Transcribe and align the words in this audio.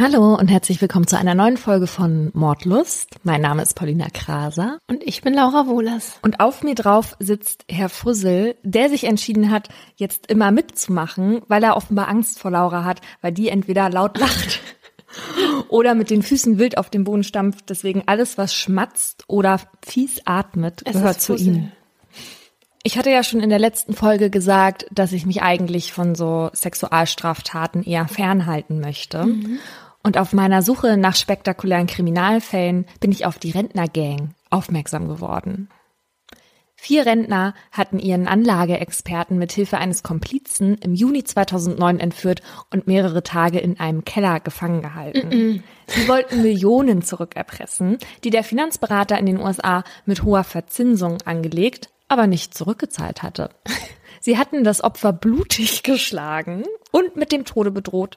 Hallo 0.00 0.36
und 0.36 0.46
herzlich 0.46 0.80
willkommen 0.80 1.08
zu 1.08 1.18
einer 1.18 1.34
neuen 1.34 1.56
Folge 1.56 1.88
von 1.88 2.30
Mordlust. 2.32 3.16
Mein 3.24 3.40
Name 3.40 3.62
ist 3.62 3.74
Paulina 3.74 4.06
Kraser. 4.14 4.78
Und 4.86 5.02
ich 5.02 5.22
bin 5.22 5.34
Laura 5.34 5.66
Wohlers. 5.66 6.20
Und 6.22 6.38
auf 6.38 6.62
mir 6.62 6.76
drauf 6.76 7.16
sitzt 7.18 7.64
Herr 7.68 7.88
Fussel, 7.88 8.54
der 8.62 8.90
sich 8.90 9.02
entschieden 9.02 9.50
hat, 9.50 9.70
jetzt 9.96 10.28
immer 10.28 10.52
mitzumachen, 10.52 11.42
weil 11.48 11.64
er 11.64 11.76
offenbar 11.76 12.06
Angst 12.06 12.38
vor 12.38 12.52
Laura 12.52 12.84
hat, 12.84 13.00
weil 13.22 13.32
die 13.32 13.48
entweder 13.48 13.90
laut 13.90 14.18
lacht 14.18 14.60
oder 15.68 15.96
mit 15.96 16.10
den 16.10 16.22
Füßen 16.22 16.58
wild 16.58 16.78
auf 16.78 16.90
dem 16.90 17.02
Boden 17.02 17.24
stampft. 17.24 17.68
Deswegen 17.68 18.04
alles, 18.06 18.38
was 18.38 18.54
schmatzt 18.54 19.24
oder 19.26 19.60
fies 19.84 20.20
atmet, 20.26 20.80
Es 20.84 20.92
gehört 20.92 21.20
zu 21.20 21.34
ihm. 21.34 21.72
Ich 22.84 22.96
hatte 22.96 23.10
ja 23.10 23.24
schon 23.24 23.40
in 23.40 23.50
der 23.50 23.58
letzten 23.58 23.94
Folge 23.94 24.30
gesagt, 24.30 24.86
dass 24.92 25.12
ich 25.12 25.26
mich 25.26 25.42
eigentlich 25.42 25.92
von 25.92 26.14
so 26.14 26.50
Sexualstraftaten 26.54 27.82
eher 27.82 28.06
fernhalten 28.06 28.78
möchte. 28.78 29.26
Und 30.02 30.16
auf 30.18 30.32
meiner 30.32 30.62
Suche 30.62 30.96
nach 30.96 31.16
spektakulären 31.16 31.86
Kriminalfällen 31.86 32.86
bin 33.00 33.12
ich 33.12 33.26
auf 33.26 33.38
die 33.38 33.50
Rentnergang 33.50 34.34
aufmerksam 34.50 35.08
geworden. 35.08 35.68
Vier 36.80 37.06
Rentner 37.06 37.54
hatten 37.72 37.98
ihren 37.98 38.28
Anlageexperten 38.28 39.36
mit 39.36 39.50
Hilfe 39.50 39.78
eines 39.78 40.04
Komplizen 40.04 40.76
im 40.78 40.94
Juni 40.94 41.24
2009 41.24 41.98
entführt 41.98 42.40
und 42.72 42.86
mehrere 42.86 43.24
Tage 43.24 43.58
in 43.58 43.80
einem 43.80 44.04
Keller 44.04 44.38
gefangen 44.38 44.80
gehalten. 44.80 45.64
Sie 45.88 46.06
wollten 46.06 46.42
Millionen 46.42 47.02
zurückerpressen, 47.02 47.98
die 48.22 48.30
der 48.30 48.44
Finanzberater 48.44 49.18
in 49.18 49.26
den 49.26 49.40
USA 49.40 49.82
mit 50.06 50.22
hoher 50.22 50.44
Verzinsung 50.44 51.18
angelegt, 51.24 51.90
aber 52.06 52.28
nicht 52.28 52.54
zurückgezahlt 52.54 53.24
hatte. 53.24 53.50
Sie 54.20 54.38
hatten 54.38 54.64
das 54.64 54.82
Opfer 54.82 55.12
blutig 55.12 55.82
geschlagen 55.82 56.64
und 56.92 57.16
mit 57.16 57.32
dem 57.32 57.44
Tode 57.44 57.70
bedroht. 57.70 58.16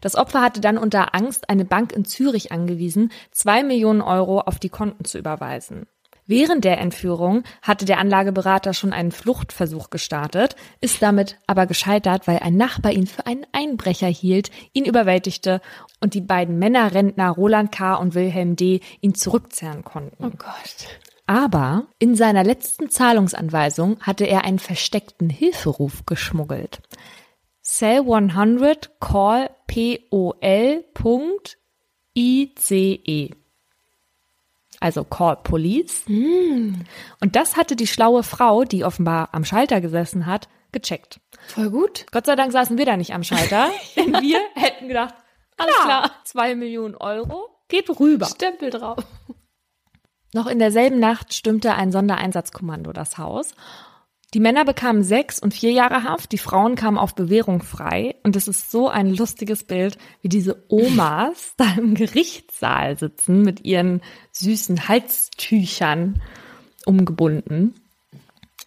Das 0.00 0.14
Opfer 0.14 0.40
hatte 0.40 0.60
dann 0.60 0.78
unter 0.78 1.14
Angst 1.14 1.50
eine 1.50 1.64
Bank 1.64 1.92
in 1.92 2.04
Zürich 2.04 2.52
angewiesen, 2.52 3.12
zwei 3.30 3.62
Millionen 3.62 4.00
Euro 4.00 4.40
auf 4.40 4.58
die 4.58 4.70
Konten 4.70 5.04
zu 5.04 5.18
überweisen. 5.18 5.86
Während 6.28 6.64
der 6.64 6.78
Entführung 6.78 7.44
hatte 7.62 7.84
der 7.84 7.98
Anlageberater 7.98 8.74
schon 8.74 8.92
einen 8.92 9.12
Fluchtversuch 9.12 9.90
gestartet, 9.90 10.56
ist 10.80 11.00
damit 11.00 11.38
aber 11.46 11.66
gescheitert, 11.66 12.26
weil 12.26 12.40
ein 12.40 12.56
Nachbar 12.56 12.90
ihn 12.90 13.06
für 13.06 13.26
einen 13.26 13.46
Einbrecher 13.52 14.08
hielt, 14.08 14.50
ihn 14.72 14.86
überwältigte 14.86 15.60
und 16.00 16.14
die 16.14 16.20
beiden 16.20 16.58
Männerrentner 16.58 17.30
Roland 17.30 17.70
K. 17.70 17.94
und 17.94 18.14
Wilhelm 18.16 18.56
D. 18.56 18.80
ihn 19.00 19.14
zurückzerren 19.14 19.84
konnten. 19.84 20.24
Oh 20.24 20.30
Gott. 20.30 20.88
Aber 21.26 21.88
in 21.98 22.14
seiner 22.14 22.44
letzten 22.44 22.88
Zahlungsanweisung 22.88 24.00
hatte 24.00 24.24
er 24.24 24.44
einen 24.44 24.60
versteckten 24.60 25.28
Hilferuf 25.28 26.06
geschmuggelt. 26.06 26.80
Cell 27.62 28.00
100 28.00 29.00
call 29.00 29.50
POL.ICE. 29.66 30.50
Also 34.78 35.04
call 35.04 35.36
police. 35.42 36.04
Und 36.06 37.34
das 37.34 37.56
hatte 37.56 37.74
die 37.74 37.88
schlaue 37.88 38.22
Frau, 38.22 38.64
die 38.64 38.84
offenbar 38.84 39.30
am 39.32 39.44
Schalter 39.44 39.80
gesessen 39.80 40.26
hat, 40.26 40.48
gecheckt. 40.70 41.20
Voll 41.48 41.70
gut. 41.70 42.06
Gott 42.12 42.26
sei 42.26 42.36
Dank 42.36 42.52
saßen 42.52 42.78
wir 42.78 42.84
da 42.86 42.96
nicht 42.96 43.14
am 43.14 43.24
Schalter, 43.24 43.70
denn 43.96 44.12
wir 44.22 44.40
hätten 44.54 44.86
gedacht, 44.88 45.14
alles 45.56 45.74
klar, 45.76 46.10
zwei 46.24 46.54
Millionen 46.54 46.94
Euro, 46.94 47.48
geht 47.68 47.88
rüber. 47.98 48.26
Stempel 48.26 48.70
drauf. 48.70 48.98
Noch 50.36 50.46
in 50.48 50.58
derselben 50.58 51.00
Nacht 51.00 51.32
stürmte 51.32 51.76
ein 51.76 51.90
Sondereinsatzkommando 51.90 52.92
das 52.92 53.16
Haus. 53.16 53.54
Die 54.34 54.40
Männer 54.40 54.66
bekamen 54.66 55.02
sechs 55.02 55.38
und 55.38 55.54
vier 55.54 55.72
Jahre 55.72 56.02
Haft, 56.02 56.30
die 56.30 56.36
Frauen 56.36 56.74
kamen 56.74 56.98
auf 56.98 57.14
Bewährung 57.14 57.62
frei. 57.62 58.16
Und 58.22 58.36
es 58.36 58.46
ist 58.46 58.70
so 58.70 58.90
ein 58.90 59.08
lustiges 59.08 59.64
Bild, 59.64 59.96
wie 60.20 60.28
diese 60.28 60.62
Omas 60.68 61.54
da 61.56 61.72
im 61.78 61.94
Gerichtssaal 61.94 62.98
sitzen 62.98 63.40
mit 63.40 63.64
ihren 63.64 64.02
süßen 64.32 64.88
Halstüchern 64.88 66.20
umgebunden. 66.84 67.72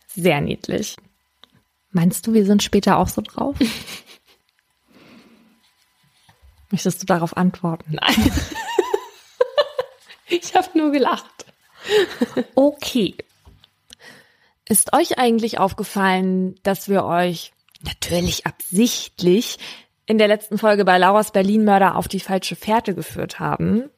Sehr 0.08 0.42
niedlich. 0.42 0.96
Meinst 1.92 2.26
du, 2.26 2.34
wir 2.34 2.48
sind 2.48 2.64
später 2.64 2.98
auch 2.98 3.10
so 3.10 3.22
drauf? 3.22 3.56
Möchtest 6.72 7.04
du 7.04 7.06
darauf 7.06 7.38
antworten? 7.38 8.00
Nein. 8.02 8.32
ich 10.30 10.56
habe 10.56 10.76
nur 10.76 10.92
gelacht. 10.92 11.46
Okay. 12.56 13.16
Ist 14.68 14.94
euch 14.94 15.18
eigentlich 15.18 15.58
aufgefallen, 15.58 16.56
dass 16.62 16.90
wir 16.90 17.04
euch 17.04 17.54
natürlich 17.82 18.46
absichtlich 18.46 19.58
in 20.06 20.18
der 20.18 20.28
letzten 20.28 20.58
Folge 20.58 20.86
bei 20.86 20.98
Lauras 20.98 21.32
Berlin-Mörder 21.32 21.96
auf 21.96 22.08
die 22.08 22.20
falsche 22.20 22.56
Fährte 22.56 22.94
geführt 22.94 23.40
haben? 23.40 23.90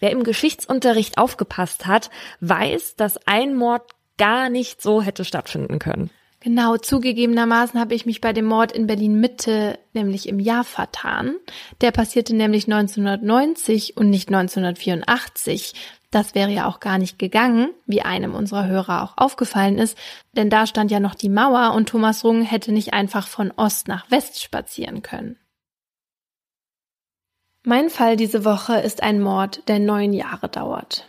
Wer 0.00 0.10
im 0.10 0.24
Geschichtsunterricht 0.24 1.18
aufgepasst 1.18 1.86
hat, 1.86 2.10
weiß, 2.40 2.96
dass 2.96 3.26
ein 3.26 3.54
Mord 3.54 3.82
gar 4.16 4.48
nicht 4.48 4.82
so 4.82 5.02
hätte 5.02 5.24
stattfinden 5.24 5.78
können. 5.78 6.10
Genau, 6.40 6.76
zugegebenermaßen 6.76 7.80
habe 7.80 7.94
ich 7.94 8.06
mich 8.06 8.20
bei 8.20 8.32
dem 8.32 8.44
Mord 8.44 8.70
in 8.70 8.86
Berlin 8.86 9.18
Mitte 9.18 9.78
nämlich 9.92 10.28
im 10.28 10.38
Jahr 10.38 10.62
vertan. 10.62 11.34
Der 11.80 11.90
passierte 11.90 12.34
nämlich 12.34 12.66
1990 12.66 13.96
und 13.96 14.08
nicht 14.08 14.28
1984. 14.28 15.74
Das 16.10 16.34
wäre 16.34 16.50
ja 16.50 16.66
auch 16.66 16.80
gar 16.80 16.96
nicht 16.96 17.18
gegangen, 17.18 17.70
wie 17.86 18.00
einem 18.00 18.34
unserer 18.34 18.66
Hörer 18.66 19.02
auch 19.02 19.18
aufgefallen 19.18 19.76
ist, 19.76 19.96
denn 20.32 20.48
da 20.48 20.66
stand 20.66 20.90
ja 20.90 21.00
noch 21.00 21.14
die 21.14 21.28
Mauer 21.28 21.74
und 21.74 21.90
Thomas 21.90 22.24
Rung 22.24 22.42
hätte 22.42 22.72
nicht 22.72 22.94
einfach 22.94 23.28
von 23.28 23.52
Ost 23.56 23.88
nach 23.88 24.10
West 24.10 24.42
spazieren 24.42 25.02
können. 25.02 25.38
Mein 27.62 27.90
Fall 27.90 28.16
diese 28.16 28.46
Woche 28.46 28.78
ist 28.78 29.02
ein 29.02 29.20
Mord, 29.20 29.68
der 29.68 29.78
neun 29.78 30.14
Jahre 30.14 30.48
dauert. 30.48 31.06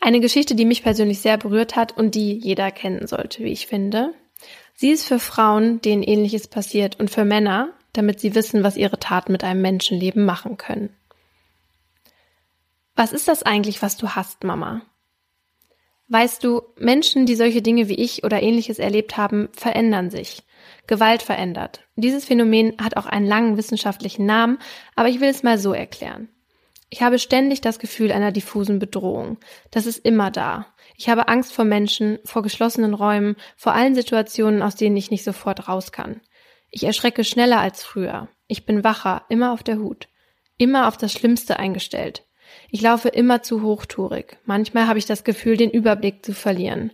Eine 0.00 0.20
Geschichte, 0.20 0.54
die 0.54 0.64
mich 0.64 0.84
persönlich 0.84 1.20
sehr 1.20 1.38
berührt 1.38 1.74
hat 1.74 1.96
und 1.96 2.14
die 2.14 2.38
jeder 2.38 2.70
kennen 2.70 3.08
sollte, 3.08 3.42
wie 3.42 3.50
ich 3.50 3.66
finde. 3.66 4.12
Sie 4.74 4.90
ist 4.90 5.04
für 5.04 5.18
Frauen, 5.18 5.80
denen 5.80 6.04
ähnliches 6.04 6.46
passiert, 6.46 7.00
und 7.00 7.10
für 7.10 7.24
Männer, 7.24 7.70
damit 7.94 8.20
sie 8.20 8.34
wissen, 8.34 8.62
was 8.62 8.76
ihre 8.76 9.00
Taten 9.00 9.32
mit 9.32 9.42
einem 9.42 9.62
Menschenleben 9.62 10.24
machen 10.24 10.58
können. 10.58 10.94
Was 12.96 13.12
ist 13.12 13.28
das 13.28 13.42
eigentlich, 13.42 13.82
was 13.82 13.98
du 13.98 14.08
hast, 14.08 14.42
Mama? 14.42 14.80
Weißt 16.08 16.42
du, 16.42 16.62
Menschen, 16.78 17.26
die 17.26 17.34
solche 17.34 17.60
Dinge 17.60 17.88
wie 17.88 17.96
ich 17.96 18.24
oder 18.24 18.42
ähnliches 18.42 18.78
erlebt 18.78 19.16
haben, 19.18 19.48
verändern 19.52 20.10
sich. 20.10 20.44
Gewalt 20.86 21.22
verändert. 21.22 21.80
Dieses 21.96 22.24
Phänomen 22.24 22.74
hat 22.80 22.96
auch 22.96 23.06
einen 23.06 23.26
langen 23.26 23.56
wissenschaftlichen 23.58 24.24
Namen, 24.24 24.58
aber 24.94 25.08
ich 25.08 25.20
will 25.20 25.28
es 25.28 25.42
mal 25.42 25.58
so 25.58 25.74
erklären. 25.74 26.28
Ich 26.88 27.02
habe 27.02 27.18
ständig 27.18 27.60
das 27.60 27.78
Gefühl 27.78 28.12
einer 28.12 28.32
diffusen 28.32 28.78
Bedrohung. 28.78 29.38
Das 29.72 29.84
ist 29.84 30.04
immer 30.04 30.30
da. 30.30 30.66
Ich 30.96 31.08
habe 31.08 31.28
Angst 31.28 31.52
vor 31.52 31.64
Menschen, 31.64 32.18
vor 32.24 32.42
geschlossenen 32.42 32.94
Räumen, 32.94 33.36
vor 33.56 33.74
allen 33.74 33.94
Situationen, 33.94 34.62
aus 34.62 34.76
denen 34.76 34.96
ich 34.96 35.10
nicht 35.10 35.24
sofort 35.24 35.68
raus 35.68 35.92
kann. 35.92 36.20
Ich 36.70 36.84
erschrecke 36.84 37.24
schneller 37.24 37.60
als 37.60 37.84
früher. 37.84 38.28
Ich 38.46 38.64
bin 38.64 38.84
wacher, 38.84 39.24
immer 39.28 39.52
auf 39.52 39.62
der 39.62 39.78
Hut. 39.78 40.08
Immer 40.56 40.88
auf 40.88 40.96
das 40.96 41.12
Schlimmste 41.12 41.58
eingestellt. 41.58 42.25
Ich 42.76 42.82
laufe 42.82 43.08
immer 43.08 43.42
zu 43.42 43.62
hochtourig. 43.62 44.36
Manchmal 44.44 44.86
habe 44.86 44.98
ich 44.98 45.06
das 45.06 45.24
Gefühl, 45.24 45.56
den 45.56 45.70
Überblick 45.70 46.22
zu 46.22 46.34
verlieren. 46.34 46.92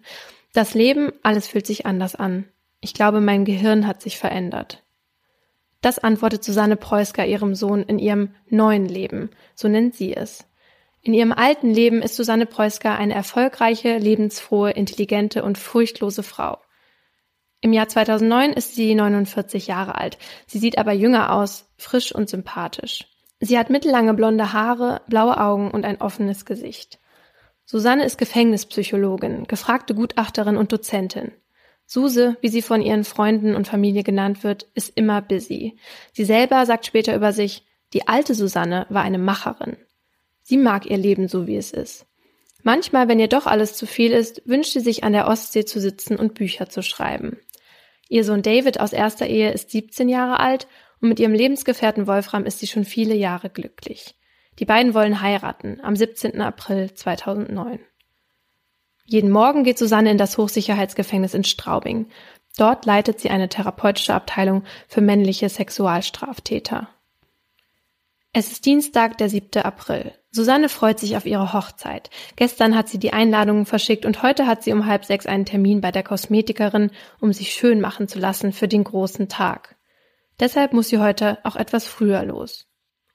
Das 0.52 0.74
Leben, 0.74 1.10
alles 1.24 1.48
fühlt 1.48 1.66
sich 1.66 1.86
anders 1.86 2.14
an. 2.14 2.44
Ich 2.80 2.94
glaube, 2.94 3.20
mein 3.20 3.44
Gehirn 3.44 3.88
hat 3.88 4.00
sich 4.00 4.16
verändert. 4.16 4.84
Das 5.80 5.98
antwortet 5.98 6.44
Susanne 6.44 6.76
Preusker 6.76 7.26
ihrem 7.26 7.56
Sohn 7.56 7.82
in 7.82 7.98
ihrem 7.98 8.32
neuen 8.48 8.86
Leben, 8.86 9.30
so 9.56 9.66
nennt 9.66 9.96
sie 9.96 10.14
es. 10.14 10.46
In 11.00 11.14
ihrem 11.14 11.32
alten 11.32 11.74
Leben 11.74 12.00
ist 12.00 12.14
Susanne 12.14 12.46
Preusker 12.46 12.96
eine 12.96 13.14
erfolgreiche, 13.14 13.98
lebensfrohe, 13.98 14.70
intelligente 14.70 15.42
und 15.42 15.58
furchtlose 15.58 16.22
Frau. 16.22 16.58
Im 17.60 17.72
Jahr 17.72 17.88
2009 17.88 18.52
ist 18.52 18.76
sie 18.76 18.94
49 18.94 19.66
Jahre 19.66 19.96
alt. 19.96 20.16
Sie 20.46 20.60
sieht 20.60 20.78
aber 20.78 20.92
jünger 20.92 21.32
aus, 21.32 21.72
frisch 21.76 22.14
und 22.14 22.28
sympathisch. 22.28 23.11
Sie 23.44 23.58
hat 23.58 23.70
mittellange 23.70 24.14
blonde 24.14 24.52
Haare, 24.52 25.00
blaue 25.08 25.40
Augen 25.40 25.72
und 25.72 25.84
ein 25.84 26.00
offenes 26.00 26.44
Gesicht. 26.44 27.00
Susanne 27.64 28.04
ist 28.04 28.16
Gefängnispsychologin, 28.16 29.48
gefragte 29.48 29.96
Gutachterin 29.96 30.56
und 30.56 30.70
Dozentin. 30.70 31.32
Suse, 31.84 32.36
wie 32.40 32.48
sie 32.48 32.62
von 32.62 32.80
ihren 32.80 33.02
Freunden 33.02 33.56
und 33.56 33.66
Familie 33.66 34.04
genannt 34.04 34.44
wird, 34.44 34.68
ist 34.74 34.92
immer 34.94 35.20
busy. 35.22 35.76
Sie 36.12 36.24
selber 36.24 36.64
sagt 36.66 36.86
später 36.86 37.16
über 37.16 37.32
sich, 37.32 37.66
die 37.94 38.06
alte 38.06 38.36
Susanne 38.36 38.86
war 38.90 39.02
eine 39.02 39.18
Macherin. 39.18 39.76
Sie 40.42 40.56
mag 40.56 40.86
ihr 40.86 40.96
Leben 40.96 41.26
so, 41.26 41.48
wie 41.48 41.56
es 41.56 41.72
ist. 41.72 42.06
Manchmal, 42.62 43.08
wenn 43.08 43.18
ihr 43.18 43.28
doch 43.28 43.48
alles 43.48 43.74
zu 43.74 43.86
viel 43.86 44.12
ist, 44.12 44.42
wünscht 44.46 44.72
sie 44.72 44.80
sich 44.80 45.02
an 45.02 45.14
der 45.14 45.26
Ostsee 45.26 45.64
zu 45.64 45.80
sitzen 45.80 46.14
und 46.14 46.34
Bücher 46.34 46.68
zu 46.68 46.80
schreiben. 46.80 47.38
Ihr 48.08 48.22
Sohn 48.22 48.42
David 48.42 48.78
aus 48.78 48.92
erster 48.92 49.26
Ehe 49.26 49.50
ist 49.50 49.72
17 49.72 50.08
Jahre 50.08 50.38
alt 50.38 50.68
und 51.02 51.08
mit 51.08 51.20
ihrem 51.20 51.34
Lebensgefährten 51.34 52.06
Wolfram 52.06 52.46
ist 52.46 52.60
sie 52.60 52.68
schon 52.68 52.84
viele 52.84 53.14
Jahre 53.14 53.50
glücklich. 53.50 54.14
Die 54.58 54.64
beiden 54.64 54.94
wollen 54.94 55.20
heiraten 55.20 55.80
am 55.82 55.96
17. 55.96 56.40
April 56.40 56.94
2009. 56.94 57.80
Jeden 59.04 59.30
Morgen 59.30 59.64
geht 59.64 59.78
Susanne 59.78 60.12
in 60.12 60.18
das 60.18 60.38
Hochsicherheitsgefängnis 60.38 61.34
in 61.34 61.42
Straubing. 61.42 62.06
Dort 62.56 62.86
leitet 62.86 63.18
sie 63.18 63.30
eine 63.30 63.48
therapeutische 63.48 64.14
Abteilung 64.14 64.62
für 64.86 65.00
männliche 65.00 65.48
Sexualstraftäter. 65.48 66.88
Es 68.32 68.52
ist 68.52 68.64
Dienstag, 68.64 69.18
der 69.18 69.28
7. 69.28 69.62
April. 69.62 70.12
Susanne 70.30 70.68
freut 70.68 71.00
sich 71.00 71.16
auf 71.16 71.26
ihre 71.26 71.52
Hochzeit. 71.52 72.10
Gestern 72.36 72.76
hat 72.76 72.88
sie 72.88 72.98
die 72.98 73.12
Einladungen 73.12 73.66
verschickt 73.66 74.06
und 74.06 74.22
heute 74.22 74.46
hat 74.46 74.62
sie 74.62 74.72
um 74.72 74.86
halb 74.86 75.04
sechs 75.04 75.26
einen 75.26 75.44
Termin 75.44 75.80
bei 75.80 75.90
der 75.90 76.04
Kosmetikerin, 76.04 76.90
um 77.20 77.32
sich 77.32 77.52
schön 77.52 77.80
machen 77.80 78.06
zu 78.08 78.18
lassen 78.18 78.52
für 78.52 78.68
den 78.68 78.84
großen 78.84 79.28
Tag. 79.28 79.71
Deshalb 80.42 80.72
muss 80.72 80.88
sie 80.88 80.98
heute 80.98 81.38
auch 81.44 81.54
etwas 81.54 81.86
früher 81.86 82.24
los. 82.24 82.66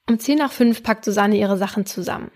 Um 0.08 0.18
zehn 0.18 0.38
nach 0.38 0.50
fünf 0.50 0.82
packt 0.82 1.04
Susanne 1.04 1.36
ihre 1.36 1.58
Sachen 1.58 1.84
zusammen. 1.84 2.30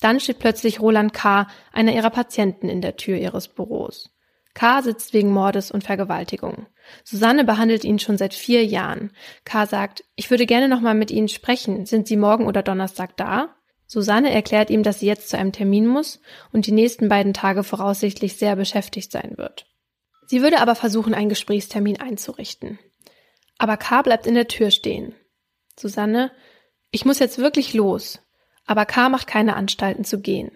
Dann 0.00 0.20
steht 0.20 0.38
plötzlich 0.38 0.80
Roland 0.80 1.12
K., 1.12 1.48
einer 1.70 1.92
ihrer 1.92 2.08
Patienten, 2.08 2.70
in 2.70 2.80
der 2.80 2.96
Tür 2.96 3.18
ihres 3.18 3.46
Büros. 3.48 4.08
K. 4.54 4.80
sitzt 4.80 5.12
wegen 5.12 5.30
Mordes 5.30 5.70
und 5.70 5.84
Vergewaltigung. 5.84 6.64
Susanne 7.04 7.44
behandelt 7.44 7.84
ihn 7.84 7.98
schon 7.98 8.16
seit 8.16 8.32
vier 8.32 8.64
Jahren. 8.64 9.12
K. 9.44 9.66
sagt, 9.66 10.02
ich 10.14 10.30
würde 10.30 10.46
gerne 10.46 10.68
nochmal 10.68 10.94
mit 10.94 11.10
Ihnen 11.10 11.28
sprechen. 11.28 11.84
Sind 11.84 12.08
Sie 12.08 12.16
morgen 12.16 12.46
oder 12.46 12.62
Donnerstag 12.62 13.18
da? 13.18 13.54
Susanne 13.86 14.32
erklärt 14.32 14.70
ihm, 14.70 14.82
dass 14.82 15.00
sie 15.00 15.06
jetzt 15.06 15.28
zu 15.28 15.36
einem 15.36 15.52
Termin 15.52 15.86
muss 15.86 16.22
und 16.54 16.66
die 16.66 16.72
nächsten 16.72 17.10
beiden 17.10 17.34
Tage 17.34 17.64
voraussichtlich 17.64 18.38
sehr 18.38 18.56
beschäftigt 18.56 19.12
sein 19.12 19.34
wird. 19.36 19.66
Sie 20.26 20.40
würde 20.40 20.60
aber 20.60 20.74
versuchen, 20.74 21.12
einen 21.12 21.28
Gesprächstermin 21.28 22.00
einzurichten. 22.00 22.78
Aber 23.58 23.76
K. 23.76 24.02
bleibt 24.02 24.26
in 24.26 24.34
der 24.34 24.48
Tür 24.48 24.70
stehen. 24.70 25.14
Susanne, 25.78 26.32
ich 26.90 27.04
muss 27.04 27.18
jetzt 27.18 27.38
wirklich 27.38 27.74
los. 27.74 28.20
Aber 28.66 28.86
K. 28.86 29.08
macht 29.08 29.26
keine 29.26 29.56
Anstalten 29.56 30.04
zu 30.04 30.20
gehen. 30.20 30.50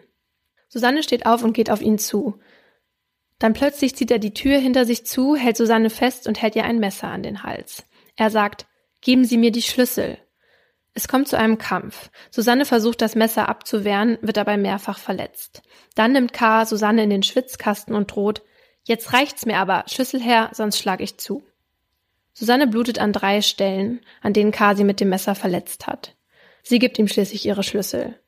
Susanne 0.69 1.03
steht 1.03 1.27
auf 1.27 1.43
und 1.43 1.53
geht 1.53 1.71
auf 1.71 1.83
ihn 1.83 1.99
zu. 1.99 2.39
Dann 3.39 3.55
plötzlich 3.55 3.97
zieht 3.97 4.11
er 4.11 4.19
die 4.19 4.35
Tür 4.35 4.59
hinter 4.59 4.85
sich 4.85 5.07
zu, 5.07 5.35
hält 5.35 5.57
Susanne 5.57 5.91
fest 5.91 6.29
und 6.29 6.41
hält 6.41 6.57
ihr 6.57 6.65
ein 6.65 6.79
Messer 6.79 7.09
an 7.09 7.23
den 7.23 7.43
Hals. 7.43 7.85
Er 8.17 8.31
sagt, 8.31 8.67
geben 9.01 9.25
Sie 9.25 9.39
mir 9.39 9.51
die 9.51 9.63
Schlüssel. 9.63 10.19
Es 10.93 11.09
kommt 11.09 11.29
zu 11.29 11.39
einem 11.39 11.57
Kampf. 11.57 12.11
Susanne 12.31 12.65
versucht 12.67 13.01
das 13.01 13.15
Messer 13.15 13.49
abzuwehren, 13.49 14.19
wird 14.21 14.37
dabei 14.37 14.57
mehrfach 14.57 14.99
verletzt. 14.99 15.63
Dann 15.95 16.13
nimmt 16.13 16.33
K. 16.33 16.67
Susanne 16.67 17.05
in 17.05 17.11
den 17.11 17.23
Schwitzkasten 17.23 17.95
und 17.95 18.15
droht, 18.15 18.43
jetzt 18.85 19.13
reicht's 19.13 19.47
mir 19.47 19.59
aber, 19.59 19.85
Schlüssel 19.87 20.21
her, 20.21 20.51
sonst 20.53 20.79
schlag 20.79 21.01
ich 21.01 21.19
zu. 21.19 21.45
Susanne 22.33 22.67
blutet 22.67 22.99
an 22.99 23.13
drei 23.13 23.43
Stellen, 23.43 24.01
an 24.23 24.33
denen 24.33 24.53
K. 24.53 24.75
sie 24.75 24.85
mit 24.85 25.01
dem 25.01 25.09
Messer 25.09 25.35
verletzt 25.35 25.87
hat. 25.87 26.17
Sie 26.63 26.79
gibt 26.79 26.99
ihm 26.99 27.09
schließlich 27.09 27.47
ihre 27.47 27.63
Schlüssel. 27.63 28.19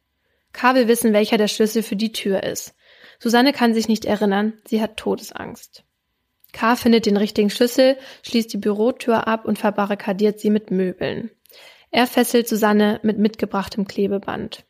K. 0.52 0.74
will 0.74 0.88
wissen, 0.88 1.12
welcher 1.12 1.38
der 1.38 1.48
Schlüssel 1.48 1.82
für 1.82 1.96
die 1.96 2.12
Tür 2.12 2.42
ist. 2.42 2.74
Susanne 3.18 3.52
kann 3.52 3.74
sich 3.74 3.88
nicht 3.88 4.04
erinnern, 4.04 4.54
sie 4.66 4.82
hat 4.82 4.96
Todesangst. 4.96 5.84
K. 6.52 6.76
findet 6.76 7.06
den 7.06 7.16
richtigen 7.16 7.50
Schlüssel, 7.50 7.96
schließt 8.22 8.52
die 8.52 8.58
Bürotür 8.58 9.26
ab 9.26 9.46
und 9.46 9.58
verbarrikadiert 9.58 10.38
sie 10.38 10.50
mit 10.50 10.70
Möbeln. 10.70 11.30
Er 11.90 12.06
fesselt 12.06 12.48
Susanne 12.48 13.00
mit 13.02 13.18
mitgebrachtem 13.18 13.86
Klebeband. 13.86 14.64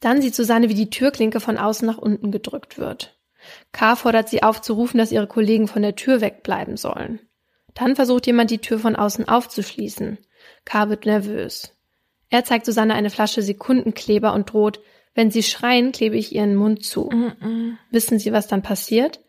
Dann 0.00 0.22
sieht 0.22 0.34
Susanne, 0.34 0.68
wie 0.68 0.74
die 0.74 0.90
Türklinke 0.90 1.40
von 1.40 1.58
außen 1.58 1.86
nach 1.86 1.98
unten 1.98 2.30
gedrückt 2.30 2.78
wird. 2.78 3.18
K. 3.72 3.96
fordert 3.96 4.28
sie 4.28 4.42
auf 4.42 4.60
zu 4.60 4.74
rufen, 4.74 4.98
dass 4.98 5.12
ihre 5.12 5.26
Kollegen 5.26 5.68
von 5.68 5.82
der 5.82 5.96
Tür 5.96 6.20
wegbleiben 6.20 6.76
sollen. 6.76 7.20
Dann 7.78 7.94
versucht 7.94 8.26
jemand, 8.26 8.50
die 8.50 8.58
Tür 8.58 8.80
von 8.80 8.96
außen 8.96 9.28
aufzuschließen. 9.28 10.18
K. 10.64 10.88
wird 10.88 11.06
nervös. 11.06 11.76
Er 12.28 12.44
zeigt 12.44 12.66
Susanne 12.66 12.94
eine 12.94 13.08
Flasche 13.08 13.40
Sekundenkleber 13.40 14.32
und 14.32 14.52
droht, 14.52 14.80
wenn 15.14 15.30
Sie 15.30 15.44
schreien, 15.44 15.92
klebe 15.92 16.16
ich 16.16 16.34
Ihren 16.34 16.56
Mund 16.56 16.84
zu. 16.84 17.08
Mm 17.08 17.32
-mm. 17.40 17.76
Wissen 17.92 18.18
Sie, 18.18 18.32
was 18.32 18.48
dann 18.48 18.62
passiert? 18.62 19.20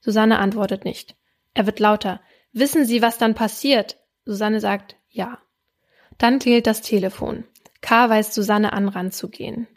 Susanne 0.00 0.38
antwortet 0.38 0.86
nicht. 0.86 1.16
Er 1.52 1.66
wird 1.66 1.80
lauter. 1.80 2.22
Wissen 2.52 2.86
Sie, 2.86 3.02
was 3.02 3.18
dann 3.18 3.34
passiert? 3.34 3.98
Susanne 4.24 4.60
sagt 4.60 4.96
ja. 5.10 5.38
Dann 6.16 6.38
klingelt 6.38 6.66
das 6.66 6.80
Telefon. 6.80 7.44
K. 7.82 8.08
weist 8.08 8.32
Susanne 8.32 8.72
an, 8.72 8.88
ranzugehen. 8.88 9.68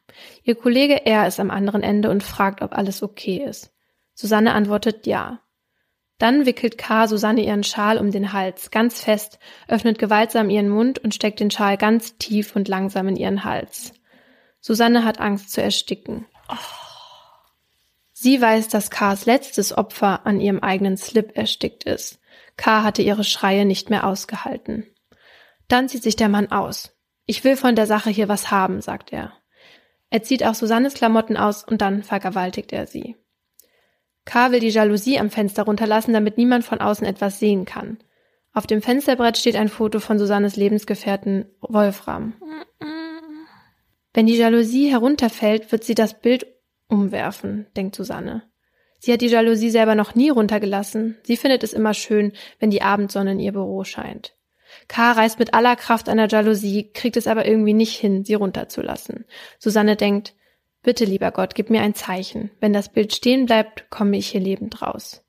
Ihr 0.43 0.55
Kollege 0.55 1.05
R. 1.05 1.27
ist 1.27 1.41
am 1.41 1.51
anderen 1.51 1.83
Ende 1.83 2.09
und 2.09 2.23
fragt, 2.23 2.61
ob 2.61 2.71
alles 2.71 3.03
okay 3.03 3.43
ist. 3.45 3.73
Susanne 4.13 4.53
antwortet 4.53 5.05
ja. 5.05 5.41
Dann 6.21 6.45
wickelt 6.45 6.77
K. 6.77 7.07
Susanne 7.07 7.43
ihren 7.43 7.63
Schal 7.63 7.97
um 7.97 8.11
den 8.11 8.31
Hals, 8.31 8.69
ganz 8.69 9.01
fest, 9.01 9.39
öffnet 9.67 9.97
gewaltsam 9.97 10.51
ihren 10.51 10.69
Mund 10.69 10.99
und 10.99 11.15
steckt 11.15 11.39
den 11.39 11.49
Schal 11.49 11.77
ganz 11.77 12.15
tief 12.19 12.55
und 12.55 12.67
langsam 12.67 13.07
in 13.07 13.15
ihren 13.15 13.43
Hals. 13.43 13.93
Susanne 14.59 15.03
hat 15.03 15.19
Angst 15.19 15.51
zu 15.51 15.63
ersticken. 15.63 16.27
Sie 18.13 18.39
weiß, 18.39 18.67
dass 18.67 18.91
Kars 18.91 19.25
letztes 19.25 19.75
Opfer 19.75 20.27
an 20.27 20.39
ihrem 20.39 20.59
eigenen 20.59 20.95
Slip 20.95 21.35
erstickt 21.35 21.85
ist. 21.85 22.19
K. 22.55 22.83
hatte 22.83 23.01
ihre 23.01 23.23
Schreie 23.23 23.65
nicht 23.65 23.89
mehr 23.89 24.05
ausgehalten. 24.05 24.85
Dann 25.69 25.89
zieht 25.89 26.03
sich 26.03 26.17
der 26.17 26.29
Mann 26.29 26.51
aus. 26.51 26.95
Ich 27.25 27.43
will 27.43 27.57
von 27.57 27.75
der 27.75 27.87
Sache 27.87 28.11
hier 28.11 28.27
was 28.27 28.51
haben, 28.51 28.81
sagt 28.81 29.11
er. 29.11 29.33
Er 30.11 30.21
zieht 30.21 30.45
auch 30.45 30.53
Susannes 30.53 30.93
Klamotten 30.93 31.35
aus 31.35 31.63
und 31.63 31.81
dann 31.81 32.03
vergewaltigt 32.03 32.73
er 32.73 32.85
sie. 32.85 33.15
K. 34.25 34.51
will 34.51 34.59
die 34.59 34.69
Jalousie 34.69 35.19
am 35.19 35.29
Fenster 35.29 35.63
runterlassen, 35.63 36.13
damit 36.13 36.37
niemand 36.37 36.63
von 36.63 36.79
außen 36.79 37.05
etwas 37.05 37.39
sehen 37.39 37.65
kann. 37.65 37.97
Auf 38.53 38.67
dem 38.67 38.81
Fensterbrett 38.81 39.37
steht 39.37 39.55
ein 39.55 39.69
Foto 39.69 39.99
von 39.99 40.19
Susannes 40.19 40.55
Lebensgefährten 40.55 41.45
Wolfram. 41.61 42.33
Wenn 44.13 44.27
die 44.27 44.35
Jalousie 44.35 44.91
herunterfällt, 44.91 45.71
wird 45.71 45.83
sie 45.83 45.95
das 45.95 46.19
Bild 46.19 46.45
umwerfen, 46.87 47.67
denkt 47.77 47.95
Susanne. 47.95 48.43
Sie 48.99 49.11
hat 49.11 49.21
die 49.21 49.27
Jalousie 49.27 49.69
selber 49.69 49.95
noch 49.95 50.13
nie 50.13 50.29
runtergelassen. 50.29 51.17
Sie 51.23 51.37
findet 51.37 51.63
es 51.63 51.73
immer 51.73 51.93
schön, 51.93 52.33
wenn 52.59 52.69
die 52.69 52.81
Abendsonne 52.83 53.31
in 53.31 53.39
ihr 53.39 53.53
Büro 53.53 53.83
scheint. 53.83 54.35
K. 54.87 55.13
reißt 55.13 55.39
mit 55.39 55.53
aller 55.53 55.75
Kraft 55.75 56.07
an 56.07 56.17
der 56.17 56.27
Jalousie, 56.27 56.91
kriegt 56.93 57.17
es 57.17 57.27
aber 57.27 57.47
irgendwie 57.47 57.73
nicht 57.73 57.97
hin, 57.97 58.23
sie 58.23 58.35
runterzulassen. 58.35 59.25
Susanne 59.59 59.95
denkt, 59.95 60.35
bitte 60.83 61.05
lieber 61.05 61.31
Gott, 61.31 61.55
gib 61.55 61.69
mir 61.69 61.81
ein 61.81 61.95
Zeichen. 61.95 62.51
Wenn 62.59 62.73
das 62.73 62.89
Bild 62.89 63.13
stehen 63.13 63.45
bleibt, 63.45 63.89
komme 63.89 64.17
ich 64.17 64.29
hier 64.29 64.41
lebend 64.41 64.81
raus. 64.81 65.23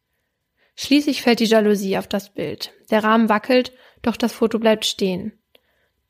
Schließlich 0.74 1.22
fällt 1.22 1.40
die 1.40 1.44
Jalousie 1.44 1.98
auf 1.98 2.06
das 2.06 2.30
Bild. 2.30 2.72
Der 2.90 3.04
Rahmen 3.04 3.28
wackelt, 3.28 3.72
doch 4.02 4.16
das 4.16 4.32
Foto 4.32 4.58
bleibt 4.58 4.84
stehen. 4.84 5.32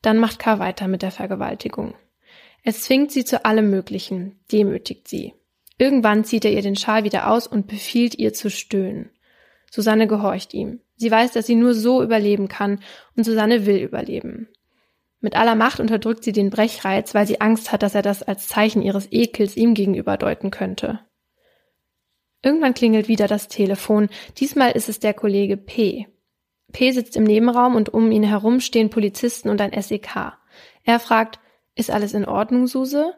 Dann 0.01 0.17
macht 0.17 0.39
K. 0.39 0.59
weiter 0.59 0.87
mit 0.87 1.01
der 1.01 1.11
Vergewaltigung. 1.11 1.95
Es 2.63 2.81
zwingt 2.81 3.11
sie 3.11 3.25
zu 3.25 3.45
allem 3.45 3.69
Möglichen, 3.69 4.39
demütigt 4.51 5.07
sie. 5.07 5.33
Irgendwann 5.77 6.23
zieht 6.23 6.45
er 6.45 6.51
ihr 6.51 6.61
den 6.61 6.75
Schal 6.75 7.03
wieder 7.03 7.29
aus 7.29 7.45
und 7.45 7.67
befiehlt 7.67 8.17
ihr 8.17 8.33
zu 8.33 8.49
stöhnen. 8.49 9.09
Susanne 9.69 10.07
gehorcht 10.07 10.53
ihm. 10.53 10.79
Sie 10.95 11.11
weiß, 11.11 11.31
dass 11.33 11.47
sie 11.47 11.55
nur 11.55 11.73
so 11.73 12.03
überleben 12.03 12.47
kann, 12.47 12.79
und 13.17 13.23
Susanne 13.23 13.65
will 13.65 13.77
überleben. 13.77 14.47
Mit 15.23 15.37
aller 15.37 15.55
Macht 15.55 15.79
unterdrückt 15.79 16.25
sie 16.25 16.33
den 16.33 16.49
Brechreiz, 16.49 17.15
weil 17.15 17.25
sie 17.25 17.39
Angst 17.39 17.71
hat, 17.71 17.81
dass 17.81 17.95
er 17.95 18.01
das 18.01 18.23
als 18.23 18.49
Zeichen 18.49 18.81
ihres 18.81 19.09
Ekels 19.09 19.55
ihm 19.55 19.73
gegenüber 19.73 20.17
deuten 20.17 20.51
könnte. 20.51 20.99
Irgendwann 22.41 22.73
klingelt 22.73 23.07
wieder 23.07 23.27
das 23.27 23.47
Telefon. 23.47 24.09
Diesmal 24.37 24.73
ist 24.73 24.89
es 24.89 24.99
der 24.99 25.13
Kollege 25.13 25.55
P. 25.55 26.07
P 26.73 26.91
sitzt 26.91 27.15
im 27.15 27.23
Nebenraum 27.23 27.75
und 27.75 27.93
um 27.93 28.11
ihn 28.11 28.23
herum 28.23 28.59
stehen 28.59 28.89
Polizisten 28.89 29.47
und 29.47 29.61
ein 29.61 29.71
SEK. 29.81 30.33
Er 30.83 30.99
fragt, 30.99 31.39
ist 31.73 31.89
alles 31.89 32.13
in 32.13 32.25
Ordnung, 32.25 32.67
Suse? 32.67 33.13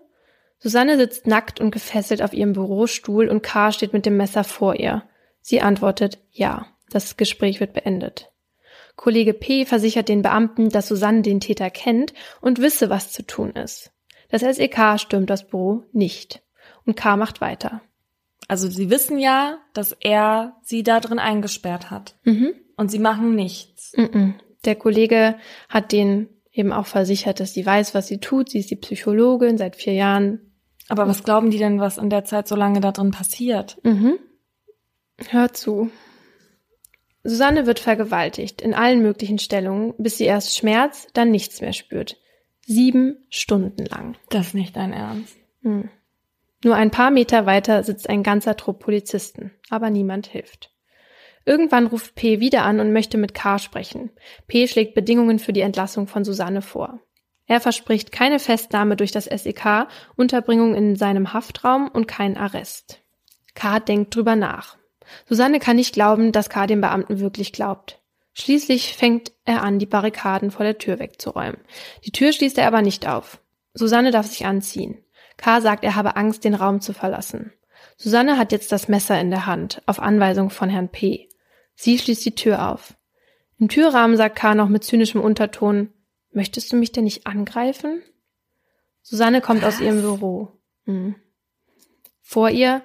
Susanne 0.59 0.97
sitzt 0.97 1.25
nackt 1.25 1.59
und 1.59 1.71
gefesselt 1.71 2.21
auf 2.21 2.33
ihrem 2.33 2.53
Bürostuhl 2.53 3.29
und 3.29 3.41
K. 3.41 3.71
steht 3.71 3.93
mit 3.93 4.05
dem 4.05 4.15
Messer 4.15 4.43
vor 4.43 4.75
ihr. 4.75 5.09
Sie 5.41 5.59
antwortet 5.59 6.19
ja. 6.29 6.67
Das 6.91 7.17
Gespräch 7.17 7.59
wird 7.59 7.73
beendet. 7.73 8.31
Kollege 8.95 9.33
P. 9.33 9.65
versichert 9.65 10.09
den 10.09 10.21
Beamten, 10.21 10.69
dass 10.69 10.87
Susanne 10.87 11.21
den 11.21 11.39
Täter 11.39 11.69
kennt 11.69 12.13
und 12.41 12.59
wisse, 12.59 12.89
was 12.89 13.11
zu 13.11 13.25
tun 13.25 13.51
ist. 13.51 13.91
Das 14.29 14.41
SEK 14.41 14.99
stürmt 14.99 15.29
das 15.29 15.47
Büro 15.47 15.83
nicht. 15.91 16.41
Und 16.85 16.95
K. 16.95 17.17
macht 17.17 17.41
weiter. 17.41 17.81
Also 18.47 18.69
sie 18.69 18.89
wissen 18.89 19.17
ja, 19.17 19.59
dass 19.73 19.91
er 19.99 20.55
sie 20.61 20.83
da 20.83 20.99
drin 20.99 21.19
eingesperrt 21.19 21.89
hat. 21.89 22.15
Mhm. 22.23 22.53
Und 22.77 22.91
sie 22.91 22.99
machen 22.99 23.35
nichts. 23.35 23.93
Mhm. 23.95 24.35
Der 24.65 24.75
Kollege 24.75 25.35
hat 25.69 25.91
den 25.91 26.29
eben 26.51 26.71
auch 26.71 26.85
versichert, 26.85 27.39
dass 27.39 27.53
sie 27.53 27.65
weiß, 27.65 27.93
was 27.93 28.07
sie 28.07 28.19
tut. 28.19 28.49
Sie 28.49 28.59
ist 28.59 28.71
die 28.71 28.75
Psychologin 28.75 29.57
seit 29.57 29.75
vier 29.75 29.93
Jahren. 29.93 30.51
Aber 30.87 31.07
was 31.07 31.23
glauben 31.23 31.49
die 31.49 31.57
denn, 31.57 31.79
was 31.79 31.97
in 31.97 32.09
der 32.09 32.25
Zeit 32.25 32.47
so 32.47 32.55
lange 32.55 32.79
da 32.79 32.91
drin 32.91 33.11
passiert? 33.11 33.77
Mhm. 33.83 34.19
Hör 35.29 35.53
zu. 35.53 35.89
Susanne 37.25 37.65
wird 37.65 37.79
vergewaltigt 37.79 38.61
in 38.61 38.75
allen 38.75 39.01
möglichen 39.01 39.39
Stellungen, 39.39 39.95
bis 39.97 40.17
sie 40.19 40.25
erst 40.25 40.55
Schmerz, 40.55 41.07
dann 41.13 41.31
nichts 41.31 41.59
mehr 41.59 41.73
spürt. 41.73 42.17
Sieben 42.67 43.25
Stunden 43.29 43.85
lang. 43.85 44.15
Das 44.29 44.47
ist 44.47 44.53
nicht 44.53 44.75
dein 44.75 44.93
Ernst. 44.93 45.35
Hm. 45.63 45.89
Nur 46.63 46.75
ein 46.75 46.91
paar 46.91 47.09
Meter 47.09 47.47
weiter 47.47 47.83
sitzt 47.83 48.09
ein 48.09 48.21
ganzer 48.21 48.55
Trupp 48.55 48.79
Polizisten, 48.79 49.51
aber 49.71 49.89
niemand 49.89 50.27
hilft. 50.27 50.71
Irgendwann 51.45 51.87
ruft 51.87 52.13
P 52.13 52.39
wieder 52.39 52.63
an 52.63 52.79
und 52.79 52.93
möchte 52.93 53.17
mit 53.17 53.33
K 53.33 53.57
sprechen. 53.57 54.11
P 54.47 54.67
schlägt 54.67 54.93
Bedingungen 54.93 55.39
für 55.39 55.53
die 55.53 55.61
Entlassung 55.61 56.07
von 56.07 56.23
Susanne 56.23 56.61
vor. 56.61 56.99
Er 57.47 57.59
verspricht 57.59 58.11
keine 58.11 58.37
Festnahme 58.37 58.95
durch 58.95 59.11
das 59.11 59.25
SEK, 59.25 59.87
Unterbringung 60.15 60.75
in 60.75 60.95
seinem 60.95 61.33
Haftraum 61.33 61.87
und 61.87 62.07
keinen 62.07 62.37
Arrest. 62.37 63.01
K 63.55 63.79
denkt 63.79 64.15
drüber 64.15 64.35
nach. 64.35 64.77
Susanne 65.27 65.59
kann 65.59 65.75
nicht 65.75 65.93
glauben, 65.93 66.31
dass 66.31 66.49
K 66.49 66.67
dem 66.67 66.81
Beamten 66.81 67.19
wirklich 67.19 67.51
glaubt. 67.53 68.01
Schließlich 68.33 68.95
fängt 68.95 69.31
er 69.45 69.63
an, 69.63 69.79
die 69.79 69.85
Barrikaden 69.85 70.51
vor 70.51 70.65
der 70.65 70.77
Tür 70.77 70.99
wegzuräumen. 70.99 71.57
Die 72.03 72.11
Tür 72.11 72.33
schließt 72.33 72.57
er 72.57 72.67
aber 72.67 72.81
nicht 72.81 73.07
auf. 73.07 73.39
Susanne 73.73 74.11
darf 74.11 74.27
sich 74.27 74.45
anziehen. 74.45 74.97
K. 75.37 75.61
sagt, 75.61 75.83
er 75.83 75.95
habe 75.95 76.15
Angst, 76.15 76.43
den 76.43 76.53
Raum 76.53 76.81
zu 76.81 76.93
verlassen. 76.93 77.53
Susanne 77.97 78.37
hat 78.37 78.51
jetzt 78.51 78.71
das 78.71 78.87
Messer 78.87 79.19
in 79.19 79.29
der 79.29 79.45
Hand, 79.45 79.81
auf 79.85 79.99
Anweisung 79.99 80.49
von 80.49 80.69
Herrn 80.69 80.89
P. 80.89 81.29
Sie 81.75 81.97
schließt 81.97 82.25
die 82.25 82.35
Tür 82.35 82.69
auf. 82.69 82.95
Im 83.57 83.69
Türrahmen 83.69 84.17
sagt 84.17 84.37
K. 84.37 84.55
noch 84.55 84.69
mit 84.69 84.83
zynischem 84.83 85.21
Unterton, 85.21 85.93
möchtest 86.31 86.71
du 86.71 86.75
mich 86.75 86.91
denn 86.91 87.05
nicht 87.05 87.25
angreifen? 87.27 88.01
Susanne 89.01 89.39
kommt 89.39 89.61
Was? 89.61 89.75
aus 89.75 89.81
ihrem 89.81 90.01
Büro. 90.01 90.51
Hm. 90.85 91.15
Vor 92.21 92.49
ihr 92.49 92.83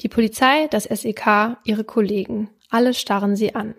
die 0.00 0.08
Polizei, 0.08 0.66
das 0.68 0.84
SEK, 0.84 1.58
ihre 1.64 1.84
Kollegen. 1.84 2.50
Alle 2.70 2.94
starren 2.94 3.36
sie 3.36 3.54
an. 3.54 3.74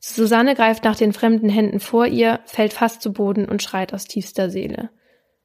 Susanne 0.00 0.54
greift 0.54 0.84
nach 0.84 0.96
den 0.96 1.12
fremden 1.12 1.48
Händen 1.48 1.80
vor 1.80 2.06
ihr, 2.06 2.40
fällt 2.44 2.72
fast 2.72 3.02
zu 3.02 3.12
Boden 3.12 3.48
und 3.48 3.62
schreit 3.62 3.94
aus 3.94 4.04
tiefster 4.04 4.50
Seele. 4.50 4.90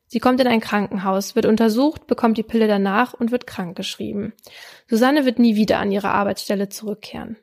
Sie 0.07 0.19
kommt 0.19 0.39
in 0.39 0.47
ein 0.47 0.62
Krankenhaus, 0.62 1.36
wird 1.36 1.45
untersucht, 1.45 2.07
bekommt 2.07 2.38
die 2.38 2.43
Pille 2.43 2.67
danach 2.67 3.13
und 3.13 3.31
wird 3.31 3.45
krankgeschrieben. 3.45 4.33
Susanne 4.88 5.25
wird 5.25 5.38
nie 5.38 5.55
wieder 5.55 5.79
an 5.79 5.91
ihre 5.91 6.09
Arbeitsstelle 6.09 6.69
zurückkehren. 6.69 7.38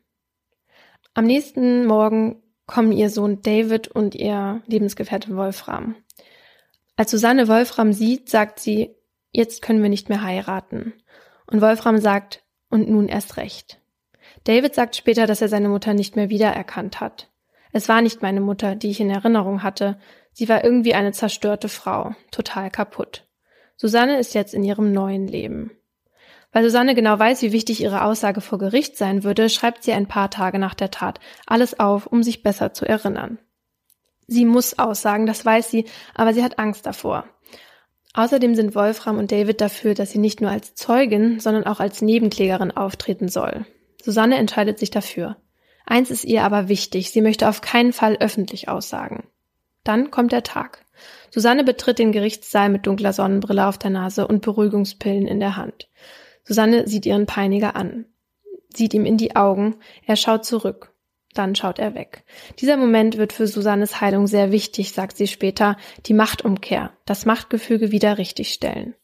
Am 1.12 1.26
nächsten 1.26 1.86
Morgen 1.86 2.42
kommen 2.66 2.92
ihr 2.92 3.10
Sohn 3.10 3.42
David 3.42 3.88
und 3.88 4.14
ihr 4.14 4.62
Lebensgefährte 4.66 5.36
Wolfram. 5.36 5.96
Als 6.96 7.10
Susanne 7.10 7.48
Wolfram 7.48 7.92
sieht, 7.92 8.30
sagt 8.30 8.60
sie, 8.60 8.96
jetzt 9.30 9.60
können 9.60 9.82
wir 9.82 9.90
nicht 9.90 10.08
mehr 10.08 10.22
heiraten. 10.22 10.94
Und 11.46 11.60
Wolfram 11.60 11.98
sagt, 11.98 12.43
und 12.74 12.90
nun 12.90 13.08
erst 13.08 13.38
recht. 13.38 13.80
David 14.44 14.74
sagt 14.74 14.96
später, 14.96 15.26
dass 15.26 15.40
er 15.40 15.48
seine 15.48 15.70
Mutter 15.70 15.94
nicht 15.94 16.16
mehr 16.16 16.28
wiedererkannt 16.28 17.00
hat. 17.00 17.30
Es 17.72 17.88
war 17.88 18.02
nicht 18.02 18.20
meine 18.20 18.40
Mutter, 18.40 18.76
die 18.76 18.90
ich 18.90 19.00
in 19.00 19.10
Erinnerung 19.10 19.62
hatte, 19.62 19.96
Sie 20.36 20.48
war 20.48 20.64
irgendwie 20.64 20.94
eine 20.94 21.12
zerstörte 21.12 21.68
Frau, 21.68 22.14
total 22.32 22.68
kaputt. 22.68 23.24
Susanne 23.76 24.18
ist 24.18 24.34
jetzt 24.34 24.52
in 24.52 24.64
ihrem 24.64 24.92
neuen 24.92 25.28
Leben. 25.28 25.70
Weil 26.52 26.64
Susanne 26.64 26.94
genau 26.94 27.18
weiß, 27.18 27.42
wie 27.42 27.52
wichtig 27.52 27.80
ihre 27.80 28.04
Aussage 28.04 28.40
vor 28.40 28.58
Gericht 28.58 28.96
sein 28.96 29.22
würde, 29.22 29.48
schreibt 29.48 29.84
sie 29.84 29.92
ein 29.92 30.08
paar 30.08 30.30
Tage 30.30 30.58
nach 30.58 30.74
der 30.74 30.90
Tat 30.90 31.20
alles 31.46 31.78
auf, 31.78 32.06
um 32.06 32.22
sich 32.22 32.42
besser 32.42 32.74
zu 32.74 32.84
erinnern. 32.84 33.38
Sie 34.26 34.44
muss 34.44 34.78
aussagen, 34.78 35.26
das 35.26 35.44
weiß 35.44 35.70
sie, 35.70 35.86
aber 36.14 36.34
sie 36.34 36.42
hat 36.42 36.58
Angst 36.58 36.86
davor. 36.86 37.28
Außerdem 38.14 38.54
sind 38.54 38.76
Wolfram 38.76 39.18
und 39.18 39.32
David 39.32 39.60
dafür, 39.60 39.94
dass 39.94 40.12
sie 40.12 40.18
nicht 40.18 40.40
nur 40.40 40.50
als 40.50 40.74
Zeugin, 40.74 41.40
sondern 41.40 41.64
auch 41.64 41.80
als 41.80 42.00
Nebenklägerin 42.00 42.70
auftreten 42.70 43.28
soll. 43.28 43.66
Susanne 44.00 44.36
entscheidet 44.36 44.78
sich 44.78 44.90
dafür. 44.90 45.36
Eins 45.84 46.10
ist 46.10 46.24
ihr 46.24 46.44
aber 46.44 46.68
wichtig, 46.68 47.10
sie 47.10 47.20
möchte 47.20 47.48
auf 47.48 47.60
keinen 47.60 47.92
Fall 47.92 48.16
öffentlich 48.20 48.68
aussagen. 48.68 49.24
Dann 49.82 50.12
kommt 50.12 50.32
der 50.32 50.44
Tag. 50.44 50.86
Susanne 51.30 51.64
betritt 51.64 51.98
den 51.98 52.12
Gerichtssaal 52.12 52.68
mit 52.68 52.86
dunkler 52.86 53.12
Sonnenbrille 53.12 53.66
auf 53.66 53.78
der 53.78 53.90
Nase 53.90 54.28
und 54.28 54.42
Beruhigungspillen 54.42 55.26
in 55.26 55.40
der 55.40 55.56
Hand. 55.56 55.90
Susanne 56.44 56.86
sieht 56.86 57.06
ihren 57.06 57.26
Peiniger 57.26 57.74
an, 57.74 58.06
sieht 58.72 58.94
ihm 58.94 59.04
in 59.04 59.16
die 59.16 59.34
Augen, 59.34 59.76
er 60.06 60.16
schaut 60.16 60.44
zurück, 60.44 60.93
dann 61.34 61.54
schaut 61.54 61.78
er 61.78 61.94
weg. 61.94 62.24
Dieser 62.60 62.76
Moment 62.76 63.18
wird 63.18 63.32
für 63.32 63.46
Susannes 63.46 64.00
Heilung 64.00 64.26
sehr 64.26 64.52
wichtig, 64.52 64.92
sagt 64.92 65.16
sie 65.16 65.26
später, 65.26 65.76
die 66.06 66.14
Machtumkehr, 66.14 66.92
das 67.04 67.26
Machtgefüge 67.26 67.90
wieder 67.90 68.18
richtigstellen. 68.18 68.94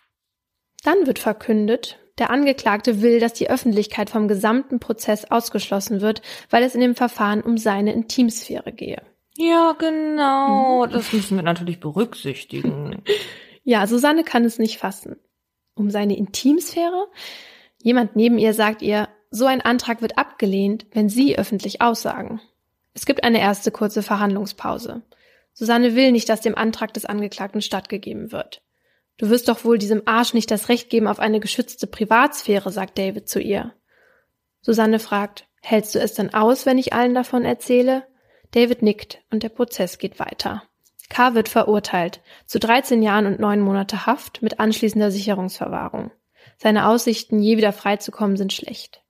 Dann 0.83 1.07
wird 1.07 1.19
verkündet, 1.19 1.99
der 2.19 2.31
Angeklagte 2.31 3.03
will, 3.03 3.19
dass 3.21 3.33
die 3.33 3.51
Öffentlichkeit 3.51 4.11
vom 4.11 4.29
gesamten 4.29 4.79
Prozess 4.79 5.31
ausgeschlossen 5.31 6.01
wird, 6.01 6.23
weil 6.51 6.63
es 6.63 6.75
in 6.75 6.81
dem 6.81 6.95
Verfahren 6.95 7.43
um 7.43 7.59
seine 7.59 7.93
Intimsphäre 7.93 8.73
gehe. 8.73 9.03
Ja, 9.37 9.73
genau. 9.73 10.87
Mhm. 10.87 10.93
Das 10.93 11.13
müssen 11.13 11.37
wir 11.37 11.43
natürlich 11.43 11.81
berücksichtigen. 11.81 13.03
ja, 13.65 13.87
Susanne 13.87 14.23
kann 14.25 14.45
es 14.45 14.59
nicht 14.59 14.79
fassen. 14.79 15.17
Um 15.75 15.91
seine 15.91 16.17
Intimsphäre? 16.17 17.09
Jemand 17.83 18.17
neben 18.17 18.39
ihr 18.39 18.53
sagt 18.53 18.83
ihr, 18.83 19.09
so 19.31 19.47
ein 19.47 19.61
Antrag 19.61 20.03
wird 20.03 20.19
abgelehnt, 20.19 20.87
wenn 20.93 21.09
Sie 21.09 21.39
öffentlich 21.39 21.81
aussagen. 21.81 22.41
Es 22.95 23.07
gibt 23.07 23.23
eine 23.23 23.41
erste 23.41 23.71
kurze 23.71 24.03
Verhandlungspause. 24.03 25.03
Susanne 25.53 25.95
will 25.95 26.13
nicht, 26.13 26.29
dass 26.29 26.41
dem 26.41 26.57
Antrag 26.57 26.93
des 26.95 27.05
Angeklagten 27.05 27.63
stattgegeben 27.63 28.33
wird. 28.33 28.63
Du 29.19 29.29
wirst 29.29 29.49
doch 29.49 29.65
wohl 29.65 29.79
diesem 29.79 30.03
Arsch 30.07 30.35
nicht 30.35 30.51
das 30.51 30.69
Recht 30.69 30.91
geben 30.91 31.07
auf 31.07 31.21
eine 31.21 31.41
geschützte 31.41 31.87
Privatsphäre, 31.87 32.73
sagt 32.73 32.99
David 32.99 33.29
zu 33.29 33.41
ihr. 33.41 33.75
Susanne 34.63 34.99
fragt, 34.99 35.47
hältst 35.61 35.95
du 35.95 36.01
es 36.01 36.15
denn 36.15 36.35
aus, 36.35 36.67
wenn 36.67 36.79
ich 36.79 36.93
allen 36.93 37.15
davon 37.15 37.45
erzähle? 37.45 38.05
David 38.53 38.83
nickt 38.83 39.23
und 39.31 39.43
der 39.43 39.49
Prozess 39.51 39.99
geht 39.99 40.19
weiter. 40.19 40.63
K. 41.09 41.35
wird 41.35 41.49
verurteilt 41.49 42.21
zu 42.47 42.59
13 42.59 43.03
Jahren 43.03 43.27
und 43.27 43.41
9 43.41 43.61
Monate 43.61 44.07
Haft 44.07 44.43
mit 44.43 44.59
anschließender 44.59 45.11
Sicherungsverwahrung. 45.11 46.11
Seine 46.57 46.87
Aussichten, 46.87 47.41
je 47.41 47.57
wieder 47.57 47.73
freizukommen, 47.73 48.37
sind 48.37 48.53
schlecht. 48.53 49.03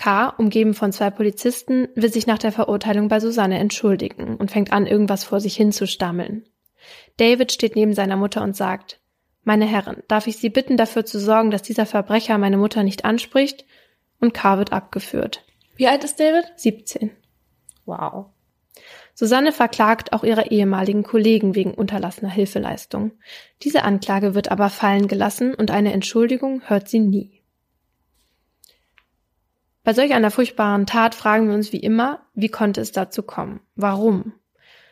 K., 0.00 0.30
umgeben 0.38 0.72
von 0.72 0.92
zwei 0.92 1.10
Polizisten, 1.10 1.88
will 1.94 2.10
sich 2.10 2.26
nach 2.26 2.38
der 2.38 2.52
Verurteilung 2.52 3.08
bei 3.08 3.20
Susanne 3.20 3.58
entschuldigen 3.58 4.36
und 4.36 4.50
fängt 4.50 4.72
an, 4.72 4.86
irgendwas 4.86 5.24
vor 5.24 5.40
sich 5.40 5.54
hin 5.54 5.72
zu 5.72 5.86
stammeln. 5.86 6.46
David 7.18 7.52
steht 7.52 7.76
neben 7.76 7.92
seiner 7.92 8.16
Mutter 8.16 8.42
und 8.42 8.56
sagt, 8.56 8.98
meine 9.44 9.66
Herren, 9.66 10.02
darf 10.08 10.26
ich 10.26 10.38
Sie 10.38 10.48
bitten, 10.48 10.78
dafür 10.78 11.04
zu 11.04 11.20
sorgen, 11.20 11.50
dass 11.50 11.60
dieser 11.60 11.84
Verbrecher 11.84 12.38
meine 12.38 12.56
Mutter 12.56 12.82
nicht 12.82 13.04
anspricht? 13.04 13.66
Und 14.20 14.32
K. 14.32 14.56
wird 14.56 14.72
abgeführt. 14.72 15.44
Wie 15.76 15.86
alt 15.86 16.02
ist 16.02 16.18
David? 16.18 16.50
17. 16.56 17.10
Wow. 17.84 18.28
Susanne 19.14 19.52
verklagt 19.52 20.14
auch 20.14 20.24
ihre 20.24 20.50
ehemaligen 20.50 21.02
Kollegen 21.02 21.54
wegen 21.54 21.74
unterlassener 21.74 22.30
Hilfeleistung. 22.30 23.12
Diese 23.62 23.82
Anklage 23.82 24.34
wird 24.34 24.50
aber 24.50 24.70
fallen 24.70 25.08
gelassen 25.08 25.54
und 25.54 25.70
eine 25.70 25.92
Entschuldigung 25.92 26.62
hört 26.66 26.88
sie 26.88 27.00
nie. 27.00 27.39
Bei 29.82 29.94
solch 29.94 30.12
einer 30.12 30.30
furchtbaren 30.30 30.86
Tat 30.86 31.14
fragen 31.14 31.48
wir 31.48 31.54
uns 31.54 31.72
wie 31.72 31.80
immer, 31.80 32.20
wie 32.34 32.48
konnte 32.48 32.80
es 32.80 32.92
dazu 32.92 33.22
kommen? 33.22 33.60
Warum? 33.76 34.34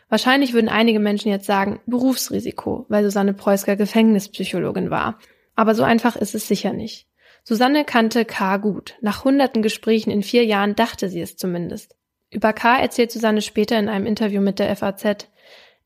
Wahrscheinlich 0.09 0.55
würden 0.55 0.71
einige 0.71 1.01
Menschen 1.01 1.31
jetzt 1.31 1.47
sagen, 1.47 1.81
Berufsrisiko, 1.87 2.87
weil 2.89 3.05
Susanne 3.05 3.35
Preusker 3.35 3.77
Gefängnispsychologin 3.77 4.91
war. 4.91 5.19
Aber 5.55 5.75
so 5.75 5.83
einfach 5.83 6.17
ist 6.17 6.35
es 6.35 6.49
sicher 6.49 6.73
nicht. 6.73 7.07
Susanne 7.45 7.85
kannte 7.85 8.25
K. 8.25 8.57
gut. 8.57 8.97
Nach 9.01 9.25
hunderten 9.25 9.61
Gesprächen 9.61 10.11
in 10.11 10.23
vier 10.23 10.45
Jahren 10.45 10.75
dachte 10.75 11.09
sie 11.09 11.21
es 11.21 11.37
zumindest. 11.37 11.97
Über 12.31 12.53
K. 12.53 12.79
erzählt 12.79 13.11
Susanne 13.11 13.43
später 13.43 13.79
in 13.79 13.89
einem 13.89 14.07
Interview 14.07 14.41
mit 14.41 14.59
der 14.59 14.75
FAZ, 14.75 15.29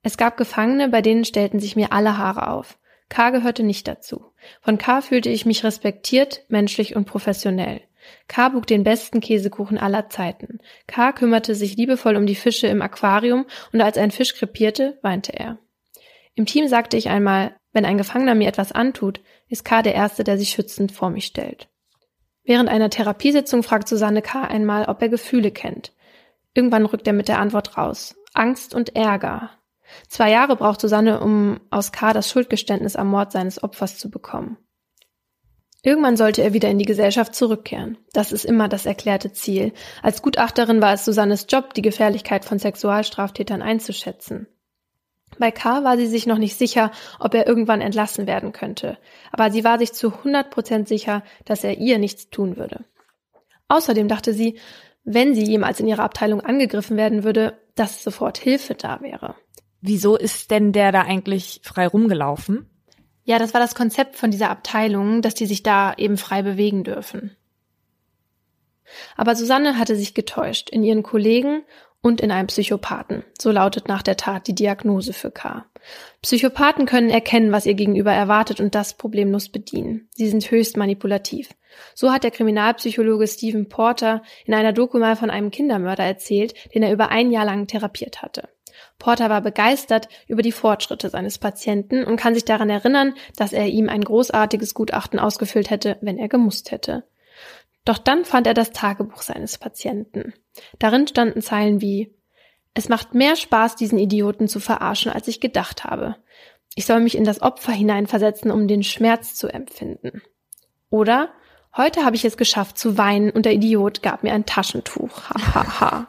es 0.03 0.17
gab 0.17 0.37
Gefangene, 0.37 0.89
bei 0.89 1.01
denen 1.01 1.25
stellten 1.25 1.61
sich 1.61 1.77
mir 1.77 1.93
alle 1.93 2.19
Haare 2.19 2.49
auf. 2.49 2.79
K. 3.09 3.31
gehörte 3.31 3.63
nicht 3.63 3.87
dazu. 3.87 4.33
Von 4.61 4.79
K. 4.79 5.01
fühlte 5.01 5.29
ich 5.29 5.47
mich 5.47 5.63
respektiert, 5.63 6.45
menschlich 6.49 6.97
und 6.97 7.05
professionell. 7.05 7.83
K. 8.29 8.49
bug 8.51 8.67
den 8.67 8.85
besten 8.85 9.21
Käsekuchen 9.21 9.79
aller 9.79 10.09
Zeiten. 10.09 10.59
K. 10.87 11.13
kümmerte 11.13 11.55
sich 11.55 11.77
liebevoll 11.77 12.17
um 12.17 12.27
die 12.27 12.35
Fische 12.35 12.67
im 12.67 12.83
Aquarium 12.83 13.47
und 13.73 13.81
als 13.81 13.99
ein 13.99 14.11
Fisch 14.11 14.35
krepierte, 14.35 14.99
weinte 15.03 15.33
er. 15.33 15.59
Im 16.35 16.47
Team 16.47 16.69
sagte 16.69 16.97
ich 16.97 17.09
einmal, 17.09 17.55
wenn 17.73 17.85
ein 17.85 17.99
Gefangener 17.99 18.35
mir 18.35 18.49
etwas 18.49 18.73
antut, 18.73 19.21
ist 19.49 19.65
K. 19.65 19.83
der 19.83 19.95
Erste, 19.95 20.25
der 20.25 20.39
sich 20.39 20.51
schützend 20.51 20.93
vor 20.93 21.11
mich 21.11 21.27
stellt. 21.27 21.69
Während 22.45 22.69
einer 22.69 22.91
Therapiesitzung 22.91 23.63
fragt 23.63 23.89
Susanne 23.89 24.23
K. 24.23 24.43
einmal, 24.43 24.87
ob 24.87 25.01
er 25.01 25.09
Gefühle 25.09 25.51
kennt. 25.51 25.93
Irgendwann 26.55 26.87
rückt 26.87 27.07
er 27.07 27.13
mit 27.13 27.29
der 27.29 27.39
Antwort 27.39 27.77
raus. 27.77 28.15
Angst 28.35 28.75
und 28.75 28.97
Ärger. 28.97 29.51
Zwei 30.09 30.31
Jahre 30.31 30.57
braucht 30.57 30.81
Susanne, 30.81 31.21
um 31.21 31.61
aus 31.71 31.93
K. 31.93 32.13
das 32.13 32.31
Schuldgeständnis 32.31 32.97
am 32.97 33.09
Mord 33.09 33.33
seines 33.33 33.63
Opfers 33.63 33.99
zu 33.99 34.11
bekommen. 34.11 34.57
Irgendwann 35.85 36.17
sollte 36.17 36.43
er 36.43 36.53
wieder 36.53 36.71
in 36.71 36.79
die 36.79 36.85
Gesellschaft 36.85 37.35
zurückkehren. 37.35 37.99
Das 38.13 38.31
ist 38.31 38.45
immer 38.45 38.69
das 38.69 38.87
erklärte 38.87 39.33
Ziel. 39.33 39.73
Als 40.01 40.23
Gutachterin 40.23 40.81
war 40.81 40.93
es 40.93 41.05
Susannes 41.05 41.47
Job, 41.49 41.75
die 41.75 41.83
Gefährlichkeit 41.83 42.45
von 42.45 42.61
Sexualstraftätern 42.61 43.63
einzuschätzen. 43.63 44.47
Bei 45.39 45.51
K. 45.51 45.83
war 45.83 45.97
sie 45.97 46.07
sich 46.07 46.27
noch 46.27 46.39
nicht 46.39 46.57
sicher, 46.57 46.93
ob 47.19 47.35
er 47.35 47.49
irgendwann 47.49 47.81
entlassen 47.81 48.27
werden 48.27 48.53
könnte, 48.53 48.99
aber 49.33 49.51
sie 49.51 49.65
war 49.65 49.79
sich 49.79 49.93
zu 49.93 50.13
100 50.13 50.51
Prozent 50.51 50.89
sicher, 50.89 51.25
dass 51.45 51.65
er 51.65 51.79
ihr 51.79 51.99
nichts 51.99 52.31
tun 52.31 52.57
würde. 52.57 52.85
Außerdem 53.69 54.09
dachte 54.09 54.35
sie, 54.35 54.59
wenn 55.05 55.35
sie 55.35 55.45
jemals 55.45 55.81
in 55.81 55.89
ihrer 55.89 56.05
Abteilung 56.05 56.43
angegriffen 56.43 56.97
werden 56.97 57.25
würde, 57.25 57.59
dass 57.75 58.05
sofort 58.05 58.39
Hilfe 58.39 58.75
da 58.75 59.01
wäre. 59.01 59.35
Wieso 59.81 60.17
ist 60.17 60.51
denn 60.51 60.73
der 60.73 60.93
da 60.93 61.01
eigentlich 61.01 61.61
frei 61.65 61.89
rumgelaufen? 61.89 62.72
Ja, 63.25 63.39
das 63.39 63.55
war 63.55 63.61
das 63.61 63.75
Konzept 63.75 64.17
von 64.17 64.31
dieser 64.31 64.51
Abteilung, 64.51 65.23
dass 65.23 65.35
die 65.35 65.47
sich 65.47 65.63
da 65.63 65.95
eben 65.95 66.17
frei 66.17 66.43
bewegen 66.43 66.85
dürfen. 66.85 67.37
Aber 69.17 69.37
Susanne 69.37 69.79
hatte 69.79 69.97
sich 69.97 70.15
getäuscht 70.15 70.71
in 70.71 70.83
ihren 70.83 71.03
Kollegen 71.03 71.63
und 72.03 72.21
in 72.21 72.31
einem 72.31 72.49
Psychopathen. 72.49 73.25
So 73.41 73.53
lautet 73.53 73.89
nach 73.89 74.03
der 74.03 74.17
Tat 74.17 74.49
die 74.49 74.55
Diagnose 74.55 75.13
für 75.13 75.31
K. 75.31 75.65
Psychopathen 76.21 76.87
können 76.87 77.11
erkennen, 77.11 77.53
was 77.53 77.67
ihr 77.67 77.75
Gegenüber 77.75 78.13
erwartet 78.13 78.61
und 78.61 78.75
das 78.75 78.95
problemlos 78.95 79.49
bedienen. 79.49 80.09
Sie 80.15 80.29
sind 80.29 80.51
höchst 80.51 80.77
manipulativ. 80.77 81.51
So 81.95 82.13
hat 82.13 82.25
der 82.25 82.31
Kriminalpsychologe 82.31 83.27
Stephen 83.27 83.69
Porter 83.69 84.23
in 84.45 84.55
einer 84.55 84.73
Doku 84.73 84.99
mal 84.99 85.17
von 85.17 85.31
einem 85.31 85.51
Kindermörder 85.51 86.05
erzählt, 86.05 86.55
den 86.75 86.83
er 86.83 86.93
über 86.93 87.09
ein 87.09 87.31
Jahr 87.31 87.45
lang 87.45 87.67
therapiert 87.67 88.21
hatte. 88.23 88.49
Porter 89.03 89.29
war 89.29 89.41
begeistert 89.41 90.09
über 90.29 90.43
die 90.43 90.53
Fortschritte 90.53 91.11
seines 91.11 91.39
Patienten 91.39 92.05
und 92.05 92.17
kann 92.17 92.35
sich 92.35 92.45
daran 92.45 92.71
erinnern, 92.71 93.15
dass 93.35 93.53
er 93.53 93.67
ihm 93.67 93.89
ein 93.89 94.05
großartiges 94.05 94.75
Gutachten 94.75 95.19
ausgefüllt 95.19 95.71
hätte, 95.71 95.99
wenn 96.03 96.19
er 96.19 96.29
gemusst 96.29 96.71
hätte. 96.71 97.03
Doch 97.85 97.99
dann 97.99 98.25
fand 98.25 98.47
er 98.47 98.55
das 98.55 98.71
Tagebuch 98.71 99.23
seines 99.23 99.59
Patienten. 99.59 100.35
Darin 100.79 101.09
standen 101.09 101.43
Zeilen 101.43 101.81
wie 101.81 102.15
Es 102.75 102.89
macht 102.89 103.13
mehr 103.13 103.35
Spaß, 103.35 103.75
diesen 103.75 103.99
Idioten 103.99 104.47
zu 104.47 104.61
verarschen, 104.61 105.11
als 105.11 105.27
ich 105.27 105.41
gedacht 105.41 105.83
habe. 105.83 106.15
Ich 106.77 106.87
soll 106.87 107.01
mich 107.01 107.17
in 107.17 107.25
das 107.25 107.43
Opfer 107.43 107.73
hineinversetzen, 107.73 108.53
um 108.53 108.69
den 108.69 108.85
Schmerz 108.85 109.35
zu 109.35 109.49
empfinden. 109.49 110.23
Oder 110.91 111.31
Heute 111.75 112.05
habe 112.05 112.15
ich 112.15 112.25
es 112.25 112.37
geschafft 112.37 112.77
zu 112.79 112.99
weinen 112.99 113.31
und 113.31 113.47
der 113.47 113.55
Idiot 113.55 114.03
gab 114.03 114.23
mir 114.23 114.33
ein 114.35 114.45
Taschentuch. 114.45 115.31
Ha, 115.31 115.55
ha, 115.55 115.81
ha. 115.81 116.07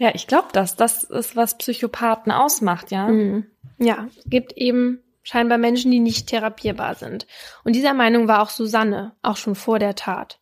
Ja, 0.00 0.12
ich 0.14 0.26
glaube 0.26 0.48
das. 0.54 0.76
Das 0.76 1.04
ist, 1.04 1.36
was 1.36 1.58
Psychopathen 1.58 2.32
ausmacht, 2.32 2.90
ja. 2.90 3.08
Mhm. 3.08 3.44
Ja, 3.76 4.08
gibt 4.24 4.54
eben 4.56 5.00
scheinbar 5.22 5.58
Menschen, 5.58 5.90
die 5.90 6.00
nicht 6.00 6.26
therapierbar 6.26 6.94
sind. 6.94 7.26
Und 7.64 7.76
dieser 7.76 7.92
Meinung 7.92 8.26
war 8.26 8.40
auch 8.40 8.48
Susanne, 8.48 9.12
auch 9.20 9.36
schon 9.36 9.54
vor 9.54 9.78
der 9.78 9.94
Tat. 9.94 10.40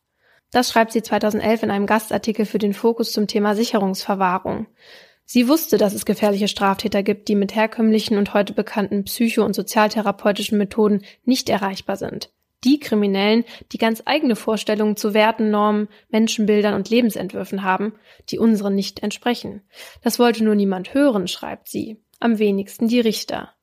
Das 0.49 0.71
schreibt 0.71 0.93
sie 0.93 1.03
2011 1.03 1.63
in 1.63 1.71
einem 1.71 1.87
Gastartikel 1.87 2.45
für 2.45 2.57
den 2.57 2.73
Fokus 2.73 3.11
zum 3.11 3.27
Thema 3.27 3.53
Sicherungsverwahrung. 3.53 4.67
Sie 5.25 5.49
wusste, 5.49 5.77
dass 5.77 5.93
es 5.93 6.05
gefährliche 6.05 6.47
Straftäter 6.47 7.03
gibt, 7.03 7.27
die 7.27 7.35
mit 7.35 7.53
herkömmlichen 7.53 8.17
und 8.17 8.33
heute 8.33 8.53
bekannten 8.53 9.03
psycho- 9.03 9.43
und 9.43 9.53
sozialtherapeutischen 9.53 10.57
Methoden 10.57 11.03
nicht 11.25 11.49
erreichbar 11.49 11.97
sind 11.97 12.31
die 12.63 12.79
Kriminellen, 12.79 13.45
die 13.71 13.77
ganz 13.77 14.03
eigene 14.05 14.35
Vorstellungen 14.35 14.95
zu 14.95 15.13
Werten, 15.13 15.49
Normen, 15.49 15.87
Menschenbildern 16.09 16.73
und 16.73 16.89
Lebensentwürfen 16.89 17.63
haben, 17.63 17.93
die 18.29 18.39
unseren 18.39 18.75
nicht 18.75 19.01
entsprechen. 19.01 19.61
Das 20.01 20.19
wollte 20.19 20.43
nur 20.43 20.55
niemand 20.55 20.93
hören, 20.93 21.27
schreibt 21.27 21.69
sie. 21.69 22.01
Am 22.19 22.37
wenigsten 22.37 22.87
die 22.87 22.99
Richter. 22.99 23.53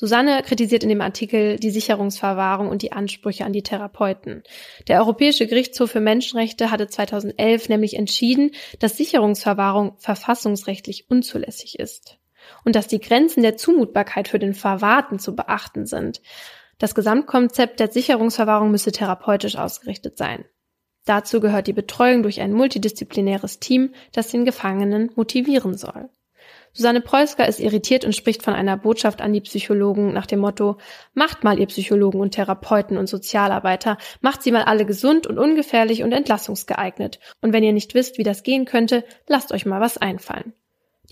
Susanne 0.00 0.44
kritisiert 0.44 0.84
in 0.84 0.90
dem 0.90 1.00
Artikel 1.00 1.56
die 1.56 1.72
Sicherungsverwahrung 1.72 2.68
und 2.68 2.82
die 2.82 2.92
Ansprüche 2.92 3.44
an 3.44 3.52
die 3.52 3.64
Therapeuten. 3.64 4.44
Der 4.86 5.00
Europäische 5.00 5.48
Gerichtshof 5.48 5.90
für 5.90 6.00
Menschenrechte 6.00 6.70
hatte 6.70 6.86
2011 6.86 7.68
nämlich 7.68 7.94
entschieden, 7.94 8.52
dass 8.78 8.96
Sicherungsverwahrung 8.96 9.96
verfassungsrechtlich 9.98 11.10
unzulässig 11.10 11.80
ist 11.80 12.20
und 12.64 12.76
dass 12.76 12.86
die 12.86 13.00
Grenzen 13.00 13.42
der 13.42 13.56
Zumutbarkeit 13.56 14.28
für 14.28 14.38
den 14.38 14.54
Verwahrten 14.54 15.18
zu 15.18 15.34
beachten 15.34 15.84
sind. 15.84 16.22
Das 16.78 16.94
Gesamtkonzept 16.94 17.80
der 17.80 17.90
Sicherungsverwahrung 17.90 18.70
müsse 18.70 18.92
therapeutisch 18.92 19.56
ausgerichtet 19.56 20.16
sein. 20.16 20.44
Dazu 21.04 21.40
gehört 21.40 21.66
die 21.66 21.72
Betreuung 21.72 22.22
durch 22.22 22.40
ein 22.40 22.52
multidisziplinäres 22.52 23.58
Team, 23.58 23.94
das 24.12 24.30
den 24.30 24.44
Gefangenen 24.44 25.10
motivieren 25.16 25.76
soll. 25.76 26.08
Susanne 26.72 27.00
Preusker 27.00 27.48
ist 27.48 27.60
irritiert 27.60 28.04
und 28.04 28.14
spricht 28.14 28.42
von 28.42 28.54
einer 28.54 28.76
Botschaft 28.76 29.20
an 29.20 29.32
die 29.32 29.40
Psychologen 29.40 30.12
nach 30.12 30.26
dem 30.26 30.38
Motto, 30.38 30.76
macht 31.14 31.42
mal 31.42 31.58
ihr 31.58 31.66
Psychologen 31.66 32.20
und 32.20 32.32
Therapeuten 32.34 32.96
und 32.96 33.08
Sozialarbeiter, 33.08 33.98
macht 34.20 34.42
sie 34.42 34.52
mal 34.52 34.62
alle 34.62 34.86
gesund 34.86 35.26
und 35.26 35.38
ungefährlich 35.38 36.02
und 36.02 36.12
entlassungsgeeignet. 36.12 37.18
Und 37.40 37.52
wenn 37.52 37.64
ihr 37.64 37.72
nicht 37.72 37.94
wisst, 37.94 38.18
wie 38.18 38.22
das 38.22 38.42
gehen 38.42 38.66
könnte, 38.66 39.02
lasst 39.26 39.50
euch 39.50 39.66
mal 39.66 39.80
was 39.80 39.98
einfallen. 39.98 40.52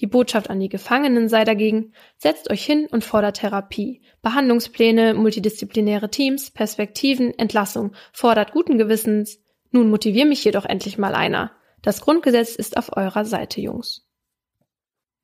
Die 0.00 0.06
Botschaft 0.06 0.50
an 0.50 0.60
die 0.60 0.68
Gefangenen 0.68 1.28
sei 1.28 1.44
dagegen, 1.44 1.92
setzt 2.18 2.50
euch 2.50 2.64
hin 2.64 2.86
und 2.90 3.02
fordert 3.02 3.38
Therapie, 3.38 4.02
Behandlungspläne, 4.20 5.14
multidisziplinäre 5.14 6.10
Teams, 6.10 6.50
Perspektiven, 6.50 7.36
Entlassung, 7.38 7.92
fordert 8.12 8.52
guten 8.52 8.76
Gewissens. 8.76 9.40
Nun 9.70 9.88
motivier 9.88 10.26
mich 10.26 10.44
jedoch 10.44 10.66
endlich 10.66 10.98
mal 10.98 11.14
einer. 11.14 11.52
Das 11.80 12.02
Grundgesetz 12.02 12.56
ist 12.56 12.76
auf 12.76 12.96
eurer 12.96 13.24
Seite, 13.24 13.60
Jungs. 13.60 14.06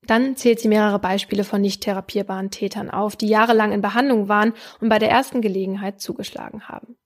Dann 0.05 0.35
zählt 0.35 0.59
sie 0.59 0.67
mehrere 0.67 0.99
Beispiele 0.99 1.43
von 1.43 1.61
nicht 1.61 1.81
therapierbaren 1.81 2.51
Tätern 2.51 2.89
auf, 2.89 3.15
die 3.15 3.27
jahrelang 3.27 3.71
in 3.71 3.81
Behandlung 3.81 4.27
waren 4.27 4.53
und 4.81 4.89
bei 4.89 4.99
der 4.99 5.09
ersten 5.09 5.41
Gelegenheit 5.41 6.01
zugeschlagen 6.01 6.67
haben. 6.67 6.97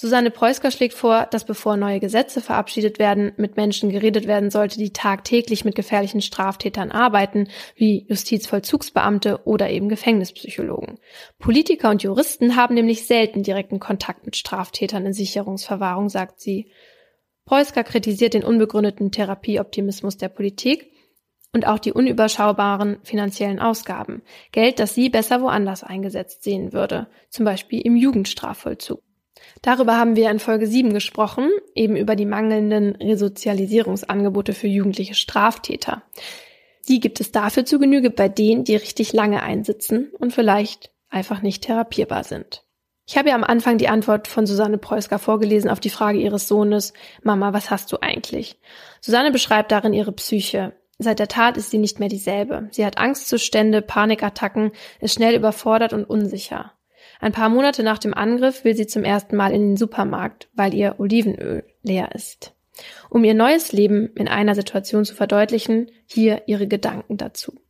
Susanne 0.00 0.30
Preusker 0.30 0.70
schlägt 0.70 0.94
vor, 0.94 1.26
dass 1.30 1.44
bevor 1.44 1.76
neue 1.76 2.00
Gesetze 2.00 2.40
verabschiedet 2.40 2.98
werden, 2.98 3.32
mit 3.36 3.58
Menschen 3.58 3.90
geredet 3.90 4.26
werden 4.26 4.48
sollte, 4.48 4.78
die 4.78 4.94
tagtäglich 4.94 5.66
mit 5.66 5.74
gefährlichen 5.74 6.22
Straftätern 6.22 6.90
arbeiten, 6.90 7.48
wie 7.76 8.06
Justizvollzugsbeamte 8.08 9.42
oder 9.44 9.68
eben 9.68 9.90
Gefängnispsychologen. 9.90 10.98
Politiker 11.38 11.90
und 11.90 12.02
Juristen 12.02 12.56
haben 12.56 12.76
nämlich 12.76 13.06
selten 13.06 13.42
direkten 13.42 13.78
Kontakt 13.78 14.24
mit 14.24 14.36
Straftätern 14.36 15.04
in 15.04 15.12
Sicherungsverwahrung, 15.12 16.08
sagt 16.08 16.40
sie. 16.40 16.72
Preusker 17.44 17.84
kritisiert 17.84 18.32
den 18.32 18.42
unbegründeten 18.42 19.12
Therapieoptimismus 19.12 20.16
der 20.16 20.30
Politik 20.30 20.90
und 21.52 21.66
auch 21.66 21.78
die 21.78 21.92
unüberschaubaren 21.92 23.00
finanziellen 23.02 23.58
Ausgaben. 23.58 24.22
Geld, 24.50 24.78
das 24.78 24.94
sie 24.94 25.10
besser 25.10 25.42
woanders 25.42 25.84
eingesetzt 25.84 26.42
sehen 26.42 26.72
würde, 26.72 27.08
zum 27.28 27.44
Beispiel 27.44 27.82
im 27.82 27.96
Jugendstrafvollzug. 27.96 29.02
Darüber 29.62 29.96
haben 29.96 30.16
wir 30.16 30.30
in 30.30 30.38
Folge 30.38 30.66
7 30.66 30.92
gesprochen, 30.92 31.50
eben 31.74 31.96
über 31.96 32.16
die 32.16 32.26
mangelnden 32.26 32.96
Resozialisierungsangebote 32.96 34.52
für 34.52 34.68
jugendliche 34.68 35.14
Straftäter. 35.14 36.02
Die 36.88 37.00
gibt 37.00 37.20
es 37.20 37.32
dafür 37.32 37.64
zu 37.64 37.78
Genüge 37.78 38.10
bei 38.10 38.28
denen, 38.28 38.64
die 38.64 38.76
richtig 38.76 39.12
lange 39.12 39.42
einsitzen 39.42 40.10
und 40.18 40.32
vielleicht 40.32 40.90
einfach 41.08 41.42
nicht 41.42 41.64
therapierbar 41.64 42.24
sind. 42.24 42.64
Ich 43.06 43.18
habe 43.18 43.30
ja 43.30 43.34
am 43.34 43.44
Anfang 43.44 43.76
die 43.76 43.88
Antwort 43.88 44.28
von 44.28 44.46
Susanne 44.46 44.78
Preusker 44.78 45.18
vorgelesen 45.18 45.68
auf 45.68 45.80
die 45.80 45.90
Frage 45.90 46.20
ihres 46.20 46.46
Sohnes, 46.46 46.92
Mama, 47.22 47.52
was 47.52 47.70
hast 47.70 47.90
du 47.92 47.98
eigentlich? 48.00 48.56
Susanne 49.00 49.32
beschreibt 49.32 49.72
darin 49.72 49.92
ihre 49.92 50.12
Psyche. 50.12 50.74
Seit 50.98 51.18
der 51.18 51.28
Tat 51.28 51.56
ist 51.56 51.70
sie 51.70 51.78
nicht 51.78 51.98
mehr 51.98 52.08
dieselbe. 52.08 52.68
Sie 52.70 52.86
hat 52.86 52.98
Angstzustände, 52.98 53.82
Panikattacken, 53.82 54.70
ist 55.00 55.14
schnell 55.14 55.34
überfordert 55.34 55.92
und 55.92 56.04
unsicher. 56.04 56.72
Ein 57.20 57.32
paar 57.32 57.50
Monate 57.50 57.82
nach 57.82 57.98
dem 57.98 58.14
Angriff 58.14 58.64
will 58.64 58.74
sie 58.74 58.86
zum 58.86 59.04
ersten 59.04 59.36
Mal 59.36 59.52
in 59.52 59.60
den 59.60 59.76
Supermarkt, 59.76 60.48
weil 60.54 60.74
ihr 60.74 60.96
Olivenöl 60.98 61.64
leer 61.82 62.14
ist. 62.14 62.54
Um 63.10 63.24
ihr 63.24 63.34
neues 63.34 63.72
Leben 63.72 64.08
in 64.14 64.26
einer 64.26 64.54
Situation 64.54 65.04
zu 65.04 65.14
verdeutlichen, 65.14 65.90
hier 66.06 66.44
ihre 66.46 66.66
Gedanken 66.66 67.18
dazu. 67.18 67.60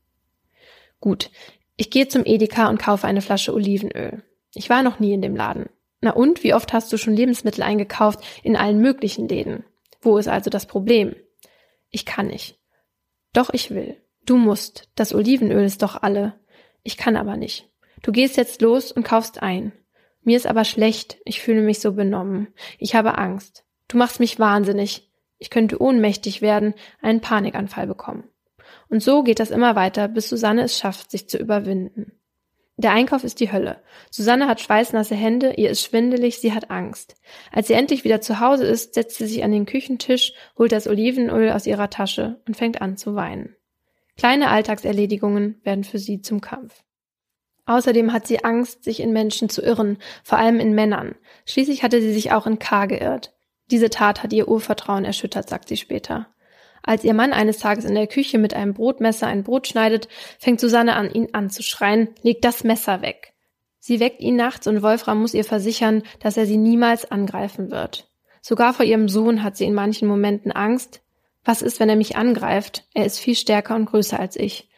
Gut, 1.01 1.31
ich 1.77 1.91
gehe 1.91 2.07
zum 2.07 2.25
Edeka 2.25 2.69
und 2.69 2.81
kaufe 2.81 3.07
eine 3.07 3.23
Flasche 3.23 3.53
Olivenöl. 3.53 4.23
Ich 4.55 4.71
war 4.71 4.83
noch 4.83 5.01
nie 5.01 5.15
in 5.15 5.23
dem 5.23 5.35
Laden. 5.35 5.69
Na 6.01 6.13
und, 6.13 6.45
wie 6.45 6.55
oft 6.55 6.73
hast 6.73 6.93
du 6.93 6.97
schon 6.97 7.17
Lebensmittel 7.17 7.63
eingekauft 7.63 8.21
in 8.43 8.57
allen 8.57 8.81
möglichen 8.81 9.29
Läden? 9.29 9.65
Wo 10.01 10.17
ist 10.17 10.29
also 10.29 10.49
das 10.49 10.67
Problem? 10.67 11.17
Ich 11.91 12.07
kann 12.07 12.29
nicht. 12.29 12.59
Doch 13.33 13.51
ich 13.53 13.71
will. 13.71 13.97
Du 14.27 14.37
musst. 14.37 14.89
Das 14.95 15.15
Olivenöl 15.15 15.65
ist 15.65 15.83
doch 15.83 16.03
alle. 16.03 16.35
Ich 16.83 16.97
kann 16.97 17.17
aber 17.17 17.37
nicht. 17.37 17.70
Du 18.03 18.13
gehst 18.13 18.37
jetzt 18.37 18.63
los 18.63 18.93
und 18.93 19.05
kaufst 19.05 19.43
ein. 19.43 19.73
Mir 20.23 20.37
ist 20.37 20.47
aber 20.47 20.65
schlecht, 20.65 21.19
ich 21.25 21.41
fühle 21.41 21.63
mich 21.63 21.81
so 21.81 21.93
benommen. 21.93 22.49
Ich 22.79 22.95
habe 22.95 23.19
Angst. 23.19 23.65
Du 23.89 23.97
machst 23.97 24.21
mich 24.21 24.39
wahnsinnig. 24.39 25.11
Ich 25.39 25.51
könnte 25.51 25.81
ohnmächtig 25.81 26.43
werden, 26.43 26.75
einen 27.01 27.21
Panikanfall 27.21 27.87
bekommen. 27.87 28.25
Und 28.89 29.03
so 29.03 29.23
geht 29.23 29.41
das 29.41 29.51
immer 29.51 29.77
weiter, 29.77 30.09
bis 30.09 30.29
Susanne 30.29 30.63
es 30.63 30.79
schafft, 30.79 31.11
sich 31.11 31.29
zu 31.29 31.39
überwinden. 31.39 32.13
Der 32.77 32.93
Einkauf 32.93 33.25
ist 33.25 33.41
die 33.41 33.53
Hölle. 33.53 33.83
Susanne 34.11 34.47
hat 34.47 34.61
schweißnasse 34.61 35.15
Hände, 35.15 35.53
ihr 35.57 35.71
ist 35.71 35.83
schwindelig, 35.83 36.39
sie 36.39 36.55
hat 36.55 36.71
Angst. 36.71 37.15
Als 37.53 37.67
sie 37.67 37.75
endlich 37.75 38.05
wieder 38.05 38.23
zu 38.23 38.41
Hause 38.41 38.65
ist, 38.65 38.95
setzt 38.95 39.19
sie 39.19 39.27
sich 39.27 39.45
an 39.45 39.53
den 39.53 39.67
Küchentisch, 39.67 40.33
holt 40.57 40.73
das 40.73 40.87
Olivenöl 40.87 41.51
aus 41.51 41.67
ihrer 41.67 41.91
Tasche 41.91 42.41
und 42.47 42.57
fängt 42.57 42.81
an 42.81 42.97
zu 42.97 43.15
weinen. 43.15 43.55
Kleine 44.17 44.49
Alltagserledigungen 44.49 45.61
werden 45.63 45.85
für 45.85 45.99
sie 45.99 46.23
zum 46.23 46.41
Kampf. 46.41 46.83
Außerdem 47.71 48.13
hat 48.13 48.27
sie 48.27 48.43
Angst, 48.43 48.83
sich 48.83 48.99
in 48.99 49.13
Menschen 49.13 49.49
zu 49.49 49.63
irren, 49.63 49.99
vor 50.25 50.39
allem 50.39 50.59
in 50.59 50.75
Männern. 50.75 51.15
Schließlich 51.47 51.85
hatte 51.85 52.01
sie 52.01 52.13
sich 52.13 52.33
auch 52.33 52.49
in 52.49 52.59
K 52.59 52.87
geirrt. 52.87 53.33
Diese 53.71 53.91
Tat 53.91 54.25
hat 54.25 54.33
ihr 54.33 54.49
Urvertrauen 54.49 55.05
erschüttert, 55.05 55.49
sagt 55.49 55.69
sie 55.69 55.77
später. 55.77 56.27
Als 56.83 57.05
ihr 57.05 57.15
Mann 57.15 57.33
eines 57.33 57.59
Tages 57.59 57.85
in 57.85 57.95
der 57.95 58.09
Küche 58.09 58.39
mit 58.39 58.55
einem 58.55 58.75
Brotmesser 58.75 59.29
ein 59.29 59.45
Brot 59.45 59.69
schneidet, 59.69 60.09
fängt 60.41 60.59
Susanne 60.59 60.97
an, 60.97 61.13
ihn 61.13 61.29
anzuschreien, 61.33 62.09
legt 62.23 62.45
das 62.45 62.65
Messer 62.65 63.03
weg. 63.03 63.35
Sie 63.79 64.01
weckt 64.01 64.21
ihn 64.21 64.35
nachts 64.35 64.67
und 64.67 64.83
Wolfram 64.83 65.21
muss 65.21 65.35
ihr 65.35 65.45
versichern, 65.45 66.03
dass 66.19 66.37
er 66.37 66.47
sie 66.47 66.57
niemals 66.57 67.09
angreifen 67.09 67.71
wird. 67.71 68.11
Sogar 68.43 68.75
vor 68.75 68.85
ihrem 68.85 69.09
Sohn 69.09 69.45
hat 69.45 69.57
sie 69.57 69.67
in 69.67 69.75
manchen 69.75 70.09
Momenten 70.09 70.51
Angst. 70.51 71.03
Was 71.45 71.63
ist, 71.63 71.79
wenn 71.79 71.89
er 71.89 71.95
mich 71.95 72.17
angreift? 72.17 72.89
Er 72.95 73.07
ist 73.07 73.21
viel 73.21 73.37
stärker 73.37 73.77
und 73.77 73.87
größer 73.87 74.19
als 74.19 74.35
ich. 74.35 74.70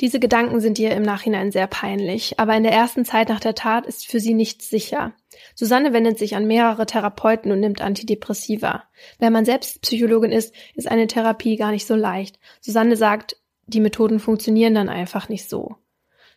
Diese 0.00 0.18
Gedanken 0.18 0.60
sind 0.60 0.78
ihr 0.80 0.90
im 0.90 1.04
Nachhinein 1.04 1.52
sehr 1.52 1.68
peinlich, 1.68 2.40
aber 2.40 2.56
in 2.56 2.64
der 2.64 2.72
ersten 2.72 3.04
Zeit 3.04 3.28
nach 3.28 3.38
der 3.38 3.54
Tat 3.54 3.86
ist 3.86 4.08
für 4.08 4.18
sie 4.18 4.34
nichts 4.34 4.68
sicher. 4.68 5.12
Susanne 5.54 5.92
wendet 5.92 6.18
sich 6.18 6.34
an 6.34 6.46
mehrere 6.46 6.84
Therapeuten 6.84 7.52
und 7.52 7.60
nimmt 7.60 7.80
Antidepressiva. 7.80 8.84
Wenn 9.20 9.32
man 9.32 9.44
selbst 9.44 9.82
Psychologin 9.82 10.32
ist, 10.32 10.52
ist 10.74 10.90
eine 10.90 11.06
Therapie 11.06 11.56
gar 11.56 11.70
nicht 11.70 11.86
so 11.86 11.94
leicht. 11.94 12.40
Susanne 12.60 12.96
sagt, 12.96 13.36
die 13.66 13.80
Methoden 13.80 14.18
funktionieren 14.18 14.74
dann 14.74 14.88
einfach 14.88 15.28
nicht 15.28 15.48
so. 15.48 15.76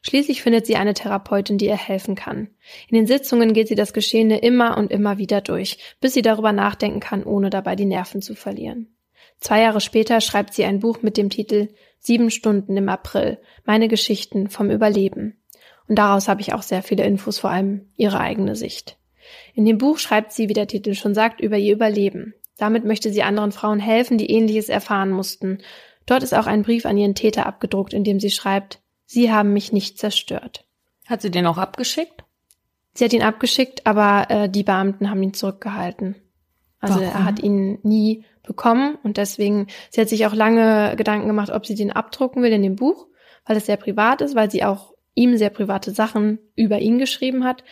Schließlich 0.04 0.44
findet 0.44 0.68
sie 0.68 0.76
eine 0.76 0.94
Therapeutin, 0.94 1.58
die 1.58 1.66
ihr 1.66 1.76
helfen 1.76 2.14
kann. 2.14 2.50
In 2.90 2.96
den 2.96 3.08
Sitzungen 3.08 3.54
geht 3.54 3.68
sie 3.68 3.76
das 3.76 3.92
Geschehene 3.92 4.38
immer 4.38 4.78
und 4.78 4.92
immer 4.92 5.18
wieder 5.18 5.42
durch, 5.42 5.80
bis 6.00 6.14
sie 6.14 6.22
darüber 6.22 6.52
nachdenken 6.52 7.00
kann, 7.00 7.24
ohne 7.24 7.50
dabei 7.50 7.76
die 7.76 7.86
Nerven 7.86 8.22
zu 8.22 8.36
verlieren. 8.36 8.97
Zwei 9.40 9.62
Jahre 9.62 9.82
später 9.82 10.22
schreibt 10.22 10.54
sie 10.54 10.66
ein 10.66 10.80
Buch 10.80 11.02
mit 11.02 11.18
dem 11.18 11.30
Titel 11.30 11.70
Sieben 12.00 12.32
Stunden 12.32 12.78
im 12.78 12.90
April, 12.90 13.40
meine 13.66 13.88
Geschichten 13.88 14.50
vom 14.50 14.70
Überleben. 14.70 15.42
Und 15.88 15.98
daraus 15.98 16.28
habe 16.28 16.42
ich 16.42 16.54
auch 16.54 16.64
sehr 16.64 16.84
viele 16.84 17.06
Infos, 17.06 17.40
vor 17.40 17.50
allem 17.50 17.90
ihre 17.96 18.20
eigene 18.20 18.56
Sicht. 18.56 18.98
In 19.54 19.66
dem 19.66 19.78
Buch 19.78 20.00
schreibt 20.00 20.32
sie, 20.32 20.50
wie 20.50 20.54
der 20.54 20.68
Titel 20.68 20.94
schon 20.94 21.14
sagt, 21.14 21.42
über 21.42 21.58
ihr 21.58 21.74
Überleben. 21.74 22.34
Damit 22.58 22.86
möchte 22.86 23.12
sie 23.12 23.24
anderen 23.24 23.52
Frauen 23.52 23.80
helfen, 23.80 24.18
die 24.18 24.32
ähnliches 24.32 24.70
erfahren 24.70 25.12
mussten. 25.12 25.60
Dort 26.06 26.24
ist 26.24 26.34
auch 26.34 26.48
ein 26.48 26.64
Brief 26.64 26.86
an 26.86 26.98
ihren 26.98 27.16
Täter 27.16 27.46
abgedruckt, 27.46 27.94
in 27.94 28.04
dem 28.04 28.20
sie 28.20 28.32
schreibt, 28.32 28.82
Sie 29.10 29.32
haben 29.32 29.54
mich 29.54 29.72
nicht 29.72 29.98
zerstört. 29.98 30.66
Hat 31.06 31.22
sie 31.22 31.32
den 31.32 31.48
auch 31.48 31.58
abgeschickt? 31.58 32.26
Sie 32.94 33.06
hat 33.06 33.14
ihn 33.14 33.24
abgeschickt, 33.24 33.88
aber 33.88 34.30
äh, 34.30 34.50
die 34.50 34.64
Beamten 34.64 35.10
haben 35.10 35.24
ihn 35.24 35.34
zurückgehalten. 35.34 36.16
Also 36.80 37.00
Warum? 37.00 37.08
er 37.08 37.24
hat 37.24 37.40
ihn 37.40 37.80
nie 37.84 38.26
bekommen 38.48 38.98
und 39.04 39.18
deswegen, 39.18 39.68
sie 39.92 40.02
hat 40.02 40.10
sich 40.10 40.26
auch 40.26 40.34
lange 40.34 40.96
Gedanken 40.96 41.28
gemacht, 41.28 41.52
ob 41.52 41.66
sie 41.66 41.76
den 41.76 41.92
abdrucken 41.92 42.42
will 42.42 42.52
in 42.52 42.64
dem 42.64 42.76
Buch, 42.76 43.08
weil 43.46 43.58
es 43.58 43.68
sehr 43.68 43.78
privat 43.78 44.22
ist, 44.22 44.36
weil 44.36 44.50
sie 44.50 44.64
auch 44.64 44.94
ihm 45.14 45.38
sehr 45.38 45.50
private 45.50 45.92
Sachen 45.92 46.40
über 46.56 46.80
ihn 46.80 46.98
geschrieben 46.98 47.44
hat. 47.44 47.64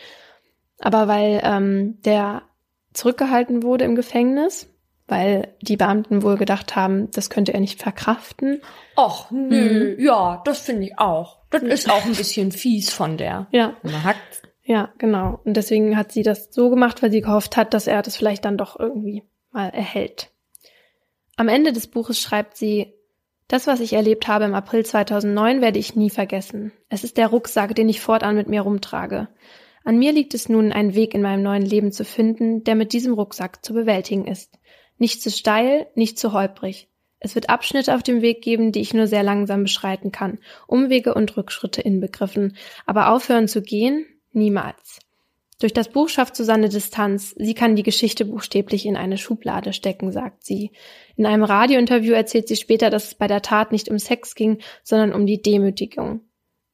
Aber 0.78 1.08
weil 1.08 1.40
ähm, 1.42 2.00
der 2.02 2.42
zurückgehalten 2.92 3.62
wurde 3.62 3.84
im 3.84 3.94
Gefängnis, 3.94 4.68
weil 5.06 5.54
die 5.60 5.76
Beamten 5.76 6.22
wohl 6.22 6.36
gedacht 6.36 6.76
haben, 6.76 7.10
das 7.12 7.30
könnte 7.30 7.54
er 7.54 7.60
nicht 7.60 7.80
verkraften. 7.80 8.60
Ach, 8.96 9.30
nö, 9.30 9.96
mhm. 9.96 10.04
ja, 10.04 10.42
das 10.44 10.60
finde 10.60 10.84
ich 10.84 10.98
auch. 10.98 11.38
Das 11.50 11.62
ist 11.62 11.90
auch 11.90 12.04
ein 12.04 12.14
bisschen 12.14 12.52
fies 12.52 12.92
von 12.92 13.16
der. 13.16 13.46
Ja. 13.52 13.76
Man 13.82 14.02
hackt. 14.04 14.42
Ja, 14.64 14.90
genau. 14.98 15.40
Und 15.44 15.56
deswegen 15.56 15.96
hat 15.96 16.10
sie 16.10 16.24
das 16.24 16.52
so 16.52 16.70
gemacht, 16.70 17.02
weil 17.02 17.12
sie 17.12 17.20
gehofft 17.20 17.56
hat, 17.56 17.72
dass 17.72 17.86
er 17.86 18.02
das 18.02 18.16
vielleicht 18.16 18.44
dann 18.44 18.58
doch 18.58 18.78
irgendwie 18.78 19.22
mal 19.52 19.68
erhält. 19.68 20.32
Am 21.36 21.48
Ende 21.48 21.72
des 21.72 21.86
Buches 21.86 22.20
schreibt 22.20 22.56
sie, 22.56 22.94
das, 23.48 23.66
was 23.66 23.80
ich 23.80 23.92
erlebt 23.92 24.26
habe 24.26 24.46
im 24.46 24.54
April 24.54 24.84
2009, 24.84 25.60
werde 25.60 25.78
ich 25.78 25.94
nie 25.94 26.10
vergessen. 26.10 26.72
Es 26.88 27.04
ist 27.04 27.16
der 27.16 27.28
Rucksack, 27.28 27.74
den 27.74 27.88
ich 27.88 28.00
fortan 28.00 28.34
mit 28.36 28.48
mir 28.48 28.62
rumtrage. 28.62 29.28
An 29.84 29.98
mir 29.98 30.12
liegt 30.12 30.34
es 30.34 30.48
nun, 30.48 30.72
einen 30.72 30.94
Weg 30.94 31.14
in 31.14 31.22
meinem 31.22 31.42
neuen 31.42 31.64
Leben 31.64 31.92
zu 31.92 32.04
finden, 32.04 32.64
der 32.64 32.74
mit 32.74 32.92
diesem 32.92 33.12
Rucksack 33.12 33.64
zu 33.64 33.72
bewältigen 33.72 34.26
ist. 34.26 34.58
Nicht 34.98 35.22
zu 35.22 35.30
steil, 35.30 35.86
nicht 35.94 36.18
zu 36.18 36.32
holprig. 36.32 36.88
Es 37.20 37.34
wird 37.34 37.50
Abschnitte 37.50 37.94
auf 37.94 38.02
dem 38.02 38.20
Weg 38.20 38.42
geben, 38.42 38.72
die 38.72 38.80
ich 38.80 38.94
nur 38.94 39.06
sehr 39.06 39.22
langsam 39.22 39.62
beschreiten 39.62 40.10
kann, 40.10 40.38
Umwege 40.66 41.14
und 41.14 41.36
Rückschritte 41.36 41.82
inbegriffen, 41.82 42.56
aber 42.84 43.10
aufhören 43.10 43.46
zu 43.46 43.62
gehen? 43.62 44.06
Niemals. 44.32 45.00
Durch 45.58 45.72
das 45.72 45.88
Buch 45.88 46.10
schafft 46.10 46.36
Susanne 46.36 46.68
Distanz. 46.68 47.34
Sie 47.38 47.54
kann 47.54 47.76
die 47.76 47.82
Geschichte 47.82 48.26
buchstäblich 48.26 48.84
in 48.84 48.96
eine 48.96 49.16
Schublade 49.16 49.72
stecken, 49.72 50.12
sagt 50.12 50.44
sie. 50.44 50.70
In 51.16 51.24
einem 51.24 51.44
Radiointerview 51.44 52.12
erzählt 52.12 52.48
sie 52.48 52.56
später, 52.56 52.90
dass 52.90 53.06
es 53.06 53.14
bei 53.14 53.26
der 53.26 53.40
Tat 53.40 53.72
nicht 53.72 53.88
um 53.88 53.98
Sex 53.98 54.34
ging, 54.34 54.58
sondern 54.82 55.14
um 55.14 55.24
die 55.24 55.40
Demütigung. 55.40 56.20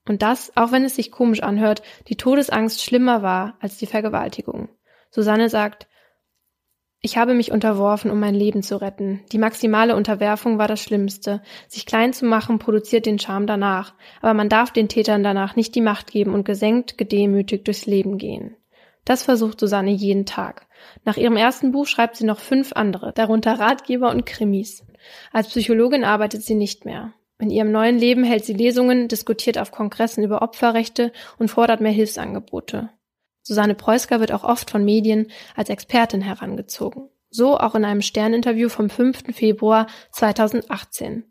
Und 0.08 0.22
das, 0.22 0.50
auch 0.56 0.72
wenn 0.72 0.84
es 0.84 0.96
sich 0.96 1.12
komisch 1.12 1.44
anhört, 1.44 1.82
die 2.08 2.16
Todesangst 2.16 2.82
schlimmer 2.82 3.22
war 3.22 3.56
als 3.60 3.76
die 3.76 3.86
Vergewaltigung. 3.86 4.68
Susanne 5.10 5.48
sagt, 5.48 5.86
ich 7.04 7.16
habe 7.16 7.34
mich 7.34 7.52
unterworfen, 7.52 8.10
um 8.10 8.18
mein 8.18 8.34
Leben 8.34 8.62
zu 8.62 8.80
retten. 8.80 9.24
Die 9.30 9.38
maximale 9.38 9.94
Unterwerfung 9.94 10.58
war 10.58 10.68
das 10.68 10.82
Schlimmste. 10.82 11.42
Sich 11.68 11.86
klein 11.86 12.12
zu 12.12 12.24
machen, 12.24 12.58
produziert 12.58 13.06
den 13.06 13.18
Charme 13.18 13.46
danach. 13.46 13.94
Aber 14.20 14.34
man 14.34 14.48
darf 14.48 14.72
den 14.72 14.88
Tätern 14.88 15.22
danach 15.22 15.54
nicht 15.54 15.74
die 15.74 15.80
Macht 15.80 16.10
geben 16.10 16.32
und 16.32 16.44
gesenkt, 16.44 16.98
gedemütigt 16.98 17.66
durchs 17.66 17.86
Leben 17.86 18.18
gehen. 18.18 18.56
Das 19.04 19.24
versucht 19.24 19.58
Susanne 19.58 19.90
jeden 19.90 20.26
Tag. 20.26 20.66
Nach 21.04 21.16
ihrem 21.16 21.36
ersten 21.36 21.72
Buch 21.72 21.86
schreibt 21.86 22.16
sie 22.16 22.24
noch 22.24 22.38
fünf 22.38 22.72
andere, 22.72 23.12
darunter 23.12 23.58
Ratgeber 23.58 24.10
und 24.10 24.26
Krimis. 24.26 24.84
Als 25.32 25.48
Psychologin 25.48 26.04
arbeitet 26.04 26.42
sie 26.42 26.54
nicht 26.54 26.84
mehr. 26.84 27.12
In 27.38 27.50
ihrem 27.50 27.72
neuen 27.72 27.98
Leben 27.98 28.22
hält 28.22 28.44
sie 28.44 28.52
Lesungen, 28.52 29.08
diskutiert 29.08 29.58
auf 29.58 29.72
Kongressen 29.72 30.22
über 30.22 30.42
Opferrechte 30.42 31.12
und 31.38 31.48
fordert 31.48 31.80
mehr 31.80 31.90
Hilfsangebote. 31.90 32.90
Susanne 33.42 33.74
Preusker 33.74 34.20
wird 34.20 34.30
auch 34.30 34.44
oft 34.44 34.70
von 34.70 34.84
Medien 34.84 35.26
als 35.56 35.68
Expertin 35.68 36.20
herangezogen. 36.20 37.08
So 37.28 37.58
auch 37.58 37.74
in 37.74 37.84
einem 37.84 38.02
Sterninterview 38.02 38.68
vom 38.68 38.88
5. 38.88 39.34
Februar 39.34 39.88
2018. 40.12 41.24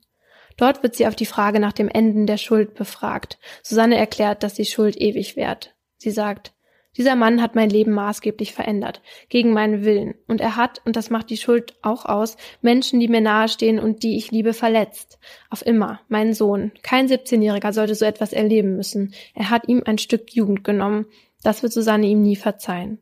Dort 0.58 0.84
wird 0.84 0.96
sie 0.96 1.08
auf 1.08 1.16
die 1.16 1.26
Frage 1.26 1.62
nach 1.62 1.72
dem 1.72 1.88
Enden 1.88 2.26
der 2.26 2.38
Schuld 2.38 2.74
befragt. 2.74 3.40
Susanne 3.64 3.98
erklärt, 3.98 4.44
dass 4.44 4.56
die 4.56 4.66
Schuld 4.66 5.00
ewig 5.00 5.38
währt. 5.38 5.76
Sie 5.98 6.12
sagt, 6.12 6.54
dieser 6.98 7.16
Mann 7.16 7.42
hat 7.42 7.56
mein 7.56 7.70
Leben 7.70 7.92
maßgeblich 7.92 8.54
verändert, 8.54 9.02
gegen 9.30 9.54
meinen 9.54 9.86
Willen. 9.86 10.16
Und 10.28 10.42
er 10.42 10.56
hat, 10.58 10.82
und 10.86 10.96
das 10.96 11.10
macht 11.10 11.30
die 11.30 11.38
Schuld 11.38 11.74
auch 11.82 12.06
aus, 12.06 12.36
Menschen, 12.62 13.00
die 13.00 13.08
mir 13.08 13.22
nahestehen 13.22 13.80
und 13.80 14.04
die 14.04 14.18
ich 14.18 14.32
liebe, 14.32 14.54
verletzt. 14.54 15.20
Auf 15.50 15.66
immer. 15.66 16.02
Mein 16.10 16.34
Sohn. 16.34 16.72
Kein 16.84 17.08
17-Jähriger 17.08 17.72
sollte 17.72 17.96
so 17.96 18.06
etwas 18.06 18.34
erleben 18.34 18.76
müssen. 18.76 19.14
Er 19.34 19.50
hat 19.50 19.68
ihm 19.68 19.84
ein 19.86 19.98
Stück 19.98 20.34
Jugend 20.34 20.64
genommen. 20.64 21.06
Das 21.44 21.64
wird 21.64 21.74
Susanne 21.74 22.08
ihm 22.08 22.22
nie 22.22 22.36
verzeihen. 22.36 23.00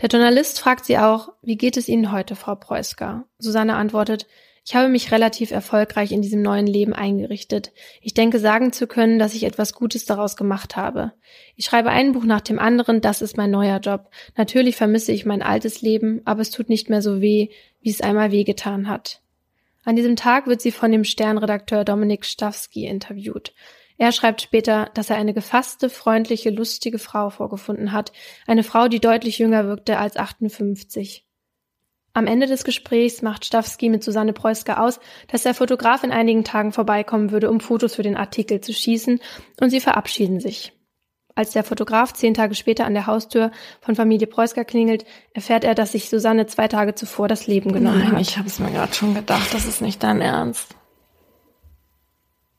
Der 0.00 0.08
Journalist 0.08 0.58
fragt 0.58 0.86
sie 0.86 0.96
auch, 0.96 1.32
wie 1.42 1.56
geht 1.56 1.76
es 1.76 1.88
Ihnen 1.88 2.10
heute, 2.10 2.34
Frau 2.34 2.54
Preusker? 2.54 3.26
Susanne 3.38 3.74
antwortet, 3.74 4.26
ich 4.70 4.76
habe 4.76 4.88
mich 4.88 5.10
relativ 5.10 5.50
erfolgreich 5.50 6.12
in 6.12 6.22
diesem 6.22 6.42
neuen 6.42 6.68
Leben 6.68 6.92
eingerichtet. 6.92 7.72
Ich 8.00 8.14
denke 8.14 8.38
sagen 8.38 8.72
zu 8.72 8.86
können, 8.86 9.18
dass 9.18 9.34
ich 9.34 9.42
etwas 9.42 9.74
Gutes 9.74 10.04
daraus 10.04 10.36
gemacht 10.36 10.76
habe. 10.76 11.10
Ich 11.56 11.64
schreibe 11.64 11.90
ein 11.90 12.12
Buch 12.12 12.22
nach 12.22 12.40
dem 12.40 12.60
anderen, 12.60 13.00
das 13.00 13.20
ist 13.20 13.36
mein 13.36 13.50
neuer 13.50 13.80
Job. 13.80 14.10
Natürlich 14.36 14.76
vermisse 14.76 15.10
ich 15.10 15.26
mein 15.26 15.42
altes 15.42 15.82
Leben, 15.82 16.20
aber 16.24 16.42
es 16.42 16.52
tut 16.52 16.68
nicht 16.68 16.88
mehr 16.88 17.02
so 17.02 17.20
weh, 17.20 17.48
wie 17.80 17.90
es 17.90 18.00
einmal 18.00 18.30
wehgetan 18.30 18.88
hat. 18.88 19.22
An 19.82 19.96
diesem 19.96 20.14
Tag 20.14 20.46
wird 20.46 20.60
sie 20.60 20.70
von 20.70 20.92
dem 20.92 21.02
Sternredakteur 21.02 21.84
Dominik 21.84 22.24
Stawski 22.24 22.86
interviewt. 22.86 23.52
Er 23.98 24.12
schreibt 24.12 24.40
später, 24.40 24.88
dass 24.94 25.10
er 25.10 25.16
eine 25.16 25.34
gefasste, 25.34 25.90
freundliche, 25.90 26.50
lustige 26.50 27.00
Frau 27.00 27.30
vorgefunden 27.30 27.90
hat, 27.90 28.12
eine 28.46 28.62
Frau, 28.62 28.86
die 28.86 29.00
deutlich 29.00 29.38
jünger 29.40 29.66
wirkte 29.66 29.98
als 29.98 30.16
58. 30.16 31.24
Am 32.12 32.26
Ende 32.26 32.46
des 32.46 32.64
Gesprächs 32.64 33.22
macht 33.22 33.44
Stawski 33.44 33.88
mit 33.88 34.02
Susanne 34.02 34.32
Preusker 34.32 34.82
aus, 34.82 34.98
dass 35.28 35.44
der 35.44 35.54
Fotograf 35.54 36.02
in 36.02 36.10
einigen 36.10 36.42
Tagen 36.42 36.72
vorbeikommen 36.72 37.30
würde, 37.30 37.50
um 37.50 37.60
Fotos 37.60 37.94
für 37.94 38.02
den 38.02 38.16
Artikel 38.16 38.60
zu 38.60 38.72
schießen, 38.72 39.20
und 39.60 39.70
sie 39.70 39.80
verabschieden 39.80 40.40
sich. 40.40 40.72
Als 41.36 41.52
der 41.52 41.62
Fotograf 41.62 42.12
zehn 42.12 42.34
Tage 42.34 42.56
später 42.56 42.84
an 42.84 42.94
der 42.94 43.06
Haustür 43.06 43.52
von 43.80 43.94
Familie 43.94 44.26
Preusker 44.26 44.64
klingelt, 44.64 45.04
erfährt 45.32 45.62
er, 45.62 45.74
dass 45.74 45.92
sich 45.92 46.10
Susanne 46.10 46.46
zwei 46.46 46.66
Tage 46.66 46.96
zuvor 46.96 47.28
das 47.28 47.46
Leben 47.46 47.72
genommen 47.72 48.00
Nein, 48.00 48.12
hat. 48.12 48.20
Ich 48.20 48.36
habe 48.36 48.48
es 48.48 48.58
mir 48.58 48.70
gerade 48.72 48.92
schon 48.92 49.14
gedacht, 49.14 49.54
das 49.54 49.64
ist 49.64 49.80
nicht 49.80 50.02
dein 50.02 50.20
Ernst. 50.20 50.74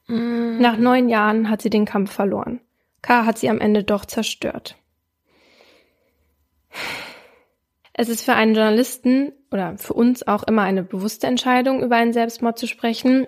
Nach 0.07 0.77
neun 0.77 1.09
Jahren 1.09 1.49
hat 1.49 1.61
sie 1.61 1.69
den 1.69 1.85
Kampf 1.85 2.11
verloren. 2.11 2.61
K. 3.01 3.25
hat 3.25 3.37
sie 3.37 3.49
am 3.49 3.59
Ende 3.59 3.83
doch 3.83 4.05
zerstört. 4.05 4.77
Es 7.93 8.09
ist 8.09 8.23
für 8.23 8.33
einen 8.33 8.55
Journalisten 8.55 9.33
oder 9.51 9.77
für 9.77 9.93
uns 9.93 10.27
auch 10.27 10.43
immer 10.43 10.63
eine 10.63 10.83
bewusste 10.83 11.27
Entscheidung, 11.27 11.83
über 11.83 11.97
einen 11.97 12.13
Selbstmord 12.13 12.57
zu 12.57 12.67
sprechen, 12.67 13.27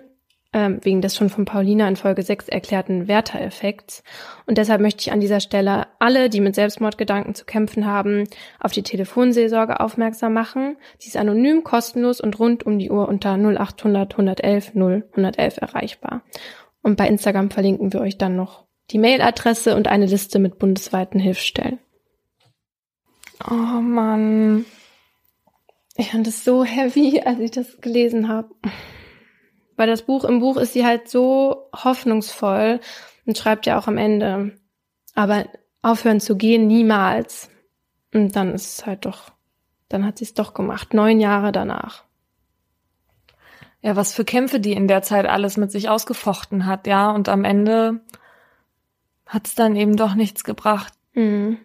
ähm, 0.54 0.78
wegen 0.82 1.02
des 1.02 1.16
schon 1.16 1.28
von 1.28 1.44
Paulina 1.44 1.86
in 1.88 1.96
Folge 1.96 2.22
6 2.22 2.48
erklärten 2.48 3.08
Werter-Effekts. 3.08 4.02
Und 4.46 4.56
deshalb 4.56 4.80
möchte 4.80 5.02
ich 5.02 5.12
an 5.12 5.20
dieser 5.20 5.40
Stelle 5.40 5.88
alle, 5.98 6.30
die 6.30 6.40
mit 6.40 6.54
Selbstmordgedanken 6.54 7.34
zu 7.34 7.44
kämpfen 7.44 7.86
haben, 7.86 8.24
auf 8.60 8.72
die 8.72 8.84
Telefonseelsorge 8.84 9.80
aufmerksam 9.80 10.32
machen. 10.32 10.76
Sie 10.98 11.08
ist 11.08 11.16
anonym, 11.16 11.64
kostenlos 11.64 12.20
und 12.20 12.38
rund 12.38 12.64
um 12.64 12.78
die 12.78 12.90
Uhr 12.90 13.08
unter 13.08 13.36
0800 13.36 14.12
111 14.12 14.74
0 14.74 15.04
111 15.10 15.56
erreichbar. 15.58 16.22
Und 16.82 16.96
bei 16.96 17.08
Instagram 17.08 17.50
verlinken 17.50 17.92
wir 17.92 18.00
euch 18.00 18.16
dann 18.16 18.36
noch 18.36 18.64
die 18.90 18.98
Mailadresse 18.98 19.74
und 19.74 19.88
eine 19.88 20.06
Liste 20.06 20.38
mit 20.38 20.58
bundesweiten 20.58 21.18
Hilfsstellen. 21.18 21.78
Oh 23.50 23.80
Mann. 23.80 24.66
Ich 25.96 26.10
fand 26.10 26.26
es 26.26 26.44
so 26.44 26.64
heavy, 26.64 27.20
als 27.24 27.38
ich 27.40 27.50
das 27.50 27.80
gelesen 27.80 28.28
habe. 28.28 28.54
Weil 29.76 29.88
das 29.88 30.02
Buch, 30.02 30.24
im 30.24 30.40
Buch 30.40 30.56
ist 30.56 30.72
sie 30.72 30.84
halt 30.84 31.08
so 31.08 31.68
hoffnungsvoll 31.74 32.80
und 33.26 33.38
schreibt 33.38 33.66
ja 33.66 33.78
auch 33.78 33.88
am 33.88 33.98
Ende, 33.98 34.56
aber 35.14 35.46
aufhören 35.82 36.20
zu 36.20 36.36
gehen 36.36 36.66
niemals. 36.66 37.50
Und 38.12 38.36
dann 38.36 38.54
ist 38.54 38.78
es 38.78 38.86
halt 38.86 39.04
doch, 39.04 39.32
dann 39.88 40.06
hat 40.06 40.18
sie 40.18 40.24
es 40.24 40.34
doch 40.34 40.54
gemacht, 40.54 40.94
neun 40.94 41.18
Jahre 41.20 41.50
danach 41.50 42.04
ja, 43.84 43.96
was 43.96 44.14
für 44.14 44.24
Kämpfe 44.24 44.60
die 44.60 44.72
in 44.72 44.88
der 44.88 45.02
Zeit 45.02 45.26
alles 45.26 45.58
mit 45.58 45.70
sich 45.70 45.90
ausgefochten 45.90 46.64
hat, 46.64 46.86
ja, 46.86 47.10
und 47.10 47.28
am 47.28 47.44
Ende 47.44 48.00
hat's 49.26 49.54
dann 49.54 49.76
eben 49.76 49.96
doch 49.96 50.14
nichts 50.14 50.42
gebracht. 50.42 50.94
Mhm. 51.12 51.58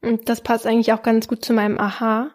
Und 0.00 0.28
das 0.28 0.40
passt 0.40 0.68
eigentlich 0.68 0.92
auch 0.92 1.02
ganz 1.02 1.26
gut 1.26 1.44
zu 1.44 1.52
meinem 1.52 1.80
Aha, 1.80 2.30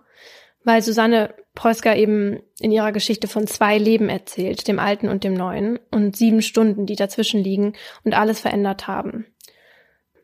weil 0.63 0.82
Susanne 0.82 1.34
Preusker 1.56 1.95
eben 1.95 2.39
in 2.60 2.72
ihrer 2.72 2.91
Geschichte 2.91 3.28
von 3.28 3.48
zwei 3.48 3.78
Leben 3.78 4.08
erzählt, 4.10 4.67
dem 4.67 4.80
alten 4.80 5.10
und 5.10 5.24
dem 5.24 5.34
neuen, 5.34 5.80
und 5.91 6.15
sieben 6.15 6.41
Stunden, 6.41 6.86
die 6.86 6.95
dazwischen 6.95 7.43
liegen 7.43 7.74
und 8.04 8.13
alles 8.13 8.39
verändert 8.39 8.88
haben. 8.88 9.26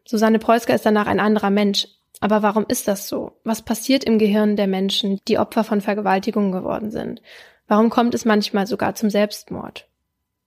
Susanne 0.05 0.39
Preusker 0.39 0.75
ist 0.75 0.85
danach 0.85 1.07
ein 1.07 1.19
anderer 1.19 1.49
Mensch. 1.49 1.87
Aber 2.21 2.41
warum 2.41 2.65
ist 2.67 2.87
das 2.87 3.09
so? 3.09 3.33
Was 3.43 3.63
passiert 3.63 4.03
im 4.03 4.17
Gehirn 4.17 4.55
der 4.55 4.67
Menschen, 4.67 5.19
die 5.27 5.37
Opfer 5.37 5.63
von 5.63 5.81
Vergewaltigungen 5.81 6.51
geworden 6.51 6.89
sind? 6.89 7.21
Warum 7.67 7.89
kommt 7.89 8.15
es 8.15 8.23
manchmal 8.23 8.67
sogar 8.67 8.95
zum 8.95 9.09
Selbstmord? 9.09 9.89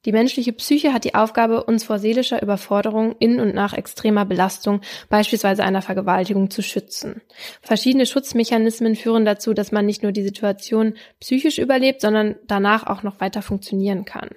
Die 0.04 0.12
menschliche 0.12 0.52
Psyche 0.52 0.92
hat 0.92 1.02
die 1.02 1.16
Aufgabe, 1.16 1.64
uns 1.64 1.82
vor 1.82 1.98
seelischer 1.98 2.40
Überforderung 2.40 3.16
in 3.18 3.40
und 3.40 3.52
nach 3.52 3.72
extremer 3.72 4.24
Belastung, 4.24 4.80
beispielsweise 5.08 5.64
einer 5.64 5.82
Vergewaltigung, 5.82 6.50
zu 6.50 6.62
schützen. 6.62 7.20
Verschiedene 7.62 8.06
Schutzmechanismen 8.06 8.94
führen 8.94 9.24
dazu, 9.24 9.54
dass 9.54 9.72
man 9.72 9.86
nicht 9.86 10.04
nur 10.04 10.12
die 10.12 10.22
Situation 10.22 10.94
psychisch 11.18 11.58
überlebt, 11.58 12.00
sondern 12.00 12.36
danach 12.46 12.86
auch 12.86 13.02
noch 13.02 13.20
weiter 13.20 13.42
funktionieren 13.42 14.04
kann. 14.04 14.28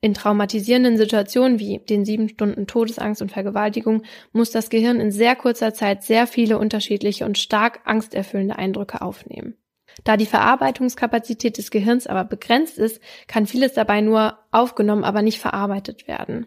In 0.00 0.14
traumatisierenden 0.14 0.96
Situationen 0.96 1.58
wie 1.58 1.80
den 1.80 2.06
sieben 2.06 2.30
Stunden 2.30 2.66
Todesangst 2.66 3.20
und 3.20 3.32
Vergewaltigung 3.32 4.04
muss 4.32 4.52
das 4.52 4.70
Gehirn 4.70 5.00
in 5.00 5.10
sehr 5.10 5.36
kurzer 5.36 5.74
Zeit 5.74 6.02
sehr 6.02 6.26
viele 6.26 6.56
unterschiedliche 6.58 7.26
und 7.26 7.36
stark 7.36 7.80
angsterfüllende 7.84 8.56
Eindrücke 8.56 9.02
aufnehmen. 9.02 9.57
Da 10.04 10.16
die 10.16 10.26
Verarbeitungskapazität 10.26 11.58
des 11.58 11.70
Gehirns 11.70 12.06
aber 12.06 12.24
begrenzt 12.24 12.78
ist, 12.78 13.00
kann 13.26 13.46
vieles 13.46 13.72
dabei 13.74 14.00
nur 14.00 14.38
aufgenommen, 14.50 15.04
aber 15.04 15.22
nicht 15.22 15.38
verarbeitet 15.38 16.08
werden. 16.08 16.46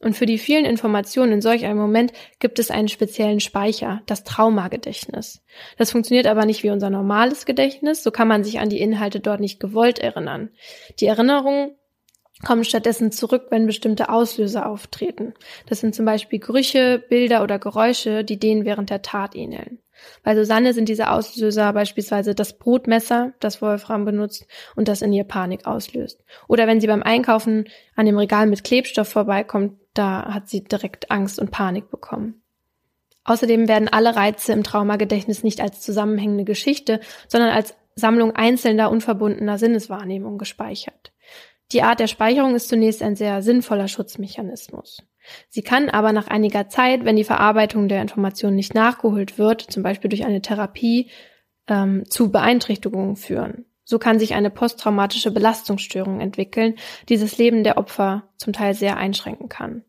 Und 0.00 0.14
für 0.14 0.26
die 0.26 0.38
vielen 0.38 0.66
Informationen 0.66 1.32
in 1.32 1.40
solch 1.40 1.64
einem 1.64 1.78
Moment 1.78 2.12
gibt 2.38 2.58
es 2.58 2.70
einen 2.70 2.88
speziellen 2.88 3.40
Speicher, 3.40 4.02
das 4.06 4.24
Traumagedächtnis. 4.24 5.42
Das 5.78 5.90
funktioniert 5.90 6.26
aber 6.26 6.44
nicht 6.44 6.62
wie 6.62 6.70
unser 6.70 6.90
normales 6.90 7.46
Gedächtnis, 7.46 8.02
so 8.02 8.10
kann 8.10 8.28
man 8.28 8.44
sich 8.44 8.60
an 8.60 8.68
die 8.68 8.80
Inhalte 8.80 9.20
dort 9.20 9.40
nicht 9.40 9.58
gewollt 9.58 9.98
erinnern. 9.98 10.50
Die 11.00 11.06
Erinnerungen 11.06 11.76
kommen 12.44 12.64
stattdessen 12.64 13.10
zurück, 13.10 13.46
wenn 13.48 13.66
bestimmte 13.66 14.10
Auslöser 14.10 14.68
auftreten. 14.68 15.32
Das 15.66 15.80
sind 15.80 15.94
zum 15.94 16.04
Beispiel 16.04 16.40
Gerüche, 16.40 17.02
Bilder 17.08 17.42
oder 17.42 17.58
Geräusche, 17.58 18.22
die 18.24 18.38
denen 18.38 18.66
während 18.66 18.90
der 18.90 19.00
Tat 19.00 19.34
ähneln. 19.34 19.78
Bei 20.22 20.34
Susanne 20.34 20.72
sind 20.72 20.88
diese 20.88 21.10
Auslöser 21.10 21.72
beispielsweise 21.72 22.34
das 22.34 22.58
Brotmesser, 22.58 23.32
das 23.40 23.62
Wolfram 23.62 24.04
benutzt 24.04 24.46
und 24.74 24.88
das 24.88 25.02
in 25.02 25.12
ihr 25.12 25.24
Panik 25.24 25.66
auslöst. 25.66 26.24
Oder 26.48 26.66
wenn 26.66 26.80
sie 26.80 26.86
beim 26.86 27.02
Einkaufen 27.02 27.68
an 27.94 28.06
dem 28.06 28.18
Regal 28.18 28.46
mit 28.46 28.64
Klebstoff 28.64 29.08
vorbeikommt, 29.08 29.78
da 29.94 30.32
hat 30.32 30.48
sie 30.48 30.64
direkt 30.64 31.10
Angst 31.10 31.38
und 31.38 31.50
Panik 31.50 31.90
bekommen. 31.90 32.42
Außerdem 33.24 33.66
werden 33.66 33.88
alle 33.88 34.14
Reize 34.14 34.52
im 34.52 34.62
Traumagedächtnis 34.62 35.42
nicht 35.42 35.60
als 35.60 35.80
zusammenhängende 35.80 36.44
Geschichte, 36.44 37.00
sondern 37.28 37.50
als 37.50 37.74
Sammlung 37.96 38.36
einzelner 38.36 38.90
unverbundener 38.90 39.58
Sinneswahrnehmungen 39.58 40.38
gespeichert. 40.38 41.12
Die 41.72 41.82
Art 41.82 41.98
der 41.98 42.06
Speicherung 42.06 42.54
ist 42.54 42.68
zunächst 42.68 43.02
ein 43.02 43.16
sehr 43.16 43.42
sinnvoller 43.42 43.88
Schutzmechanismus. 43.88 45.02
Sie 45.48 45.62
kann 45.62 45.88
aber 45.88 46.12
nach 46.12 46.28
einiger 46.28 46.68
Zeit, 46.68 47.04
wenn 47.04 47.16
die 47.16 47.24
Verarbeitung 47.24 47.88
der 47.88 48.02
Informationen 48.02 48.56
nicht 48.56 48.74
nachgeholt 48.74 49.38
wird, 49.38 49.62
zum 49.62 49.82
Beispiel 49.82 50.08
durch 50.08 50.24
eine 50.24 50.42
Therapie, 50.42 51.10
ähm, 51.68 52.04
zu 52.08 52.30
Beeinträchtigungen 52.30 53.16
führen. 53.16 53.66
So 53.84 53.98
kann 53.98 54.18
sich 54.18 54.34
eine 54.34 54.50
posttraumatische 54.50 55.30
Belastungsstörung 55.30 56.20
entwickeln, 56.20 56.74
die 57.08 57.18
das 57.18 57.38
Leben 57.38 57.62
der 57.62 57.78
Opfer 57.78 58.28
zum 58.36 58.52
Teil 58.52 58.74
sehr 58.74 58.96
einschränken 58.96 59.48
kann. 59.48 59.84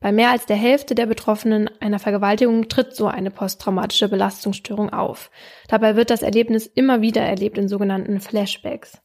Bei 0.00 0.12
mehr 0.12 0.30
als 0.30 0.46
der 0.46 0.56
Hälfte 0.56 0.94
der 0.94 1.06
Betroffenen 1.06 1.70
einer 1.80 1.98
Vergewaltigung 1.98 2.68
tritt 2.68 2.94
so 2.94 3.06
eine 3.06 3.30
posttraumatische 3.30 4.08
Belastungsstörung 4.08 4.90
auf. 4.90 5.30
Dabei 5.68 5.96
wird 5.96 6.10
das 6.10 6.22
Erlebnis 6.22 6.66
immer 6.66 7.00
wieder 7.00 7.22
erlebt 7.22 7.56
in 7.56 7.68
sogenannten 7.68 8.20
Flashbacks. 8.20 9.00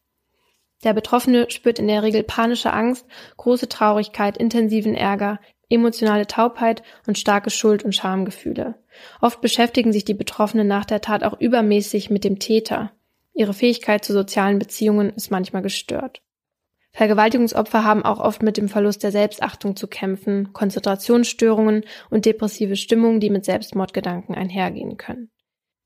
Der 0.84 0.94
Betroffene 0.94 1.50
spürt 1.50 1.80
in 1.80 1.88
der 1.88 2.04
Regel 2.04 2.24
panische 2.24 2.72
Angst, 2.72 3.06
große 3.38 3.68
Traurigkeit, 3.68 4.38
intensiven 4.38 4.96
Ärger, 4.96 5.40
emotionale 5.70 6.26
Taubheit 6.26 6.84
und 7.06 7.18
starke 7.18 7.50
Schuld- 7.50 7.84
und 7.84 7.94
Schamgefühle. 7.94 8.76
Oft 9.22 9.42
beschäftigen 9.42 9.92
sich 9.92 10.06
die 10.06 10.14
Betroffenen 10.14 10.68
nach 10.68 10.86
der 10.86 11.02
Tat 11.02 11.24
auch 11.24 11.40
übermäßig 11.40 12.10
mit 12.10 12.24
dem 12.24 12.40
Täter. 12.40 12.92
Ihre 13.34 13.54
Fähigkeit 13.54 14.04
zu 14.04 14.14
sozialen 14.14 14.60
Beziehungen 14.60 15.12
ist 15.12 15.32
manchmal 15.32 15.62
gestört. 15.62 16.22
Vergewaltigungsopfer 16.92 17.84
haben 17.84 18.04
auch 18.04 18.20
oft 18.20 18.42
mit 18.42 18.58
dem 18.58 18.68
Verlust 18.68 19.04
der 19.04 19.12
Selbstachtung 19.12 19.76
zu 19.76 19.88
kämpfen, 19.88 20.54
Konzentrationsstörungen 20.54 21.86
und 22.10 22.26
depressive 22.26 22.76
Stimmungen, 22.76 23.20
die 23.20 23.30
mit 23.30 23.46
Selbstmordgedanken 23.46 24.34
einhergehen 24.34 24.98
können. 24.98 25.30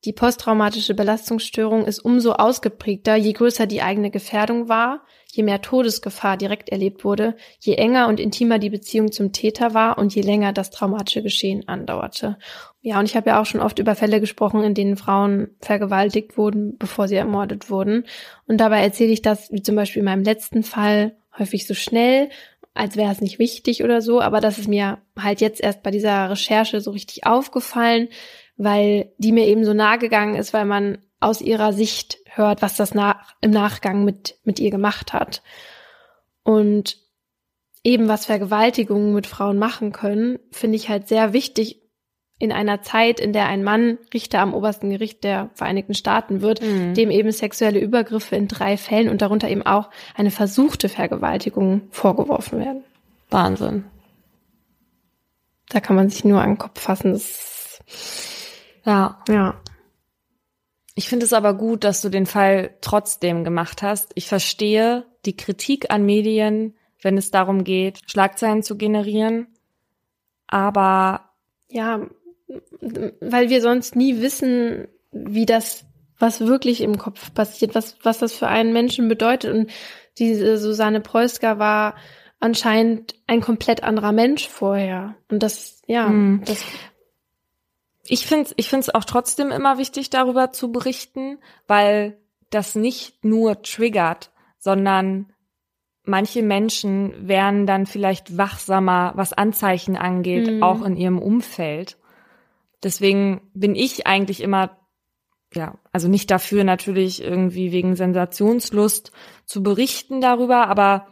Die 0.05 0.11
posttraumatische 0.11 0.95
Belastungsstörung 0.95 1.85
ist 1.85 1.99
umso 1.99 2.33
ausgeprägter, 2.33 3.15
je 3.15 3.31
größer 3.31 3.67
die 3.67 3.81
eigene 3.81 4.11
Gefährdung 4.11 4.67
war, 4.67 5.05
je 5.31 5.43
mehr 5.43 5.61
Todesgefahr 5.61 6.35
direkt 6.35 6.69
erlebt 6.69 7.05
wurde, 7.05 7.35
je 7.61 7.75
enger 7.75 8.09
und 8.09 8.19
intimer 8.19 8.59
die 8.59 8.69
Beziehung 8.69 9.13
zum 9.13 9.31
Täter 9.31 9.73
war 9.73 9.97
und 9.97 10.13
je 10.13 10.21
länger 10.21 10.51
das 10.51 10.71
traumatische 10.71 11.23
Geschehen 11.23 11.67
andauerte. 11.69 12.37
Ja, 12.81 12.99
und 12.99 13.05
ich 13.05 13.15
habe 13.15 13.29
ja 13.29 13.41
auch 13.41 13.45
schon 13.45 13.61
oft 13.61 13.79
über 13.79 13.95
Fälle 13.95 14.19
gesprochen, 14.19 14.61
in 14.63 14.73
denen 14.73 14.97
Frauen 14.97 15.51
vergewaltigt 15.61 16.37
wurden, 16.37 16.77
bevor 16.77 17.07
sie 17.07 17.15
ermordet 17.15 17.69
wurden. 17.69 18.05
Und 18.45 18.57
dabei 18.57 18.81
erzähle 18.81 19.13
ich 19.13 19.21
das, 19.21 19.53
wie 19.53 19.63
zum 19.63 19.77
Beispiel 19.77 20.01
in 20.01 20.05
meinem 20.05 20.23
letzten 20.23 20.63
Fall, 20.63 21.15
häufig 21.39 21.65
so 21.65 21.73
schnell, 21.73 22.29
als 22.73 22.97
wäre 22.97 23.11
es 23.11 23.21
nicht 23.21 23.39
wichtig 23.39 23.83
oder 23.83 24.01
so, 24.01 24.19
aber 24.19 24.41
das 24.41 24.57
ist 24.57 24.67
mir 24.67 24.97
halt 25.17 25.41
jetzt 25.41 25.61
erst 25.61 25.83
bei 25.83 25.91
dieser 25.91 26.29
Recherche 26.29 26.81
so 26.81 26.91
richtig 26.91 27.25
aufgefallen, 27.25 28.09
weil 28.57 29.11
die 29.17 29.31
mir 29.31 29.47
eben 29.47 29.65
so 29.65 29.73
nahe 29.73 29.97
gegangen 29.97 30.35
ist, 30.35 30.53
weil 30.53 30.65
man 30.65 30.99
aus 31.19 31.41
ihrer 31.41 31.73
Sicht 31.73 32.17
hört, 32.25 32.61
was 32.61 32.75
das 32.75 32.93
nach, 32.93 33.33
im 33.41 33.51
Nachgang 33.51 34.03
mit, 34.03 34.37
mit 34.43 34.59
ihr 34.59 34.71
gemacht 34.71 35.13
hat. 35.13 35.41
Und 36.43 36.97
eben 37.83 38.07
was 38.07 38.25
Vergewaltigungen 38.25 39.13
mit 39.13 39.27
Frauen 39.27 39.57
machen 39.57 39.91
können, 39.91 40.39
finde 40.51 40.75
ich 40.75 40.89
halt 40.89 41.07
sehr 41.07 41.33
wichtig 41.33 41.81
in 42.39 42.51
einer 42.51 42.81
Zeit, 42.81 43.19
in 43.19 43.31
der 43.31 43.47
ein 43.47 43.63
Mann 43.63 43.97
Richter 44.13 44.39
am 44.39 44.53
obersten 44.53 44.89
Gericht 44.89 45.23
der 45.23 45.49
Vereinigten 45.53 45.93
Staaten 45.93 46.41
wird, 46.41 46.61
mhm. 46.61 46.93
dem 46.93 47.09
eben 47.09 47.31
sexuelle 47.31 47.79
Übergriffe 47.79 48.35
in 48.35 48.47
drei 48.47 48.75
Fällen 48.75 49.09
und 49.09 49.21
darunter 49.21 49.49
eben 49.49 49.65
auch 49.65 49.89
eine 50.15 50.31
versuchte 50.31 50.89
Vergewaltigung 50.89 51.83
vorgeworfen 51.91 52.59
werden. 52.59 52.83
Wahnsinn. 53.29 53.85
Da 55.69 55.79
kann 55.79 55.95
man 55.95 56.09
sich 56.09 56.25
nur 56.25 56.41
an 56.41 56.51
den 56.51 56.57
Kopf 56.57 56.81
fassen. 56.81 57.13
Das 57.13 57.81
ja. 58.85 59.21
Ja. 59.27 59.61
Ich 60.95 61.09
finde 61.09 61.25
es 61.25 61.33
aber 61.33 61.55
gut, 61.55 61.83
dass 61.83 62.01
du 62.01 62.09
den 62.09 62.25
Fall 62.25 62.75
trotzdem 62.81 63.43
gemacht 63.43 63.81
hast. 63.81 64.11
Ich 64.15 64.27
verstehe 64.27 65.05
die 65.25 65.35
Kritik 65.35 65.91
an 65.91 66.05
Medien, 66.05 66.75
wenn 67.01 67.17
es 67.17 67.31
darum 67.31 67.63
geht, 67.63 67.99
Schlagzeilen 68.05 68.61
zu 68.63 68.77
generieren. 68.77 69.47
Aber 70.47 71.31
ja, 71.67 72.01
weil 73.19 73.49
wir 73.49 73.61
sonst 73.61 73.95
nie 73.95 74.21
wissen, 74.21 74.87
wie 75.11 75.45
das, 75.45 75.85
was 76.19 76.41
wirklich 76.41 76.81
im 76.81 76.97
Kopf 76.97 77.33
passiert, 77.33 77.73
was, 77.73 77.97
was 78.03 78.19
das 78.19 78.33
für 78.33 78.47
einen 78.47 78.73
Menschen 78.73 79.07
bedeutet. 79.07 79.53
Und 79.53 79.71
diese 80.19 80.57
Susanne 80.57 81.01
Preusker 81.01 81.57
war 81.57 81.95
anscheinend 82.39 83.15
ein 83.25 83.41
komplett 83.41 83.83
anderer 83.83 84.11
Mensch 84.11 84.47
vorher. 84.47 85.15
Und 85.29 85.41
das, 85.41 85.81
ja, 85.87 86.07
mhm. 86.07 86.43
das 86.45 86.63
ich 88.05 88.27
finde 88.27 88.45
es 88.45 88.53
ich 88.57 88.69
find's 88.69 88.89
auch 88.89 89.05
trotzdem 89.05 89.51
immer 89.51 89.77
wichtig, 89.77 90.09
darüber 90.09 90.51
zu 90.51 90.71
berichten, 90.71 91.39
weil 91.67 92.17
das 92.49 92.75
nicht 92.75 93.23
nur 93.23 93.61
triggert, 93.61 94.31
sondern 94.59 95.33
manche 96.03 96.43
Menschen 96.43 97.27
werden 97.27 97.65
dann 97.65 97.85
vielleicht 97.85 98.37
wachsamer, 98.37 99.13
was 99.15 99.33
Anzeichen 99.33 99.95
angeht, 99.95 100.51
mhm. 100.51 100.63
auch 100.63 100.83
in 100.83 100.97
ihrem 100.97 101.19
Umfeld. 101.19 101.97
Deswegen 102.83 103.41
bin 103.53 103.75
ich 103.75 104.05
eigentlich 104.05 104.41
immer, 104.41 104.77
ja, 105.53 105.75
also 105.93 106.09
nicht 106.09 106.29
dafür 106.29 106.65
natürlich 106.65 107.23
irgendwie 107.23 107.71
wegen 107.71 107.95
Sensationslust 107.95 109.11
zu 109.45 109.63
berichten 109.63 110.19
darüber, 110.19 110.67
aber 110.67 111.07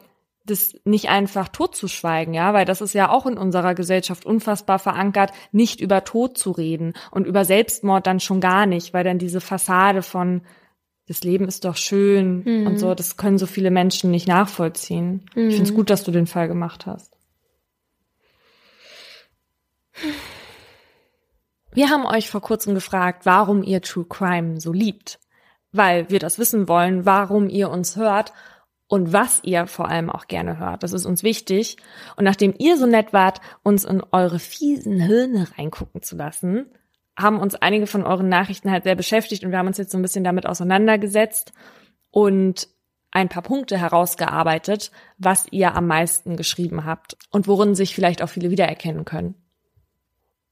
das 0.45 0.73
nicht 0.86 1.10
einfach 1.10 1.49
totzuschweigen, 1.49 2.34
ja, 2.34 2.54
weil 2.54 2.65
das 2.65 2.82
ist 2.82 2.93
ja 2.93 3.10
auch 3.10 3.25
in 3.25 3.38
unserer 3.38 3.75
Gesellschaft 3.75 4.25
unfassbar 4.25 4.80
verankert, 4.80 5.32
nicht 5.51 5.82
über 5.82 6.04
Tod 6.04 6.38
zu 6.38 6.51
reden 6.51 6.93
und 7.12 7.27
über 7.27 7.45
Selbstmord 7.45 8.08
dann 8.08 8.19
schon 8.19 8.41
gar 8.41 8.65
nicht, 8.65 8.93
weil 8.93 9.04
dann 9.04 9.19
diese 9.19 9.41
Fassade 9.41 10.01
von 10.01 10.41
das 11.08 11.23
Leben 11.23 11.47
ist 11.47 11.65
doch 11.65 11.75
schön 11.75 12.43
mhm. 12.45 12.67
und 12.67 12.77
so, 12.80 12.95
das 12.95 13.17
können 13.17 13.38
so 13.38 13.45
viele 13.45 13.71
Menschen 13.71 14.12
nicht 14.12 14.27
nachvollziehen. 14.27 15.25
Mhm. 15.36 15.49
Ich 15.49 15.56
finde 15.56 15.69
es 15.69 15.75
gut, 15.75 15.89
dass 15.89 16.04
du 16.04 16.12
den 16.12 16.27
Fall 16.27 16.47
gemacht 16.47 16.86
hast. 16.86 17.17
Wir 21.73 21.89
haben 21.89 22.06
euch 22.06 22.30
vor 22.30 22.41
kurzem 22.41 22.73
gefragt, 22.73 23.25
warum 23.25 23.63
ihr 23.63 23.82
True 23.82 24.06
Crime 24.08 24.60
so 24.60 24.71
liebt, 24.71 25.19
weil 25.71 26.10
wir 26.10 26.19
das 26.19 26.39
wissen 26.39 26.67
wollen, 26.67 27.06
warum 27.06 27.49
ihr 27.49 27.69
uns 27.69 27.95
hört 27.95 28.34
und 28.91 29.13
was 29.13 29.39
ihr 29.45 29.67
vor 29.67 29.88
allem 29.88 30.10
auch 30.10 30.27
gerne 30.27 30.60
hört. 30.60 30.84
Das 30.84 30.91
ist 30.91 31.06
uns 31.06 31.23
wichtig. 31.23 31.77
Und 32.17 32.25
nachdem 32.25 32.54
ihr 32.58 32.75
so 32.75 32.86
nett 32.86 33.13
wart, 33.13 33.39
uns 33.63 33.86
in 33.86 34.04
eure 34.12 34.38
fiesen 34.38 34.99
Hirne 34.99 35.47
reingucken 35.58 36.01
zu 36.01 36.17
lassen, 36.17 36.65
haben 37.17 37.39
uns 37.39 37.56
einige 37.56 37.88
von 37.88 38.04
euren 38.04 38.27
Nachrichten 38.27 38.69
halt 38.69 38.84
sehr 38.84 38.95
beschäftigt 38.95 39.45
und 39.45 39.51
wir 39.51 39.60
haben 39.60 39.67
uns 39.67 39.77
jetzt 39.77 39.93
so 39.93 39.97
ein 39.97 40.01
bisschen 40.01 40.25
damit 40.25 40.45
auseinandergesetzt 40.45 41.54
und 42.10 42.67
ein 43.12 43.30
paar 43.30 43.43
Punkte 43.43 43.77
herausgearbeitet, 43.77 44.91
was 45.17 45.45
ihr 45.51 45.73
am 45.73 45.88
meisten 45.88 46.36
geschrieben 46.36 46.84
habt 46.84 47.15
und 47.32 47.47
worin 47.47 47.75
sich 47.75 47.95
vielleicht 47.95 48.21
auch 48.21 48.30
viele 48.30 48.51
wiedererkennen 48.51 49.06
können. 49.06 49.40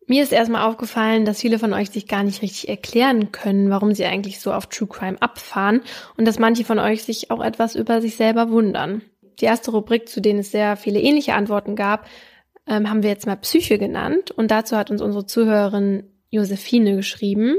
Mir 0.10 0.24
ist 0.24 0.34
erstmal 0.34 0.68
aufgefallen, 0.68 1.24
dass 1.24 1.42
viele 1.42 1.60
von 1.60 1.72
euch 1.72 1.92
sich 1.92 2.08
gar 2.08 2.24
nicht 2.24 2.42
richtig 2.42 2.68
erklären 2.68 3.32
können, 3.32 3.70
warum 3.70 3.94
sie 3.94 4.06
eigentlich 4.06 4.40
so 4.40 4.52
auf 4.52 4.66
True 4.66 4.88
Crime 4.88 5.22
abfahren 5.22 5.82
und 6.18 6.26
dass 6.26 6.40
manche 6.40 6.66
von 6.66 6.80
euch 6.80 7.04
sich 7.04 7.30
auch 7.30 7.44
etwas 7.44 7.76
über 7.76 8.02
sich 8.02 8.16
selber 8.16 8.50
wundern. 8.50 9.04
Die 9.40 9.46
erste 9.46 9.70
Rubrik, 9.70 10.10
zu 10.10 10.20
denen 10.20 10.40
es 10.40 10.50
sehr 10.50 10.78
viele 10.78 11.00
ähnliche 11.00 11.36
Antworten 11.36 11.76
gab, 11.76 12.08
ähm, 12.66 12.90
haben 12.90 13.04
wir 13.04 13.12
jetzt 13.12 13.28
mal 13.28 13.36
Psyche 13.36 13.78
genannt 13.78 14.32
und 14.32 14.50
dazu 14.50 14.78
hat 14.78 14.90
uns 14.90 15.04
unsere 15.04 15.28
Zuhörerin 15.28 16.06
Josephine 16.32 16.96
geschrieben. 16.96 17.58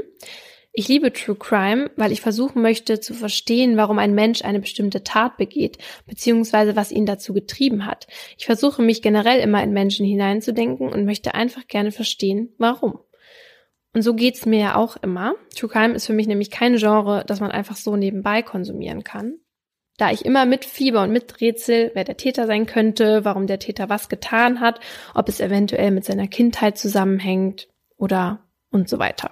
Ich 0.73 0.87
liebe 0.87 1.11
True 1.11 1.35
Crime, 1.35 1.91
weil 1.97 2.13
ich 2.13 2.21
versuchen 2.21 2.61
möchte 2.61 3.01
zu 3.01 3.13
verstehen, 3.13 3.75
warum 3.75 3.99
ein 3.99 4.15
Mensch 4.15 4.43
eine 4.43 4.61
bestimmte 4.61 5.03
Tat 5.03 5.35
begeht, 5.35 5.77
beziehungsweise 6.07 6.77
was 6.77 6.91
ihn 6.91 7.05
dazu 7.05 7.33
getrieben 7.33 7.85
hat. 7.85 8.07
Ich 8.37 8.45
versuche 8.45 8.81
mich 8.81 9.01
generell 9.01 9.41
immer 9.41 9.61
in 9.61 9.73
Menschen 9.73 10.05
hineinzudenken 10.05 10.87
und 10.87 11.05
möchte 11.05 11.33
einfach 11.33 11.67
gerne 11.67 11.91
verstehen, 11.91 12.53
warum. 12.57 12.99
Und 13.93 14.03
so 14.03 14.13
geht's 14.13 14.45
mir 14.45 14.59
ja 14.59 14.75
auch 14.75 14.95
immer. 14.95 15.35
True 15.53 15.69
Crime 15.69 15.93
ist 15.93 16.05
für 16.05 16.13
mich 16.13 16.27
nämlich 16.27 16.49
kein 16.49 16.77
Genre, 16.77 17.25
das 17.27 17.41
man 17.41 17.51
einfach 17.51 17.75
so 17.75 17.97
nebenbei 17.97 18.41
konsumieren 18.41 19.03
kann. 19.03 19.39
Da 19.97 20.11
ich 20.11 20.23
immer 20.23 20.45
mit 20.45 20.63
Fieber 20.63 21.03
und 21.03 21.11
mit 21.11 21.41
Rätsel, 21.41 21.91
wer 21.93 22.05
der 22.05 22.15
Täter 22.15 22.47
sein 22.47 22.65
könnte, 22.65 23.25
warum 23.25 23.45
der 23.45 23.59
Täter 23.59 23.89
was 23.89 24.07
getan 24.07 24.61
hat, 24.61 24.79
ob 25.13 25.27
es 25.27 25.41
eventuell 25.41 25.91
mit 25.91 26.05
seiner 26.05 26.27
Kindheit 26.27 26.77
zusammenhängt 26.77 27.67
oder 27.97 28.39
und 28.71 28.87
so 28.87 28.99
weiter. 28.99 29.31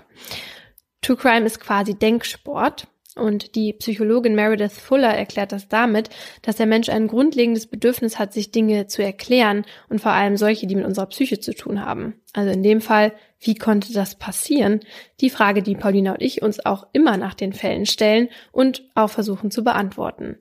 True 1.02 1.18
Crime 1.18 1.46
ist 1.46 1.60
quasi 1.60 1.94
Denksport. 1.96 2.88
Und 3.16 3.56
die 3.56 3.74
Psychologin 3.74 4.36
Meredith 4.36 4.74
Fuller 4.80 5.14
erklärt 5.14 5.52
das 5.52 5.68
damit, 5.68 6.10
dass 6.42 6.56
der 6.56 6.68
Mensch 6.68 6.90
ein 6.90 7.08
grundlegendes 7.08 7.68
Bedürfnis 7.68 8.18
hat, 8.18 8.34
sich 8.34 8.52
Dinge 8.52 8.88
zu 8.88 9.04
erklären 9.04 9.66
und 9.90 10.00
vor 10.00 10.12
allem 10.12 10.38
solche, 10.38 10.68
die 10.68 10.76
mit 10.76 10.86
unserer 10.86 11.08
Psyche 11.08 11.40
zu 11.40 11.54
tun 11.54 11.84
haben. 11.84 12.22
Also 12.34 12.52
in 12.52 12.64
dem 12.64 12.82
Fall, 12.82 13.12
wie 13.40 13.56
konnte 13.56 13.94
das 13.94 14.16
passieren? 14.16 14.82
Die 15.22 15.30
Frage, 15.30 15.64
die 15.64 15.76
Paulina 15.76 16.14
und 16.14 16.22
ich 16.22 16.42
uns 16.42 16.66
auch 16.66 16.88
immer 16.94 17.18
nach 17.18 17.34
den 17.34 17.52
Fällen 17.52 17.86
stellen 17.86 18.30
und 18.52 18.84
auch 18.96 19.10
versuchen 19.10 19.52
zu 19.52 19.64
beantworten. 19.64 20.38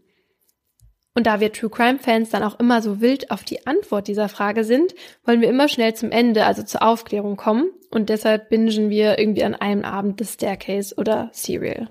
Und 1.19 1.27
da 1.27 1.41
wir 1.41 1.53
True 1.53 1.69
Crime 1.69 1.99
Fans 1.99 2.31
dann 2.31 2.45
auch 2.45 2.61
immer 2.61 2.81
so 2.81 3.01
wild 3.01 3.33
auf 3.33 3.43
die 3.43 3.67
Antwort 3.67 4.07
dieser 4.07 4.29
Frage 4.29 4.63
sind, 4.63 4.95
wollen 5.25 5.41
wir 5.41 5.49
immer 5.49 5.67
schnell 5.67 5.93
zum 5.93 6.13
Ende, 6.13 6.47
also 6.47 6.63
zur 6.63 6.81
Aufklärung 6.81 7.37
kommen. 7.37 7.73
Und 7.91 8.09
deshalb 8.09 8.51
bingen 8.51 8.89
wir 8.89 9.19
irgendwie 9.19 9.43
an 9.43 9.57
einem 9.57 9.85
Abend 9.85 10.21
The 10.21 10.33
Staircase 10.33 10.95
oder 10.95 11.29
Serial. 11.33 11.89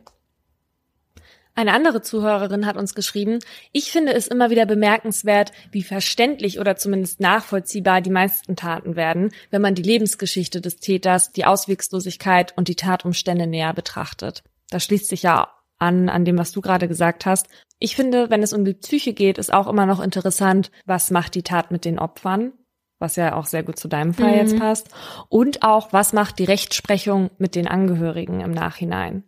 Eine 1.55 1.73
andere 1.73 2.01
Zuhörerin 2.01 2.65
hat 2.65 2.77
uns 2.77 2.95
geschrieben, 2.95 3.39
ich 3.73 3.91
finde 3.91 4.13
es 4.13 4.29
immer 4.29 4.49
wieder 4.49 4.65
bemerkenswert, 4.65 5.51
wie 5.71 5.83
verständlich 5.83 6.61
oder 6.61 6.77
zumindest 6.77 7.19
nachvollziehbar 7.19 7.99
die 7.99 8.11
meisten 8.11 8.55
Taten 8.55 8.95
werden, 8.95 9.33
wenn 9.51 9.61
man 9.61 9.75
die 9.75 9.83
Lebensgeschichte 9.83 10.61
des 10.61 10.77
Täters, 10.77 11.33
die 11.33 11.43
Auswegslosigkeit 11.43 12.53
und 12.55 12.69
die 12.69 12.75
Tatumstände 12.75 13.45
näher 13.45 13.73
betrachtet. 13.73 14.43
Das 14.69 14.85
schließt 14.85 15.09
sich 15.09 15.23
ja 15.23 15.49
an, 15.79 16.09
an 16.09 16.25
dem, 16.25 16.37
was 16.37 16.51
du 16.51 16.61
gerade 16.61 16.87
gesagt 16.87 17.25
hast. 17.25 17.47
Ich 17.79 17.95
finde, 17.95 18.29
wenn 18.29 18.43
es 18.43 18.53
um 18.53 18.65
die 18.65 18.73
Psyche 18.73 19.13
geht, 19.13 19.37
ist 19.37 19.53
auch 19.53 19.67
immer 19.67 19.85
noch 19.85 20.01
interessant, 20.01 20.71
was 20.85 21.11
macht 21.11 21.35
die 21.35 21.43
Tat 21.43 21.71
mit 21.71 21.85
den 21.85 21.99
Opfern, 21.99 22.53
was 22.99 23.15
ja 23.15 23.35
auch 23.35 23.45
sehr 23.45 23.63
gut 23.63 23.77
zu 23.77 23.87
deinem 23.87 24.13
Fall 24.13 24.31
mhm. 24.31 24.37
jetzt 24.37 24.59
passt, 24.59 24.89
und 25.29 25.63
auch, 25.63 25.93
was 25.93 26.13
macht 26.13 26.39
die 26.39 26.45
Rechtsprechung 26.45 27.29
mit 27.37 27.55
den 27.55 27.67
Angehörigen 27.67 28.41
im 28.41 28.51
Nachhinein. 28.51 29.23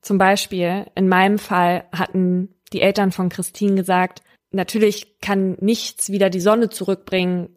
Zum 0.00 0.18
Beispiel, 0.18 0.86
in 0.94 1.08
meinem 1.08 1.38
Fall 1.38 1.84
hatten 1.92 2.54
die 2.72 2.80
Eltern 2.80 3.12
von 3.12 3.28
Christine 3.28 3.76
gesagt, 3.76 4.22
natürlich 4.50 5.20
kann 5.20 5.56
nichts 5.60 6.10
wieder 6.10 6.30
die 6.30 6.40
Sonne 6.40 6.68
zurückbringen, 6.68 7.55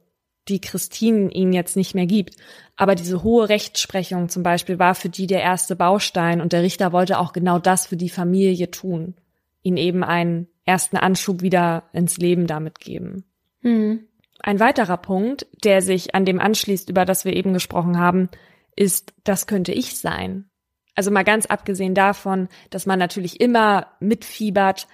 die 0.50 0.62
Christine 0.62 1.32
ihnen 1.32 1.54
jetzt 1.54 1.76
nicht 1.76 1.96
mehr 1.96 2.06
gibt. 2.06 2.36
Aber 2.76 2.96
diese 2.96 3.24
hohe 3.24 3.50
Rechtsprechung 3.50 4.30
zum 4.30 4.44
Beispiel 4.44 4.80
war 4.80 4.96
für 4.96 5.10
die 5.10 5.28
der 5.28 5.42
erste 5.42 5.76
Baustein 5.76 6.42
und 6.42 6.54
der 6.54 6.64
Richter 6.64 6.92
wollte 6.92 7.20
auch 7.20 7.34
genau 7.34 7.60
das 7.60 7.88
für 7.88 7.98
die 7.98 8.10
Familie 8.10 8.72
tun. 8.72 9.16
Ihnen 9.62 9.78
eben 9.78 10.04
einen 10.04 10.48
ersten 10.66 10.98
Anschub 10.98 11.42
wieder 11.42 11.84
ins 11.94 12.18
Leben 12.18 12.48
damit 12.48 12.80
geben. 12.80 13.26
Mhm. 13.62 14.06
Ein 14.42 14.60
weiterer 14.60 14.98
Punkt, 14.98 15.48
der 15.64 15.82
sich 15.82 16.16
an 16.16 16.26
dem 16.26 16.40
anschließt, 16.40 16.90
über 16.90 17.06
das 17.06 17.26
wir 17.26 17.36
eben 17.36 17.54
gesprochen 17.54 18.00
haben, 18.00 18.30
ist, 18.76 19.14
das 19.24 19.48
könnte 19.48 19.74
ich 19.74 20.00
sein. 20.00 20.50
Also 20.96 21.12
mal 21.12 21.24
ganz 21.24 21.46
abgesehen 21.46 21.94
davon, 21.94 22.48
dass 22.70 22.86
man 22.86 23.00
natürlich 23.00 23.42
immer 23.42 23.88
mitfiebert 24.00 24.88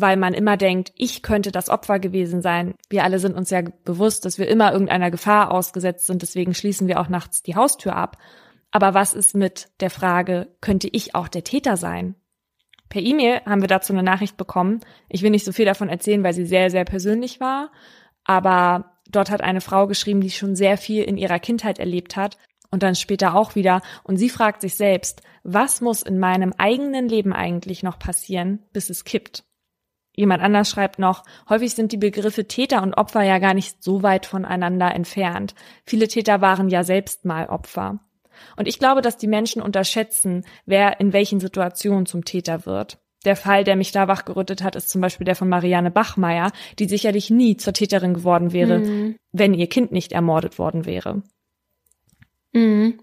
weil 0.00 0.16
man 0.16 0.34
immer 0.34 0.56
denkt, 0.56 0.92
ich 0.96 1.22
könnte 1.22 1.50
das 1.50 1.68
Opfer 1.68 1.98
gewesen 1.98 2.42
sein. 2.42 2.74
Wir 2.88 3.04
alle 3.04 3.18
sind 3.18 3.36
uns 3.36 3.50
ja 3.50 3.62
bewusst, 3.84 4.24
dass 4.24 4.38
wir 4.38 4.48
immer 4.48 4.72
irgendeiner 4.72 5.10
Gefahr 5.10 5.50
ausgesetzt 5.50 6.06
sind, 6.06 6.22
deswegen 6.22 6.54
schließen 6.54 6.88
wir 6.88 7.00
auch 7.00 7.08
nachts 7.08 7.42
die 7.42 7.56
Haustür 7.56 7.96
ab. 7.96 8.16
Aber 8.70 8.94
was 8.94 9.14
ist 9.14 9.34
mit 9.34 9.68
der 9.80 9.90
Frage, 9.90 10.48
könnte 10.60 10.88
ich 10.92 11.14
auch 11.14 11.28
der 11.28 11.44
Täter 11.44 11.76
sein? 11.76 12.14
Per 12.88 13.02
E-Mail 13.02 13.40
haben 13.44 13.60
wir 13.60 13.68
dazu 13.68 13.92
eine 13.92 14.02
Nachricht 14.02 14.36
bekommen. 14.36 14.80
Ich 15.08 15.22
will 15.22 15.30
nicht 15.30 15.44
so 15.44 15.52
viel 15.52 15.64
davon 15.64 15.88
erzählen, 15.88 16.22
weil 16.22 16.32
sie 16.32 16.46
sehr, 16.46 16.70
sehr 16.70 16.84
persönlich 16.84 17.40
war. 17.40 17.70
Aber 18.24 18.92
dort 19.10 19.30
hat 19.30 19.40
eine 19.42 19.60
Frau 19.60 19.86
geschrieben, 19.86 20.20
die 20.20 20.30
schon 20.30 20.56
sehr 20.56 20.76
viel 20.76 21.02
in 21.04 21.16
ihrer 21.16 21.38
Kindheit 21.38 21.78
erlebt 21.78 22.16
hat 22.16 22.38
und 22.70 22.82
dann 22.82 22.94
später 22.94 23.34
auch 23.34 23.54
wieder. 23.54 23.82
Und 24.04 24.16
sie 24.16 24.30
fragt 24.30 24.60
sich 24.60 24.74
selbst, 24.74 25.22
was 25.42 25.80
muss 25.80 26.02
in 26.02 26.18
meinem 26.18 26.52
eigenen 26.56 27.08
Leben 27.08 27.32
eigentlich 27.32 27.82
noch 27.82 27.98
passieren, 27.98 28.60
bis 28.72 28.90
es 28.90 29.04
kippt? 29.04 29.44
Jemand 30.18 30.42
anders 30.42 30.68
schreibt 30.68 30.98
noch, 30.98 31.22
häufig 31.48 31.76
sind 31.76 31.92
die 31.92 31.96
Begriffe 31.96 32.48
Täter 32.48 32.82
und 32.82 32.94
Opfer 32.94 33.22
ja 33.22 33.38
gar 33.38 33.54
nicht 33.54 33.84
so 33.84 34.02
weit 34.02 34.26
voneinander 34.26 34.92
entfernt. 34.92 35.54
Viele 35.86 36.08
Täter 36.08 36.40
waren 36.40 36.68
ja 36.68 36.82
selbst 36.82 37.24
mal 37.24 37.46
Opfer. 37.46 38.00
Und 38.56 38.66
ich 38.66 38.80
glaube, 38.80 39.00
dass 39.00 39.16
die 39.16 39.28
Menschen 39.28 39.62
unterschätzen, 39.62 40.44
wer 40.66 40.98
in 40.98 41.12
welchen 41.12 41.38
Situationen 41.38 42.04
zum 42.04 42.24
Täter 42.24 42.66
wird. 42.66 42.98
Der 43.24 43.36
Fall, 43.36 43.62
der 43.62 43.76
mich 43.76 43.92
da 43.92 44.08
wachgerüttet 44.08 44.64
hat, 44.64 44.74
ist 44.74 44.88
zum 44.88 45.00
Beispiel 45.00 45.24
der 45.24 45.36
von 45.36 45.48
Marianne 45.48 45.92
Bachmeier, 45.92 46.50
die 46.80 46.88
sicherlich 46.88 47.30
nie 47.30 47.56
zur 47.56 47.72
Täterin 47.72 48.14
geworden 48.14 48.52
wäre, 48.52 48.80
mhm. 48.80 49.16
wenn 49.30 49.54
ihr 49.54 49.68
Kind 49.68 49.92
nicht 49.92 50.10
ermordet 50.10 50.58
worden 50.58 50.84
wäre. 50.84 51.22
Mhm. 52.52 52.98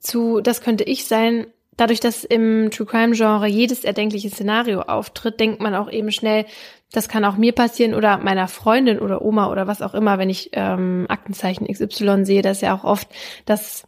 Zu, 0.00 0.42
das 0.42 0.60
könnte 0.60 0.84
ich 0.84 1.06
sein, 1.06 1.46
dadurch, 1.78 2.00
dass 2.00 2.24
im 2.24 2.70
True 2.70 2.86
Crime 2.86 3.14
Genre 3.14 3.46
jedes 3.46 3.84
erdenkliche 3.84 4.28
Szenario 4.28 4.82
auftritt, 4.82 5.40
denkt 5.40 5.62
man 5.62 5.74
auch 5.74 5.90
eben 5.90 6.12
schnell, 6.12 6.44
das 6.92 7.08
kann 7.08 7.24
auch 7.24 7.36
mir 7.36 7.52
passieren 7.52 7.94
oder 7.94 8.18
meiner 8.18 8.48
Freundin 8.48 8.98
oder 8.98 9.22
Oma 9.22 9.50
oder 9.50 9.66
was 9.66 9.80
auch 9.80 9.94
immer, 9.94 10.18
wenn 10.18 10.28
ich 10.28 10.50
ähm, 10.52 11.06
Aktenzeichen 11.08 11.66
XY 11.66 12.24
sehe, 12.24 12.42
das 12.42 12.58
ist 12.58 12.62
ja 12.62 12.76
auch 12.76 12.84
oft, 12.84 13.08
dass 13.46 13.86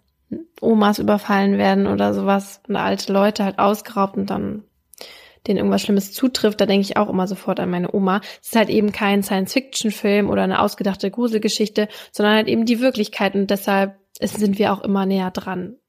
Omas 0.60 0.98
überfallen 0.98 1.58
werden 1.58 1.86
oder 1.86 2.14
sowas 2.14 2.60
und 2.68 2.76
alte 2.76 3.12
Leute 3.12 3.44
halt 3.44 3.58
ausgeraubt 3.58 4.16
und 4.16 4.30
dann 4.30 4.64
denen 5.46 5.56
irgendwas 5.56 5.82
Schlimmes 5.82 6.12
zutrifft, 6.12 6.60
da 6.60 6.66
denke 6.66 6.82
ich 6.82 6.98
auch 6.98 7.08
immer 7.08 7.26
sofort 7.26 7.60
an 7.60 7.70
meine 7.70 7.94
Oma. 7.94 8.20
Es 8.42 8.48
ist 8.48 8.56
halt 8.56 8.68
eben 8.68 8.92
kein 8.92 9.22
Science-Fiction-Film 9.22 10.28
oder 10.28 10.42
eine 10.42 10.60
ausgedachte 10.60 11.10
Gruselgeschichte, 11.10 11.88
sondern 12.12 12.34
halt 12.34 12.48
eben 12.48 12.66
die 12.66 12.80
Wirklichkeit 12.80 13.34
und 13.34 13.50
deshalb 13.50 13.98
sind 14.20 14.58
wir 14.58 14.72
auch 14.72 14.82
immer 14.82 15.06
näher 15.06 15.30
dran. 15.30 15.79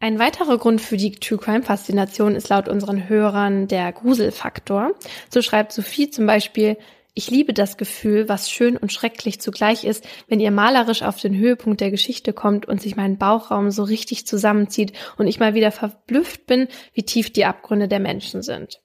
Ein 0.00 0.20
weiterer 0.20 0.58
Grund 0.58 0.80
für 0.80 0.96
die 0.96 1.10
True 1.10 1.38
Crime 1.38 1.64
Faszination 1.64 2.36
ist 2.36 2.48
laut 2.48 2.68
unseren 2.68 3.08
Hörern 3.08 3.66
der 3.66 3.90
Gruselfaktor. 3.90 4.94
So 5.28 5.42
schreibt 5.42 5.72
Sophie 5.72 6.08
zum 6.08 6.24
Beispiel, 6.24 6.76
ich 7.14 7.32
liebe 7.32 7.52
das 7.52 7.76
Gefühl, 7.76 8.28
was 8.28 8.48
schön 8.48 8.76
und 8.76 8.92
schrecklich 8.92 9.40
zugleich 9.40 9.82
ist, 9.82 10.06
wenn 10.28 10.38
ihr 10.38 10.52
malerisch 10.52 11.02
auf 11.02 11.20
den 11.20 11.36
Höhepunkt 11.36 11.80
der 11.80 11.90
Geschichte 11.90 12.32
kommt 12.32 12.66
und 12.66 12.80
sich 12.80 12.94
mein 12.94 13.18
Bauchraum 13.18 13.72
so 13.72 13.82
richtig 13.82 14.24
zusammenzieht 14.24 14.92
und 15.16 15.26
ich 15.26 15.40
mal 15.40 15.54
wieder 15.54 15.72
verblüfft 15.72 16.46
bin, 16.46 16.68
wie 16.92 17.02
tief 17.02 17.32
die 17.32 17.44
Abgründe 17.44 17.88
der 17.88 17.98
Menschen 17.98 18.42
sind. 18.42 18.80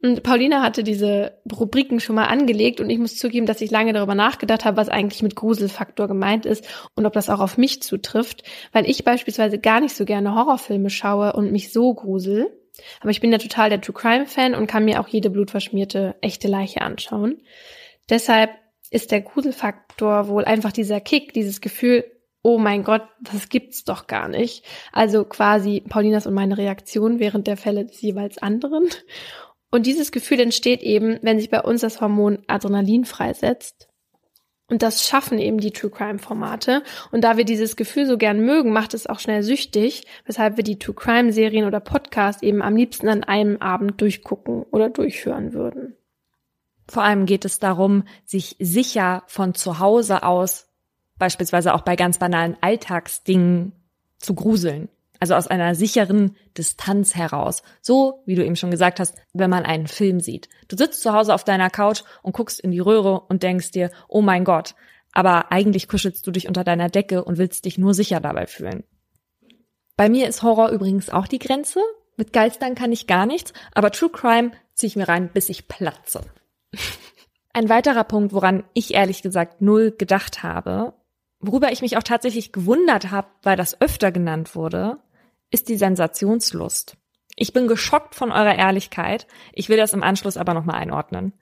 Und 0.00 0.22
Paulina 0.22 0.62
hatte 0.62 0.84
diese 0.84 1.38
Rubriken 1.50 1.98
schon 1.98 2.14
mal 2.14 2.26
angelegt 2.26 2.80
und 2.80 2.88
ich 2.88 2.98
muss 2.98 3.16
zugeben, 3.16 3.46
dass 3.46 3.60
ich 3.60 3.72
lange 3.72 3.92
darüber 3.92 4.14
nachgedacht 4.14 4.64
habe, 4.64 4.76
was 4.76 4.88
eigentlich 4.88 5.22
mit 5.24 5.34
Gruselfaktor 5.34 6.06
gemeint 6.06 6.46
ist 6.46 6.68
und 6.94 7.04
ob 7.04 7.12
das 7.14 7.28
auch 7.28 7.40
auf 7.40 7.58
mich 7.58 7.82
zutrifft, 7.82 8.44
weil 8.72 8.88
ich 8.88 9.02
beispielsweise 9.02 9.58
gar 9.58 9.80
nicht 9.80 9.96
so 9.96 10.04
gerne 10.04 10.36
Horrorfilme 10.36 10.88
schaue 10.88 11.32
und 11.32 11.50
mich 11.50 11.72
so 11.72 11.94
grusel. 11.94 12.46
Aber 13.00 13.10
ich 13.10 13.20
bin 13.20 13.32
ja 13.32 13.38
total 13.38 13.70
der 13.70 13.80
True 13.80 13.94
Crime 13.94 14.26
Fan 14.26 14.54
und 14.54 14.68
kann 14.68 14.84
mir 14.84 15.00
auch 15.00 15.08
jede 15.08 15.30
blutverschmierte 15.30 16.14
echte 16.20 16.46
Leiche 16.46 16.80
anschauen. 16.82 17.42
Deshalb 18.08 18.50
ist 18.90 19.10
der 19.10 19.20
Gruselfaktor 19.20 20.28
wohl 20.28 20.44
einfach 20.44 20.70
dieser 20.70 21.00
Kick, 21.00 21.32
dieses 21.32 21.60
Gefühl, 21.60 22.04
oh 22.42 22.58
mein 22.58 22.84
Gott, 22.84 23.02
das 23.20 23.48
gibt's 23.48 23.84
doch 23.84 24.06
gar 24.06 24.28
nicht. 24.28 24.64
Also 24.92 25.24
quasi 25.24 25.82
Paulinas 25.86 26.26
und 26.26 26.34
meine 26.34 26.56
Reaktion 26.56 27.18
während 27.18 27.46
der 27.46 27.56
Fälle 27.56 27.84
des 27.84 28.00
jeweils 28.00 28.38
anderen. 28.38 28.88
Und 29.70 29.86
dieses 29.86 30.12
Gefühl 30.12 30.40
entsteht 30.40 30.82
eben, 30.82 31.18
wenn 31.22 31.38
sich 31.38 31.50
bei 31.50 31.60
uns 31.60 31.82
das 31.82 32.00
Hormon 32.00 32.38
Adrenalin 32.46 33.04
freisetzt. 33.04 33.88
Und 34.70 34.82
das 34.82 35.06
schaffen 35.06 35.38
eben 35.38 35.58
die 35.58 35.70
True 35.70 35.90
Crime 35.90 36.18
Formate. 36.18 36.82
Und 37.10 37.22
da 37.24 37.38
wir 37.38 37.44
dieses 37.44 37.76
Gefühl 37.76 38.06
so 38.06 38.18
gern 38.18 38.40
mögen, 38.40 38.72
macht 38.72 38.92
es 38.92 39.06
auch 39.06 39.18
schnell 39.18 39.42
süchtig, 39.42 40.06
weshalb 40.26 40.56
wir 40.56 40.64
die 40.64 40.78
True 40.78 40.94
Crime 40.94 41.32
Serien 41.32 41.66
oder 41.66 41.80
Podcasts 41.80 42.42
eben 42.42 42.60
am 42.60 42.76
liebsten 42.76 43.08
an 43.08 43.24
einem 43.24 43.56
Abend 43.58 44.00
durchgucken 44.00 44.64
oder 44.70 44.90
durchhören 44.90 45.54
würden. 45.54 45.96
Vor 46.86 47.02
allem 47.02 47.26
geht 47.26 47.44
es 47.44 47.58
darum, 47.58 48.04
sich 48.24 48.56
sicher 48.58 49.22
von 49.26 49.54
zu 49.54 49.78
Hause 49.78 50.22
aus, 50.22 50.68
beispielsweise 51.18 51.74
auch 51.74 51.82
bei 51.82 51.96
ganz 51.96 52.18
banalen 52.18 52.56
Alltagsdingen, 52.60 53.72
zu 54.18 54.34
gruseln. 54.34 54.88
Also 55.20 55.34
aus 55.34 55.48
einer 55.48 55.74
sicheren 55.74 56.36
Distanz 56.56 57.14
heraus. 57.14 57.62
So, 57.80 58.22
wie 58.26 58.34
du 58.34 58.44
eben 58.44 58.56
schon 58.56 58.70
gesagt 58.70 59.00
hast, 59.00 59.16
wenn 59.32 59.50
man 59.50 59.64
einen 59.64 59.86
Film 59.86 60.20
sieht. 60.20 60.48
Du 60.68 60.76
sitzt 60.76 61.02
zu 61.02 61.12
Hause 61.12 61.34
auf 61.34 61.44
deiner 61.44 61.70
Couch 61.70 62.02
und 62.22 62.32
guckst 62.32 62.60
in 62.60 62.70
die 62.70 62.80
Röhre 62.80 63.20
und 63.20 63.42
denkst 63.42 63.72
dir, 63.72 63.90
oh 64.08 64.22
mein 64.22 64.44
Gott. 64.44 64.74
Aber 65.12 65.50
eigentlich 65.50 65.88
kuschelst 65.88 66.26
du 66.26 66.30
dich 66.30 66.46
unter 66.48 66.64
deiner 66.64 66.88
Decke 66.88 67.24
und 67.24 67.38
willst 67.38 67.64
dich 67.64 67.78
nur 67.78 67.94
sicher 67.94 68.20
dabei 68.20 68.46
fühlen. 68.46 68.84
Bei 69.96 70.08
mir 70.08 70.28
ist 70.28 70.42
Horror 70.42 70.68
übrigens 70.68 71.10
auch 71.10 71.26
die 71.26 71.40
Grenze. 71.40 71.80
Mit 72.16 72.32
Geistern 72.32 72.74
kann 72.74 72.92
ich 72.92 73.06
gar 73.06 73.26
nichts, 73.26 73.52
aber 73.74 73.90
True 73.90 74.10
Crime 74.10 74.52
ziehe 74.74 74.88
ich 74.88 74.96
mir 74.96 75.08
rein, 75.08 75.30
bis 75.32 75.48
ich 75.48 75.66
platze. 75.66 76.20
Ein 77.52 77.68
weiterer 77.68 78.04
Punkt, 78.04 78.32
woran 78.32 78.62
ich 78.74 78.94
ehrlich 78.94 79.22
gesagt 79.22 79.60
null 79.60 79.90
gedacht 79.90 80.44
habe, 80.44 80.94
worüber 81.40 81.72
ich 81.72 81.82
mich 81.82 81.96
auch 81.96 82.02
tatsächlich 82.02 82.52
gewundert 82.52 83.10
habe, 83.10 83.28
weil 83.42 83.56
das 83.56 83.80
öfter 83.80 84.12
genannt 84.12 84.54
wurde, 84.54 84.98
ist 85.50 85.68
die 85.68 85.76
Sensationslust. 85.76 86.96
Ich 87.40 87.52
bin 87.52 87.68
geschockt 87.68 88.16
von 88.16 88.32
eurer 88.32 88.56
Ehrlichkeit. 88.56 89.28
Ich 89.52 89.68
will 89.68 89.76
das 89.76 89.92
im 89.92 90.02
Anschluss 90.02 90.36
aber 90.36 90.54
nochmal 90.54 90.74
einordnen. 90.74 91.34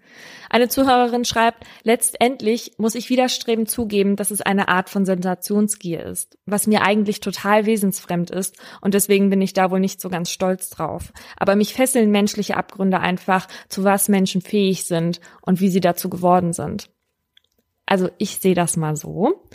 Eine 0.51 0.69
Zuhörerin 0.69 1.25
schreibt, 1.25 1.65
letztendlich 1.85 2.73
muss 2.77 2.95
ich 2.95 3.09
widerstrebend 3.09 3.71
zugeben, 3.71 4.15
dass 4.15 4.31
es 4.31 4.43
eine 4.43 4.69
Art 4.69 4.91
von 4.91 5.07
Sensationsgier 5.07 6.05
ist, 6.05 6.37
was 6.45 6.67
mir 6.67 6.83
eigentlich 6.83 7.21
total 7.21 7.65
wesensfremd 7.65 8.31
ist 8.31 8.59
und 8.83 8.93
deswegen 8.93 9.31
bin 9.31 9.41
ich 9.41 9.55
da 9.55 9.71
wohl 9.71 9.81
nicht 9.81 10.03
so 10.03 10.11
ganz 10.11 10.31
stolz 10.31 10.69
drauf. 10.69 11.15
Aber 11.39 11.57
mich 11.57 11.73
fesseln 11.73 12.11
menschliche 12.11 12.59
Abgründe 12.59 13.01
einfach, 13.01 13.49
zu 13.71 13.83
was 13.83 14.11
Menschen 14.11 14.43
fähig 14.43 14.85
sind 14.85 15.23
und 15.41 15.63
wie 15.63 15.71
sie 15.71 15.81
dazu 15.81 16.11
geworden 16.11 16.53
sind. 16.53 16.91
Also 17.87 18.11
ich 18.19 18.39
sehe 18.39 18.55
das 18.55 18.77
mal 18.77 18.97
so. 18.97 19.49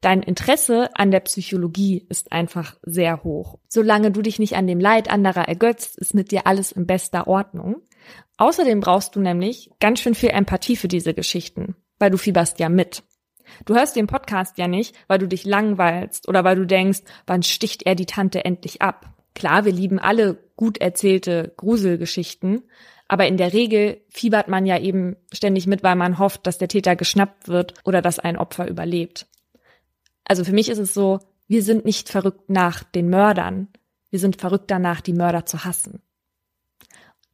Dein 0.00 0.22
Interesse 0.22 0.90
an 0.94 1.10
der 1.10 1.20
Psychologie 1.20 2.06
ist 2.08 2.32
einfach 2.32 2.76
sehr 2.82 3.24
hoch. 3.24 3.58
Solange 3.68 4.10
du 4.10 4.22
dich 4.22 4.38
nicht 4.38 4.56
an 4.56 4.66
dem 4.66 4.78
Leid 4.78 5.10
anderer 5.10 5.48
ergötzt, 5.48 5.98
ist 5.98 6.14
mit 6.14 6.30
dir 6.30 6.46
alles 6.46 6.70
in 6.70 6.86
bester 6.86 7.26
Ordnung. 7.26 7.82
Außerdem 8.36 8.80
brauchst 8.80 9.16
du 9.16 9.20
nämlich 9.20 9.70
ganz 9.80 10.00
schön 10.00 10.14
viel 10.14 10.30
Empathie 10.30 10.76
für 10.76 10.88
diese 10.88 11.14
Geschichten, 11.14 11.76
weil 11.98 12.10
du 12.10 12.18
fieberst 12.18 12.60
ja 12.60 12.68
mit. 12.68 13.02
Du 13.64 13.74
hörst 13.74 13.96
den 13.96 14.06
Podcast 14.06 14.58
ja 14.58 14.68
nicht, 14.68 14.94
weil 15.08 15.18
du 15.18 15.26
dich 15.26 15.44
langweilst 15.44 16.28
oder 16.28 16.44
weil 16.44 16.56
du 16.56 16.66
denkst, 16.66 17.00
wann 17.26 17.42
sticht 17.42 17.84
er 17.84 17.94
die 17.94 18.06
Tante 18.06 18.44
endlich 18.44 18.82
ab. 18.82 19.14
Klar, 19.34 19.64
wir 19.64 19.72
lieben 19.72 19.98
alle 19.98 20.38
gut 20.56 20.78
erzählte 20.78 21.52
Gruselgeschichten, 21.56 22.62
aber 23.08 23.26
in 23.26 23.36
der 23.36 23.52
Regel 23.52 24.00
fiebert 24.08 24.48
man 24.48 24.66
ja 24.66 24.78
eben 24.78 25.16
ständig 25.32 25.66
mit, 25.66 25.82
weil 25.82 25.96
man 25.96 26.18
hofft, 26.18 26.46
dass 26.46 26.58
der 26.58 26.68
Täter 26.68 26.96
geschnappt 26.96 27.48
wird 27.48 27.74
oder 27.84 28.02
dass 28.02 28.18
ein 28.18 28.36
Opfer 28.36 28.66
überlebt. 28.68 29.26
Also 30.26 30.44
für 30.44 30.52
mich 30.52 30.68
ist 30.68 30.78
es 30.78 30.92
so, 30.92 31.20
wir 31.48 31.62
sind 31.62 31.84
nicht 31.84 32.08
verrückt 32.08 32.50
nach 32.50 32.82
den 32.82 33.08
Mördern. 33.08 33.68
Wir 34.10 34.18
sind 34.18 34.40
verrückt 34.40 34.70
danach, 34.70 35.00
die 35.00 35.12
Mörder 35.12 35.46
zu 35.46 35.64
hassen. 35.64 36.02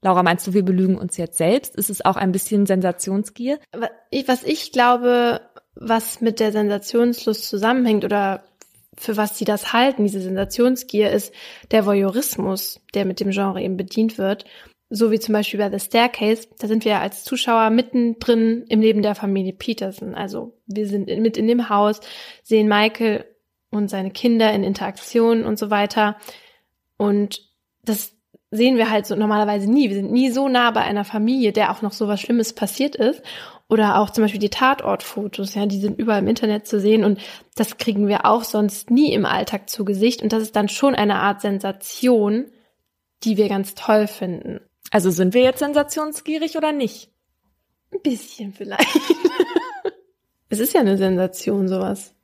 Laura, 0.03 0.23
meinst 0.23 0.47
du, 0.47 0.53
wir 0.53 0.65
belügen 0.65 0.99
uns 0.99 1.17
jetzt 1.17 1.39
selbst? 1.39 1.77
Ist 1.77 1.91
es 1.91 2.05
auch 2.05 2.17
ein 2.17 2.33
bisschen 2.33 2.67
Sensationsgier? 2.67 3.61
Was 4.27 4.43
ich 4.43 4.73
glaube, 4.73 5.41
was 5.75 6.21
mit 6.21 6.41
der 6.41 6.53
Sensationslust 6.53 7.49
zusammenhängt 7.49 8.05
oder 8.05 8.45
für 8.99 9.17
was 9.17 9.39
sie 9.39 9.45
das 9.45 9.73
halten, 9.73 10.03
diese 10.03 10.21
Sensationsgier, 10.21 11.11
ist 11.11 11.33
der 11.71 11.87
Voyeurismus, 11.87 12.81
der 12.95 13.05
mit 13.05 13.21
dem 13.21 13.31
Genre 13.31 13.63
eben 13.63 13.77
bedient 13.77 14.19
wird 14.19 14.45
so 14.95 15.11
wie 15.11 15.19
zum 15.19 15.33
Beispiel 15.33 15.59
bei 15.59 15.71
The 15.71 15.85
Staircase, 15.85 16.49
da 16.59 16.69
sind 16.69 16.85
wir 16.85 17.01
als 17.01 17.25
Zuschauer 17.25 17.71
mittendrin 17.71 18.65
im 18.69 18.83
Leben 18.83 19.01
der 19.01 19.15
Familie 19.15 19.55
Peterson. 19.55 20.15
Also 20.15 20.53
wir 20.67 20.87
sind 20.87 21.07
mit 21.07 21.39
in 21.39 21.49
dem 21.49 21.71
Haus, 21.71 22.01
sehen 22.43 22.69
Michael 22.69 23.25
und 23.71 23.89
seine 23.89 24.11
Kinder 24.11 24.53
in 24.53 24.63
Interaktion 24.63 25.45
und 25.45 25.59
so 25.59 25.71
weiter. 25.71 26.17
Und 26.99 27.41
das 27.83 28.13
sehen 28.51 28.77
wir 28.77 28.91
halt 28.91 29.07
so 29.07 29.17
normalerweise 29.17 29.71
nie. 29.71 29.89
Wir 29.89 29.97
sind 29.97 30.13
nie 30.13 30.31
so 30.31 30.51
nah 30.51 30.71
bei 30.73 30.83
einer 30.83 31.07
Familie, 31.07 31.53
der 31.53 31.73
auch 31.73 31.81
noch 31.81 31.93
so 31.93 32.07
was 32.07 32.21
Schlimmes 32.21 32.53
passiert 32.53 32.95
ist. 32.95 33.23
Oder 33.71 33.99
auch 33.99 34.11
zum 34.11 34.25
Beispiel 34.25 34.41
die 34.41 34.51
Tatortfotos, 34.51 35.55
ja, 35.55 35.65
die 35.65 35.81
sind 35.81 35.99
überall 35.99 36.21
im 36.21 36.29
Internet 36.29 36.67
zu 36.67 36.79
sehen 36.79 37.05
und 37.05 37.19
das 37.55 37.79
kriegen 37.79 38.07
wir 38.07 38.27
auch 38.27 38.45
sonst 38.45 38.91
nie 38.91 39.15
im 39.15 39.25
Alltag 39.25 39.71
zu 39.71 39.87
Gesicht. 39.87 40.21
Und 40.21 40.35
das 40.35 40.43
ist 40.43 40.55
dann 40.55 40.69
schon 40.69 40.95
eine 40.95 41.15
Art 41.15 41.41
Sensation, 41.41 42.51
die 43.25 43.39
wir 43.39 43.49
ganz 43.49 43.75
toll 43.75 44.07
finden. 44.07 44.61
Also 44.93 45.11
sind 45.11 45.33
wir 45.33 45.43
jetzt 45.43 45.61
sensationsgierig 45.61 46.59
oder 46.59 46.71
nicht? 46.71 47.11
Ein 47.93 48.03
bisschen 48.03 48.53
vielleicht. 48.53 48.95
es 50.51 50.61
ist 50.61 50.75
ja 50.75 50.81
eine 50.81 50.99
Sensation, 50.99 51.67
sowas. 51.67 52.15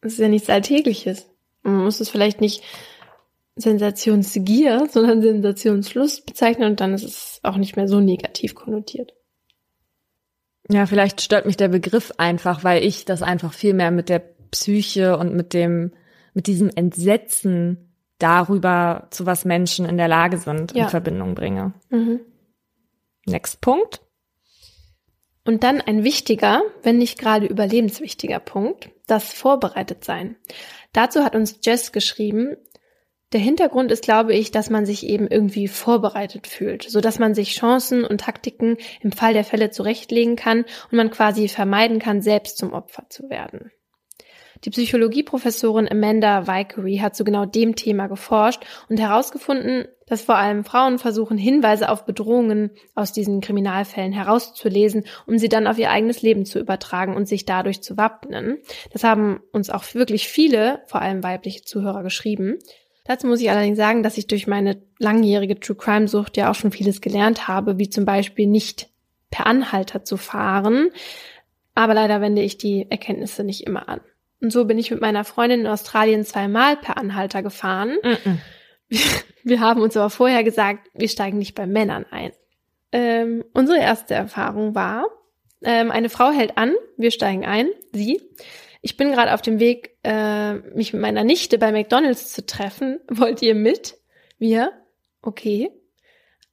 Es 0.00 0.14
ist 0.14 0.18
ja 0.18 0.26
nichts 0.26 0.50
Alltägliches. 0.50 1.30
Man 1.62 1.84
muss 1.84 2.00
es 2.00 2.08
vielleicht 2.08 2.40
nicht 2.40 2.64
Sensationsgier, 3.54 4.88
sondern 4.90 5.22
Sensationslust 5.22 6.26
bezeichnen 6.26 6.70
und 6.70 6.80
dann 6.80 6.92
ist 6.92 7.04
es 7.04 7.40
auch 7.44 7.56
nicht 7.56 7.76
mehr 7.76 7.86
so 7.86 8.00
negativ 8.00 8.56
konnotiert. 8.56 9.14
Ja, 10.68 10.86
vielleicht 10.86 11.20
stört 11.20 11.46
mich 11.46 11.56
der 11.56 11.68
Begriff 11.68 12.12
einfach, 12.18 12.64
weil 12.64 12.82
ich 12.82 13.04
das 13.04 13.22
einfach 13.22 13.52
viel 13.52 13.74
mehr 13.74 13.92
mit 13.92 14.08
der 14.08 14.18
Psyche 14.50 15.16
und 15.16 15.34
mit 15.34 15.54
dem, 15.54 15.92
mit 16.34 16.48
diesem 16.48 16.68
Entsetzen 16.74 17.87
darüber, 18.18 19.06
zu 19.10 19.26
was 19.26 19.44
Menschen 19.44 19.86
in 19.86 19.96
der 19.96 20.08
Lage 20.08 20.38
sind, 20.38 20.74
ja. 20.74 20.84
in 20.84 20.90
Verbindung 20.90 21.34
bringe. 21.34 21.72
Mhm. 21.90 22.20
Next 23.26 23.60
Punkt. 23.60 24.00
Und 25.44 25.64
dann 25.64 25.80
ein 25.80 26.04
wichtiger, 26.04 26.62
wenn 26.82 26.98
nicht 26.98 27.18
gerade 27.18 27.46
überlebenswichtiger 27.46 28.38
Punkt, 28.38 28.90
das 29.06 29.32
Vorbereitetsein. 29.32 30.36
Dazu 30.92 31.24
hat 31.24 31.34
uns 31.34 31.60
Jess 31.62 31.92
geschrieben, 31.92 32.56
der 33.32 33.40
Hintergrund 33.40 33.92
ist, 33.92 34.04
glaube 34.04 34.34
ich, 34.34 34.50
dass 34.50 34.70
man 34.70 34.86
sich 34.86 35.06
eben 35.06 35.28
irgendwie 35.28 35.68
vorbereitet 35.68 36.46
fühlt, 36.46 36.82
so 36.84 37.00
dass 37.00 37.18
man 37.18 37.34
sich 37.34 37.54
Chancen 37.54 38.04
und 38.04 38.22
Taktiken 38.22 38.78
im 39.00 39.12
Fall 39.12 39.34
der 39.34 39.44
Fälle 39.44 39.70
zurechtlegen 39.70 40.34
kann 40.34 40.64
und 40.90 40.96
man 40.96 41.10
quasi 41.10 41.48
vermeiden 41.48 41.98
kann, 41.98 42.22
selbst 42.22 42.56
zum 42.56 42.72
Opfer 42.72 43.04
zu 43.10 43.28
werden. 43.28 43.70
Die 44.64 44.70
Psychologieprofessorin 44.70 45.88
Amanda 45.90 46.46
Vickery 46.46 46.98
hat 46.98 47.14
zu 47.14 47.24
genau 47.24 47.46
dem 47.46 47.76
Thema 47.76 48.08
geforscht 48.08 48.64
und 48.88 48.98
herausgefunden, 48.98 49.86
dass 50.06 50.22
vor 50.22 50.36
allem 50.36 50.64
Frauen 50.64 50.98
versuchen, 50.98 51.38
Hinweise 51.38 51.90
auf 51.90 52.04
Bedrohungen 52.04 52.70
aus 52.94 53.12
diesen 53.12 53.40
Kriminalfällen 53.40 54.12
herauszulesen, 54.12 55.04
um 55.26 55.38
sie 55.38 55.48
dann 55.48 55.66
auf 55.66 55.78
ihr 55.78 55.90
eigenes 55.90 56.22
Leben 56.22 56.44
zu 56.44 56.58
übertragen 56.58 57.14
und 57.14 57.28
sich 57.28 57.44
dadurch 57.44 57.82
zu 57.82 57.96
wappnen. 57.96 58.58
Das 58.92 59.04
haben 59.04 59.40
uns 59.52 59.70
auch 59.70 59.84
wirklich 59.94 60.28
viele, 60.28 60.82
vor 60.86 61.02
allem 61.02 61.22
weibliche 61.22 61.62
Zuhörer 61.62 62.02
geschrieben. 62.02 62.58
Dazu 63.04 63.26
muss 63.26 63.40
ich 63.40 63.50
allerdings 63.50 63.78
sagen, 63.78 64.02
dass 64.02 64.18
ich 64.18 64.26
durch 64.26 64.46
meine 64.46 64.82
langjährige 64.98 65.58
True 65.60 65.76
Crime 65.76 66.08
Sucht 66.08 66.36
ja 66.36 66.50
auch 66.50 66.54
schon 66.54 66.72
vieles 66.72 67.00
gelernt 67.00 67.48
habe, 67.48 67.78
wie 67.78 67.88
zum 67.88 68.04
Beispiel 68.04 68.46
nicht 68.46 68.90
per 69.30 69.46
Anhalter 69.46 70.04
zu 70.04 70.16
fahren. 70.16 70.90
Aber 71.74 71.94
leider 71.94 72.20
wende 72.20 72.42
ich 72.42 72.58
die 72.58 72.86
Erkenntnisse 72.90 73.44
nicht 73.44 73.66
immer 73.66 73.88
an. 73.88 74.00
Und 74.40 74.52
so 74.52 74.64
bin 74.64 74.78
ich 74.78 74.90
mit 74.90 75.00
meiner 75.00 75.24
Freundin 75.24 75.60
in 75.60 75.66
Australien 75.66 76.24
zweimal 76.24 76.76
per 76.76 76.96
Anhalter 76.96 77.42
gefahren. 77.42 77.96
Mm 78.02 78.08
-mm. 78.08 78.38
Wir 79.44 79.60
haben 79.60 79.80
uns 79.80 79.96
aber 79.96 80.10
vorher 80.10 80.44
gesagt, 80.44 80.88
wir 80.94 81.08
steigen 81.08 81.38
nicht 81.38 81.54
bei 81.54 81.66
Männern 81.66 82.04
ein. 82.10 82.32
Ähm, 82.92 83.44
unsere 83.54 83.78
erste 83.78 84.14
Erfahrung 84.14 84.74
war, 84.74 85.06
ähm, 85.62 85.90
eine 85.90 86.08
Frau 86.08 86.30
hält 86.30 86.56
an, 86.56 86.74
wir 86.96 87.10
steigen 87.10 87.44
ein, 87.44 87.68
sie. 87.92 88.20
Ich 88.80 88.96
bin 88.96 89.10
gerade 89.10 89.34
auf 89.34 89.42
dem 89.42 89.58
Weg, 89.58 89.96
äh, 90.04 90.54
mich 90.54 90.92
mit 90.92 91.02
meiner 91.02 91.24
Nichte 91.24 91.58
bei 91.58 91.72
McDonald's 91.72 92.32
zu 92.32 92.46
treffen. 92.46 93.00
Wollt 93.08 93.42
ihr 93.42 93.54
mit? 93.54 93.96
Wir? 94.38 94.72
Okay. 95.22 95.70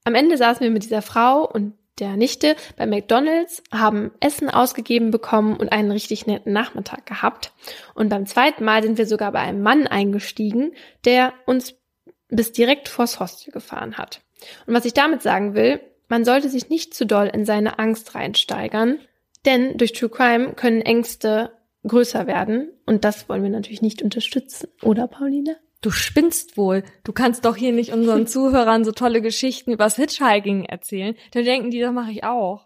Am 0.04 0.16
Ende 0.16 0.38
saßen 0.38 0.62
wir 0.62 0.72
mit 0.72 0.84
dieser 0.84 1.02
Frau 1.02 1.48
und 1.48 1.74
der 2.00 2.18
Nichte 2.18 2.56
bei 2.76 2.86
McDonald's, 2.86 3.64
haben 3.72 4.12
Essen 4.20 4.50
ausgegeben 4.50 5.12
bekommen 5.12 5.56
und 5.56 5.72
einen 5.72 5.92
richtig 5.92 6.28
netten 6.28 6.52
Nachmittag 6.52 7.06
gehabt. 7.06 7.54
Und 7.94 8.10
beim 8.10 8.26
zweiten 8.26 8.66
Mal 8.66 8.84
sind 8.84 8.98
wir 8.98 9.06
sogar 9.06 9.32
bei 9.32 9.40
einem 9.40 9.62
Mann 9.62 9.88
eingestiegen, 9.88 10.74
der 11.06 11.34
uns 11.46 11.76
bis 12.30 12.52
direkt 12.52 12.90
vors 12.90 13.20
Hostel 13.20 13.52
gefahren 13.52 13.98
hat. 13.98 14.22
Und 14.68 14.74
was 14.74 14.86
ich 14.86 14.94
damit 14.94 15.22
sagen 15.22 15.56
will, 15.56 15.80
man 16.10 16.26
sollte 16.26 16.50
sich 16.50 16.70
nicht 16.70 16.94
zu 16.94 17.06
doll 17.06 17.28
in 17.28 17.46
seine 17.46 17.80
Angst 17.80 18.14
reinsteigern, 18.14 19.00
denn 19.46 19.78
durch 19.78 19.94
True 19.94 20.10
Crime 20.10 20.54
können 20.54 20.82
Ängste 20.82 21.52
größer 21.88 22.28
werden 22.28 22.72
und 22.86 23.06
das 23.06 23.30
wollen 23.30 23.44
wir 23.44 23.50
natürlich 23.50 23.82
nicht 23.82 24.02
unterstützen, 24.02 24.70
oder 24.82 25.08
Pauline? 25.08 25.58
Du 25.86 25.92
spinnst 25.92 26.58
wohl. 26.58 26.82
Du 27.04 27.14
kannst 27.14 27.46
doch 27.46 27.56
hier 27.56 27.72
nicht 27.72 27.94
unseren 27.94 28.26
Zuhörern 28.36 28.84
so 28.84 28.92
tolle 28.92 29.22
Geschichten 29.22 29.72
übers 29.72 29.98
Hitchhiking 29.98 30.66
erzählen. 30.66 31.14
Dann 31.30 31.46
denken 31.46 31.70
die, 31.70 31.80
das 31.80 31.94
mache 31.94 32.10
ich 32.10 32.24
auch. 32.24 32.66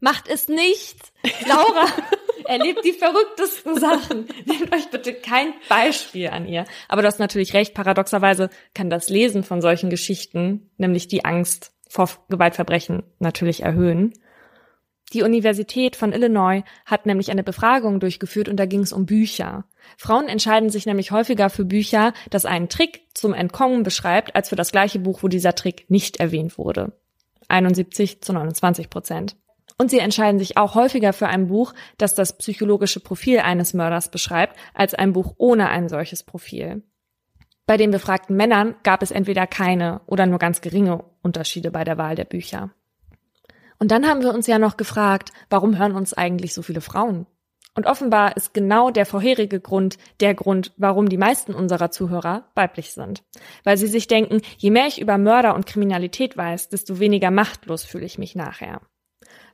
Macht 0.00 0.26
es 0.26 0.48
nicht! 0.48 1.12
Laura 1.46 1.86
erlebt 2.46 2.84
die 2.84 2.92
verrücktesten 2.92 3.78
Sachen. 3.78 4.26
Nehmt 4.46 4.74
euch 4.74 4.90
bitte 4.90 5.14
kein 5.14 5.54
Beispiel 5.68 6.26
an 6.30 6.48
ihr. 6.48 6.64
Aber 6.88 7.02
du 7.02 7.06
hast 7.06 7.20
natürlich 7.20 7.54
recht. 7.54 7.72
Paradoxerweise 7.72 8.50
kann 8.74 8.90
das 8.90 9.08
Lesen 9.08 9.44
von 9.44 9.62
solchen 9.62 9.88
Geschichten, 9.88 10.72
nämlich 10.76 11.06
die 11.06 11.24
Angst 11.24 11.72
vor 11.88 12.08
Gewaltverbrechen, 12.30 13.04
natürlich 13.20 13.62
erhöhen. 13.62 14.12
Die 15.12 15.22
Universität 15.22 15.96
von 15.96 16.12
Illinois 16.12 16.62
hat 16.86 17.04
nämlich 17.04 17.30
eine 17.30 17.42
Befragung 17.42 17.98
durchgeführt 17.98 18.48
und 18.48 18.56
da 18.56 18.66
ging 18.66 18.80
es 18.80 18.92
um 18.92 19.06
Bücher. 19.06 19.64
Frauen 19.96 20.28
entscheiden 20.28 20.70
sich 20.70 20.86
nämlich 20.86 21.10
häufiger 21.10 21.50
für 21.50 21.64
Bücher, 21.64 22.12
das 22.30 22.46
einen 22.46 22.68
Trick 22.68 23.02
zum 23.14 23.34
Entkommen 23.34 23.82
beschreibt, 23.82 24.36
als 24.36 24.50
für 24.50 24.56
das 24.56 24.70
gleiche 24.70 25.00
Buch, 25.00 25.22
wo 25.22 25.28
dieser 25.28 25.54
Trick 25.56 25.90
nicht 25.90 26.18
erwähnt 26.18 26.58
wurde. 26.58 26.92
71 27.48 28.22
zu 28.22 28.32
29 28.32 28.88
Prozent. 28.88 29.36
Und 29.78 29.90
sie 29.90 29.98
entscheiden 29.98 30.38
sich 30.38 30.56
auch 30.56 30.74
häufiger 30.74 31.12
für 31.12 31.26
ein 31.26 31.48
Buch, 31.48 31.72
das 31.98 32.14
das 32.14 32.36
psychologische 32.36 33.00
Profil 33.00 33.40
eines 33.40 33.74
Mörders 33.74 34.10
beschreibt, 34.10 34.56
als 34.74 34.94
ein 34.94 35.12
Buch 35.12 35.34
ohne 35.38 35.70
ein 35.70 35.88
solches 35.88 36.22
Profil. 36.22 36.82
Bei 37.66 37.76
den 37.76 37.90
befragten 37.90 38.36
Männern 38.36 38.74
gab 38.82 39.02
es 39.02 39.10
entweder 39.10 39.46
keine 39.46 40.02
oder 40.06 40.26
nur 40.26 40.38
ganz 40.38 40.60
geringe 40.60 41.04
Unterschiede 41.22 41.70
bei 41.70 41.82
der 41.82 41.98
Wahl 41.98 42.14
der 42.14 42.24
Bücher. 42.24 42.72
Und 43.80 43.90
dann 43.90 44.06
haben 44.06 44.22
wir 44.22 44.32
uns 44.32 44.46
ja 44.46 44.58
noch 44.58 44.76
gefragt, 44.76 45.32
warum 45.48 45.78
hören 45.78 45.96
uns 45.96 46.12
eigentlich 46.12 46.54
so 46.54 46.62
viele 46.62 46.82
Frauen? 46.82 47.26
Und 47.74 47.86
offenbar 47.86 48.36
ist 48.36 48.52
genau 48.52 48.90
der 48.90 49.06
vorherige 49.06 49.58
Grund 49.58 49.96
der 50.20 50.34
Grund, 50.34 50.72
warum 50.76 51.08
die 51.08 51.16
meisten 51.16 51.54
unserer 51.54 51.90
Zuhörer 51.90 52.50
weiblich 52.54 52.92
sind. 52.92 53.22
Weil 53.64 53.78
sie 53.78 53.86
sich 53.86 54.06
denken, 54.06 54.42
je 54.58 54.70
mehr 54.70 54.86
ich 54.86 55.00
über 55.00 55.16
Mörder 55.16 55.54
und 55.54 55.66
Kriminalität 55.66 56.36
weiß, 56.36 56.68
desto 56.68 56.98
weniger 56.98 57.30
machtlos 57.30 57.84
fühle 57.84 58.04
ich 58.04 58.18
mich 58.18 58.34
nachher. 58.34 58.82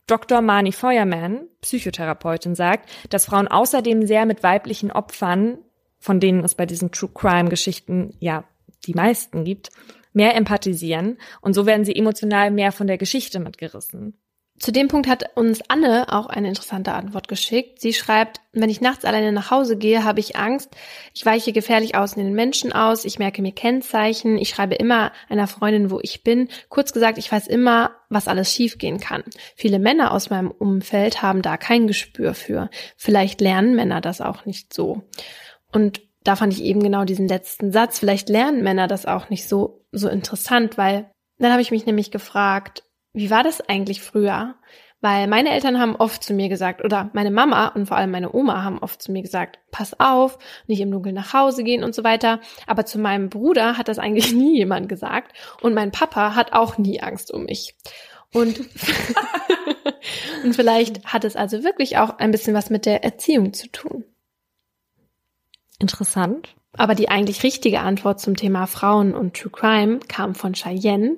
Dr. 0.09 0.41
Mani 0.41 0.72
Feuerman, 0.72 1.49
Psychotherapeutin, 1.61 2.55
sagt, 2.55 2.91
dass 3.11 3.27
Frauen 3.27 3.49
außerdem 3.49 4.07
sehr 4.07 4.27
mit 4.27 4.43
weiblichen 4.43 4.91
Opfern, 4.91 5.59
von 5.99 6.20
denen 6.20 6.43
es 6.43 6.55
bei 6.55 6.66
diesen 6.66 6.91
True 6.91 7.11
Crime 7.14 7.49
Geschichten 7.49 8.14
ja 8.18 8.45
die 8.87 8.95
meisten 8.95 9.45
gibt, 9.45 9.70
mehr 10.17 10.35
empathisieren 10.35 11.19
und 11.41 11.55
so 11.55 11.67
werden 11.67 11.85
sie 11.85 11.95
emotional 11.95 12.51
mehr 12.51 12.73
von 12.73 12.87
der 12.87 12.99
Geschichte 12.99 13.39
mitgerissen. 13.39 14.19
Zu 14.59 14.73
dem 14.73 14.89
Punkt 14.89 15.07
hat 15.07 15.37
uns 15.37 15.61
Anne 15.69 16.07
auch 16.09 16.27
eine 16.27 16.49
interessante 16.49 16.93
Antwort 16.93 17.29
geschickt. 17.29 17.79
Sie 17.79 17.93
schreibt, 17.93 18.41
wenn 18.53 18.71
ich 18.71 18.81
nachts 18.81 19.05
alleine 19.05 19.31
nach 19.31 19.51
Hause 19.51 19.77
gehe, 19.77 20.03
habe 20.03 20.21
ich 20.21 20.37
Angst. 20.37 20.75
Ich 21.12 21.27
weiche 21.27 21.53
gefährlich 21.53 21.95
außen 21.95 22.23
den 22.23 22.33
Menschen 22.33 22.73
aus. 22.73 23.05
Ich 23.05 23.19
merke 23.19 23.43
mir 23.43 23.53
Kennzeichen. 23.53 24.39
Ich 24.39 24.49
schreibe 24.49 24.75
immer 24.77 25.12
einer 25.29 25.47
Freundin, 25.47 25.91
wo 25.91 26.01
ich 26.01 26.23
bin. 26.23 26.49
Kurz 26.71 26.95
gesagt, 26.95 27.19
ich 27.19 27.31
weiß 27.31 27.49
immer, 27.49 27.91
was 28.09 28.29
alles 28.29 28.51
schiefgehen 28.51 28.99
kann. 28.99 29.25
Viele 29.57 29.79
Männer 29.79 30.12
aus 30.12 30.31
meinem 30.31 30.51
Umfeld 30.51 31.21
haben 31.21 31.43
da 31.43 31.59
kein 31.59 31.87
Gespür 31.87 32.33
für. 32.33 32.71
Vielleicht 32.97 33.43
lernen 33.43 33.77
Männer 33.77 34.01
das 34.01 34.23
auch 34.23 34.47
nicht 34.47 34.73
so. 34.73 35.03
Und 35.71 36.01
da 36.27 36.37
fand 36.37 36.53
ich 36.53 36.62
eben 36.62 36.83
genau 36.83 37.05
diesen 37.05 37.29
letzten 37.29 37.72
Satz. 37.72 37.99
Vielleicht 37.99 38.29
lernen 38.29 38.62
Männer 38.62 38.89
das 38.89 39.07
auch 39.07 39.31
nicht 39.31 39.49
so, 39.49 39.85
so 39.93 40.09
interessant, 40.09 40.77
weil 40.77 41.11
dann 41.39 41.53
habe 41.53 41.62
ich 41.62 41.70
mich 41.70 41.87
nämlich 41.87 42.11
gefragt, 42.11 42.85
wie 43.12 43.31
war 43.31 43.43
das 43.43 43.61
eigentlich 43.61 44.03
früher? 44.03 44.57
Weil 45.01 45.29
meine 45.29 45.51
Eltern 45.51 45.79
haben 45.79 45.95
oft 45.95 46.24
zu 46.24 46.33
mir 46.33 46.49
gesagt, 46.49 46.83
oder 46.83 47.11
meine 47.12 47.31
Mama 47.31 47.68
und 47.68 47.87
vor 47.87 47.97
allem 47.97 48.11
meine 48.11 48.35
Oma 48.35 48.64
haben 48.64 48.79
oft 48.79 49.01
zu 49.01 49.12
mir 49.12 49.22
gesagt, 49.22 49.59
pass 49.70 50.01
auf, 50.01 50.39
nicht 50.66 50.81
im 50.81 50.91
Dunkeln 50.91 51.14
nach 51.14 51.33
Hause 51.33 51.64
gehen 51.64 51.85
und 51.85 51.95
so 51.95 52.03
weiter. 52.03 52.41
Aber 52.66 52.87
zu 52.87 52.99
meinem 52.99 53.29
Bruder 53.29 53.77
hat 53.77 53.89
das 53.89 53.99
eigentlich 53.99 54.33
nie 54.35 54.57
jemand 54.57 54.89
gesagt. 54.89 55.33
Und 55.61 55.74
mein 55.74 55.93
Papa 55.93 56.35
hat 56.35 56.53
auch 56.53 56.79
nie 56.79 57.01
Angst 57.01 57.31
um 57.31 57.45
mich. 57.45 57.77
Und, 58.33 58.59
und 60.45 60.57
vielleicht 60.57 61.05
hat 61.05 61.24
es 61.24 61.37
also 61.37 61.62
wirklich 61.62 61.99
auch 61.99 62.18
ein 62.18 62.33
bisschen 62.33 62.55
was 62.55 62.70
mit 62.70 62.87
der 62.87 63.05
Erziehung 63.05 63.53
zu 63.53 63.70
tun. 63.70 64.05
Interessant. 65.79 66.55
Aber 66.77 66.95
die 66.95 67.09
eigentlich 67.09 67.43
richtige 67.43 67.81
Antwort 67.81 68.20
zum 68.20 68.37
Thema 68.37 68.66
Frauen 68.66 69.14
und 69.14 69.35
True 69.35 69.51
Crime 69.51 70.01
kam 70.09 70.35
von 70.35 70.55
Cheyenne. 70.55 71.16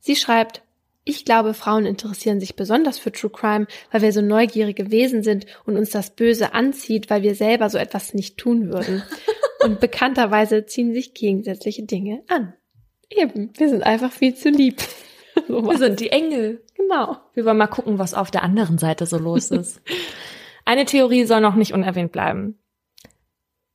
Sie 0.00 0.16
schreibt, 0.16 0.62
ich 1.04 1.24
glaube, 1.24 1.54
Frauen 1.54 1.86
interessieren 1.86 2.40
sich 2.40 2.56
besonders 2.56 2.98
für 2.98 3.12
True 3.12 3.30
Crime, 3.30 3.66
weil 3.90 4.02
wir 4.02 4.12
so 4.12 4.20
neugierige 4.20 4.90
Wesen 4.90 5.22
sind 5.22 5.46
und 5.64 5.76
uns 5.76 5.90
das 5.90 6.10
Böse 6.10 6.54
anzieht, 6.54 7.08
weil 7.08 7.22
wir 7.22 7.34
selber 7.34 7.70
so 7.70 7.78
etwas 7.78 8.14
nicht 8.14 8.36
tun 8.36 8.68
würden. 8.68 9.02
und 9.64 9.80
bekannterweise 9.80 10.66
ziehen 10.66 10.92
sich 10.92 11.14
gegensätzliche 11.14 11.84
Dinge 11.84 12.22
an. 12.28 12.54
Eben, 13.08 13.50
wir 13.56 13.68
sind 13.68 13.82
einfach 13.82 14.12
viel 14.12 14.34
zu 14.34 14.50
lieb. 14.50 14.80
so 15.48 15.64
wir 15.64 15.78
sind 15.78 16.00
die 16.00 16.10
Engel. 16.10 16.62
Genau. 16.76 17.16
Wir 17.34 17.44
wollen 17.44 17.58
mal 17.58 17.66
gucken, 17.66 17.98
was 17.98 18.14
auf 18.14 18.30
der 18.30 18.42
anderen 18.42 18.78
Seite 18.78 19.06
so 19.06 19.18
los 19.18 19.50
ist. 19.50 19.80
Eine 20.64 20.84
Theorie 20.84 21.24
soll 21.24 21.40
noch 21.40 21.54
nicht 21.54 21.72
unerwähnt 21.72 22.12
bleiben. 22.12 22.58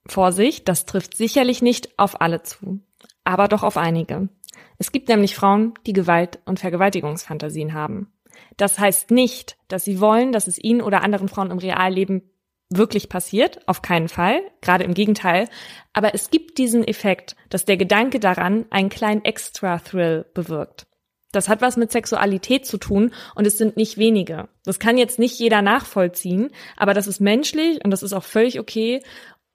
Vorsicht, 0.07 0.67
das 0.67 0.85
trifft 0.85 1.17
sicherlich 1.17 1.61
nicht 1.61 1.97
auf 1.97 2.21
alle 2.21 2.43
zu, 2.43 2.79
aber 3.23 3.47
doch 3.47 3.63
auf 3.63 3.77
einige. 3.77 4.29
Es 4.77 4.91
gibt 4.91 5.09
nämlich 5.09 5.35
Frauen, 5.35 5.73
die 5.85 5.93
Gewalt- 5.93 6.39
und 6.45 6.59
Vergewaltigungsfantasien 6.59 7.73
haben. 7.73 8.11
Das 8.57 8.79
heißt 8.79 9.11
nicht, 9.11 9.57
dass 9.67 9.85
sie 9.85 9.99
wollen, 9.99 10.31
dass 10.31 10.47
es 10.47 10.61
ihnen 10.61 10.81
oder 10.81 11.01
anderen 11.01 11.29
Frauen 11.29 11.51
im 11.51 11.57
Realleben 11.57 12.29
wirklich 12.69 13.09
passiert, 13.09 13.67
auf 13.67 13.81
keinen 13.81 14.07
Fall, 14.07 14.41
gerade 14.61 14.83
im 14.83 14.93
Gegenteil, 14.93 15.47
aber 15.93 16.13
es 16.13 16.29
gibt 16.29 16.57
diesen 16.57 16.83
Effekt, 16.83 17.35
dass 17.49 17.65
der 17.65 17.77
Gedanke 17.77 18.19
daran 18.19 18.65
einen 18.71 18.89
kleinen 18.89 19.23
Extra-Thrill 19.23 20.25
bewirkt. 20.33 20.87
Das 21.31 21.49
hat 21.49 21.61
was 21.61 21.75
mit 21.75 21.91
Sexualität 21.91 22.65
zu 22.65 22.77
tun 22.77 23.11
und 23.35 23.45
es 23.45 23.57
sind 23.57 23.75
nicht 23.75 23.97
wenige. 23.97 24.47
Das 24.63 24.79
kann 24.79 24.97
jetzt 24.97 25.19
nicht 25.19 25.37
jeder 25.37 25.61
nachvollziehen, 25.61 26.49
aber 26.77 26.93
das 26.93 27.07
ist 27.07 27.19
menschlich 27.19 27.83
und 27.83 27.91
das 27.91 28.03
ist 28.03 28.13
auch 28.13 28.23
völlig 28.23 28.59
okay 28.59 29.01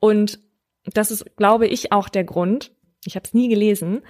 und 0.00 0.38
das 0.84 1.10
ist, 1.10 1.36
glaube 1.36 1.66
ich, 1.66 1.92
auch 1.92 2.08
der 2.08 2.24
Grund, 2.24 2.72
ich 3.04 3.14
habe 3.14 3.24
es 3.26 3.34
nie 3.34 3.48
gelesen, 3.48 4.02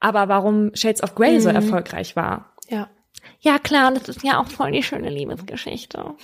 aber 0.00 0.28
warum 0.28 0.74
Shades 0.74 1.02
of 1.02 1.14
Grey 1.14 1.34
mhm. 1.34 1.40
so 1.40 1.48
erfolgreich 1.48 2.16
war. 2.16 2.54
Ja. 2.68 2.90
Ja, 3.40 3.58
klar, 3.58 3.92
das 3.92 4.08
ist 4.08 4.22
ja 4.22 4.40
auch 4.40 4.48
voll 4.48 4.72
die 4.72 4.82
schöne 4.82 5.10
Liebesgeschichte. 5.10 6.14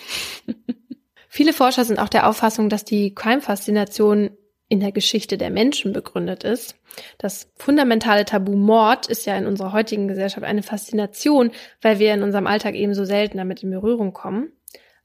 Viele 1.28 1.52
Forscher 1.52 1.84
sind 1.84 1.98
auch 1.98 2.10
der 2.10 2.28
Auffassung, 2.28 2.68
dass 2.68 2.84
die 2.84 3.14
Crime-Faszination 3.14 4.36
in 4.68 4.80
der 4.80 4.92
Geschichte 4.92 5.36
der 5.36 5.50
Menschen 5.50 5.92
begründet 5.92 6.44
ist. 6.44 6.76
Das 7.18 7.50
fundamentale 7.56 8.24
Tabu 8.24 8.54
Mord 8.54 9.06
ist 9.06 9.26
ja 9.26 9.36
in 9.36 9.46
unserer 9.46 9.72
heutigen 9.72 10.08
Gesellschaft 10.08 10.44
eine 10.44 10.62
Faszination, 10.62 11.50
weil 11.80 11.98
wir 11.98 12.14
in 12.14 12.22
unserem 12.22 12.46
Alltag 12.46 12.74
eben 12.74 12.94
so 12.94 13.04
selten 13.04 13.38
damit 13.38 13.62
in 13.62 13.70
Berührung 13.70 14.12
kommen. 14.12 14.52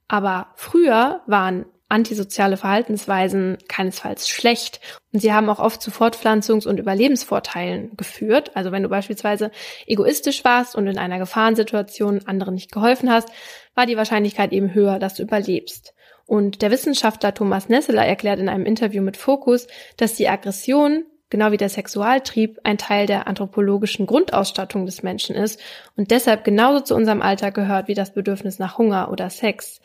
Aber 0.06 0.48
früher 0.54 1.22
waren 1.26 1.66
antisoziale 1.88 2.56
Verhaltensweisen 2.56 3.58
keinesfalls 3.68 4.28
schlecht. 4.28 4.80
Und 5.12 5.20
sie 5.20 5.32
haben 5.32 5.48
auch 5.48 5.58
oft 5.58 5.80
zu 5.80 5.90
Fortpflanzungs- 5.90 6.66
und 6.66 6.78
Überlebensvorteilen 6.78 7.96
geführt. 7.96 8.52
Also 8.54 8.72
wenn 8.72 8.82
du 8.82 8.88
beispielsweise 8.88 9.50
egoistisch 9.86 10.44
warst 10.44 10.76
und 10.76 10.86
in 10.86 10.98
einer 10.98 11.18
Gefahrensituation 11.18 12.20
anderen 12.26 12.54
nicht 12.54 12.72
geholfen 12.72 13.10
hast, 13.10 13.28
war 13.74 13.86
die 13.86 13.96
Wahrscheinlichkeit 13.96 14.52
eben 14.52 14.74
höher, 14.74 14.98
dass 14.98 15.14
du 15.14 15.22
überlebst. 15.22 15.94
Und 16.26 16.60
der 16.60 16.70
Wissenschaftler 16.70 17.32
Thomas 17.32 17.70
Nesseler 17.70 18.04
erklärt 18.04 18.38
in 18.38 18.50
einem 18.50 18.66
Interview 18.66 19.02
mit 19.02 19.16
Focus, 19.16 19.66
dass 19.96 20.14
die 20.14 20.28
Aggression 20.28 21.04
genau 21.30 21.52
wie 21.52 21.56
der 21.56 21.68
Sexualtrieb 21.68 22.58
ein 22.64 22.78
Teil 22.78 23.06
der 23.06 23.26
anthropologischen 23.26 24.06
Grundausstattung 24.06 24.86
des 24.86 25.02
Menschen 25.02 25.36
ist 25.36 25.60
und 25.96 26.10
deshalb 26.10 26.44
genauso 26.44 26.80
zu 26.80 26.94
unserem 26.94 27.22
Alltag 27.22 27.54
gehört 27.54 27.88
wie 27.88 27.94
das 27.94 28.14
Bedürfnis 28.14 28.58
nach 28.58 28.78
Hunger 28.78 29.10
oder 29.10 29.30
Sex. 29.30 29.80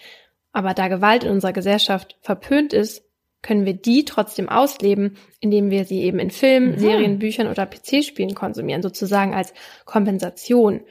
Aber 0.53 0.73
da 0.73 0.87
Gewalt 0.87 1.23
in 1.23 1.31
unserer 1.31 1.51
Gesellschaft 1.51 2.15
verpönt 2.21 2.71
ist, 2.71 3.03
können 3.41 3.65
wir 3.65 3.73
die 3.73 4.05
trotzdem 4.05 4.47
ausleben, 4.47 5.17
indem 5.41 5.69
wir 5.69 5.83
sie 5.83 6.01
eben 6.01 6.19
in 6.19 6.31
Filmen, 6.31 6.71
mhm. 6.71 6.79
Serien, 6.79 7.19
Büchern 7.19 7.47
oder 7.47 7.65
PC-Spielen 7.65 8.35
konsumieren, 8.35 8.81
sozusagen 8.81 9.33
als 9.33 9.53
Kompensation. 9.83 10.81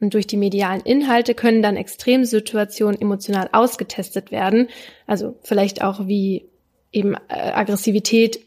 Und 0.00 0.14
durch 0.14 0.26
die 0.26 0.38
medialen 0.38 0.80
Inhalte 0.80 1.34
können 1.34 1.62
dann 1.62 1.76
Extremsituationen 1.76 3.00
emotional 3.00 3.48
ausgetestet 3.52 4.32
werden. 4.32 4.68
Also 5.06 5.38
vielleicht 5.42 5.82
auch 5.82 6.06
wie 6.06 6.48
eben 6.90 7.14
äh, 7.14 7.18
Aggressivität 7.52 8.40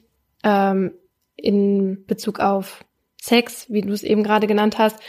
ähm, 0.43 0.91
in 1.35 2.05
Bezug 2.05 2.39
auf 2.39 2.83
Sex, 3.21 3.67
wie 3.69 3.81
du 3.81 3.93
es 3.93 4.03
eben 4.03 4.23
gerade 4.23 4.47
genannt 4.47 4.77
hast. 4.77 4.99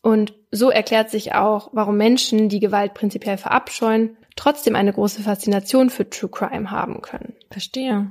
Und 0.00 0.32
so 0.50 0.70
erklärt 0.70 1.10
sich 1.10 1.34
auch, 1.34 1.70
warum 1.72 1.96
Menschen, 1.98 2.48
die 2.48 2.60
Gewalt 2.60 2.94
prinzipiell 2.94 3.36
verabscheuen, 3.36 4.16
trotzdem 4.40 4.74
eine 4.74 4.92
große 4.92 5.22
Faszination 5.22 5.90
für 5.90 6.08
True 6.08 6.30
Crime 6.30 6.70
haben 6.70 7.02
können. 7.02 7.34
Verstehe. 7.50 8.10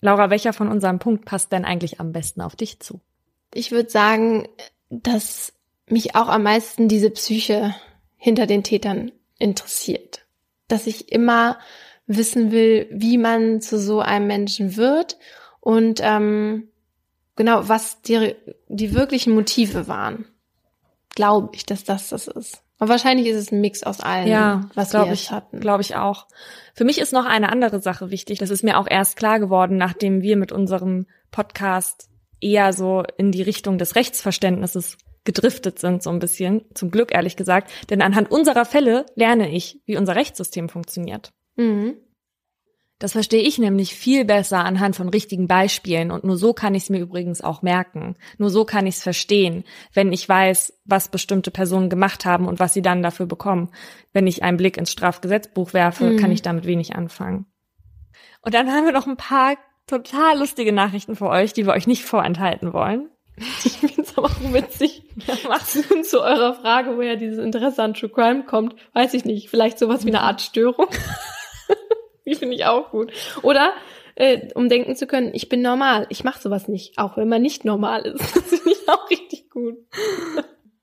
Laura, 0.00 0.28
welcher 0.28 0.52
von 0.52 0.66
unserem 0.66 0.98
Punkt 0.98 1.24
passt 1.24 1.52
denn 1.52 1.64
eigentlich 1.64 2.00
am 2.00 2.10
besten 2.10 2.40
auf 2.40 2.56
dich 2.56 2.80
zu? 2.80 3.00
Ich 3.54 3.70
würde 3.70 3.88
sagen, 3.88 4.48
dass 4.90 5.52
mich 5.86 6.16
auch 6.16 6.28
am 6.28 6.42
meisten 6.42 6.88
diese 6.88 7.10
Psyche 7.10 7.76
hinter 8.16 8.46
den 8.46 8.64
Tätern 8.64 9.12
interessiert. 9.38 10.26
Dass 10.66 10.88
ich 10.88 11.12
immer 11.12 11.58
wissen 12.08 12.50
will, 12.50 12.88
wie 12.90 13.16
man 13.16 13.60
zu 13.60 13.78
so 13.78 14.00
einem 14.00 14.26
Menschen 14.26 14.76
wird 14.76 15.16
und 15.60 16.00
ähm, 16.02 16.70
genau, 17.36 17.68
was 17.68 18.02
die, 18.02 18.34
die 18.66 18.94
wirklichen 18.94 19.32
Motive 19.32 19.86
waren. 19.86 20.24
Glaube 21.10 21.50
ich, 21.54 21.66
dass 21.66 21.84
das 21.84 22.08
das 22.08 22.26
ist. 22.26 22.62
Aber 22.82 22.88
wahrscheinlich 22.88 23.28
ist 23.28 23.36
es 23.36 23.52
ein 23.52 23.60
Mix 23.60 23.84
aus 23.84 24.00
allen, 24.00 24.26
ja, 24.26 24.68
was 24.74 24.92
wir 24.92 25.06
ich, 25.12 25.30
hatten. 25.30 25.60
Glaube 25.60 25.82
ich 25.82 25.94
auch. 25.94 26.26
Für 26.74 26.82
mich 26.82 26.98
ist 26.98 27.12
noch 27.12 27.26
eine 27.26 27.52
andere 27.52 27.78
Sache 27.78 28.10
wichtig. 28.10 28.40
Das 28.40 28.50
ist 28.50 28.64
mir 28.64 28.76
auch 28.76 28.88
erst 28.90 29.16
klar 29.16 29.38
geworden, 29.38 29.76
nachdem 29.76 30.20
wir 30.20 30.36
mit 30.36 30.50
unserem 30.50 31.06
Podcast 31.30 32.08
eher 32.40 32.72
so 32.72 33.04
in 33.16 33.30
die 33.30 33.42
Richtung 33.42 33.78
des 33.78 33.94
Rechtsverständnisses 33.94 34.98
gedriftet 35.22 35.78
sind, 35.78 36.02
so 36.02 36.10
ein 36.10 36.18
bisschen. 36.18 36.64
Zum 36.74 36.90
Glück, 36.90 37.14
ehrlich 37.14 37.36
gesagt. 37.36 37.70
Denn 37.88 38.02
anhand 38.02 38.32
unserer 38.32 38.64
Fälle 38.64 39.06
lerne 39.14 39.48
ich, 39.48 39.80
wie 39.86 39.96
unser 39.96 40.16
Rechtssystem 40.16 40.68
funktioniert. 40.68 41.32
Mhm. 41.54 41.98
Das 43.02 43.10
verstehe 43.14 43.42
ich 43.42 43.58
nämlich 43.58 43.96
viel 43.96 44.24
besser 44.24 44.64
anhand 44.64 44.94
von 44.94 45.08
richtigen 45.08 45.48
Beispielen 45.48 46.12
und 46.12 46.22
nur 46.22 46.36
so 46.36 46.52
kann 46.52 46.76
ich 46.76 46.84
es 46.84 46.88
mir 46.88 47.00
übrigens 47.00 47.40
auch 47.40 47.60
merken. 47.60 48.14
Nur 48.38 48.48
so 48.48 48.64
kann 48.64 48.86
ich 48.86 48.94
es 48.94 49.02
verstehen, 49.02 49.64
wenn 49.92 50.12
ich 50.12 50.28
weiß, 50.28 50.80
was 50.84 51.08
bestimmte 51.08 51.50
Personen 51.50 51.90
gemacht 51.90 52.24
haben 52.24 52.46
und 52.46 52.60
was 52.60 52.74
sie 52.74 52.80
dann 52.80 53.02
dafür 53.02 53.26
bekommen. 53.26 53.70
Wenn 54.12 54.28
ich 54.28 54.44
einen 54.44 54.56
Blick 54.56 54.76
ins 54.76 54.92
Strafgesetzbuch 54.92 55.72
werfe, 55.72 56.10
mhm. 56.10 56.16
kann 56.18 56.30
ich 56.30 56.42
damit 56.42 56.64
wenig 56.64 56.94
anfangen. 56.94 57.46
Und 58.40 58.54
dann 58.54 58.70
haben 58.70 58.84
wir 58.84 58.92
noch 58.92 59.08
ein 59.08 59.16
paar 59.16 59.56
total 59.88 60.38
lustige 60.38 60.72
Nachrichten 60.72 61.16
für 61.16 61.28
euch, 61.28 61.52
die 61.52 61.66
wir 61.66 61.72
euch 61.72 61.88
nicht 61.88 62.04
vorenthalten 62.04 62.72
wollen. 62.72 63.08
Ich 63.64 63.78
finde 63.78 64.02
es 64.02 64.16
aber 64.16 64.28
auch 64.28 64.52
witzig. 64.52 65.02
Du 65.16 66.02
zu 66.02 66.20
eurer 66.22 66.54
Frage, 66.54 66.96
woher 66.96 67.16
dieses 67.16 67.38
Interesse 67.38 67.82
an 67.82 67.94
True 67.94 68.10
Crime 68.10 68.44
kommt, 68.44 68.76
weiß 68.92 69.14
ich 69.14 69.24
nicht. 69.24 69.50
Vielleicht 69.50 69.80
sowas 69.80 70.04
wie 70.04 70.10
eine 70.10 70.20
Art 70.20 70.40
Störung. 70.40 70.86
Die 72.26 72.34
finde 72.34 72.54
ich 72.54 72.64
auch 72.64 72.90
gut. 72.90 73.12
Oder 73.42 73.72
äh, 74.14 74.48
um 74.54 74.68
denken 74.68 74.96
zu 74.96 75.06
können, 75.06 75.30
ich 75.32 75.48
bin 75.48 75.62
normal, 75.62 76.06
ich 76.10 76.24
mache 76.24 76.40
sowas 76.40 76.68
nicht, 76.68 76.98
auch 76.98 77.16
wenn 77.16 77.28
man 77.28 77.42
nicht 77.42 77.64
normal 77.64 78.02
ist. 78.02 78.20
Das 78.34 78.60
finde 78.60 78.72
ich 78.72 78.88
auch 78.88 79.10
richtig 79.10 79.50
gut. 79.50 79.76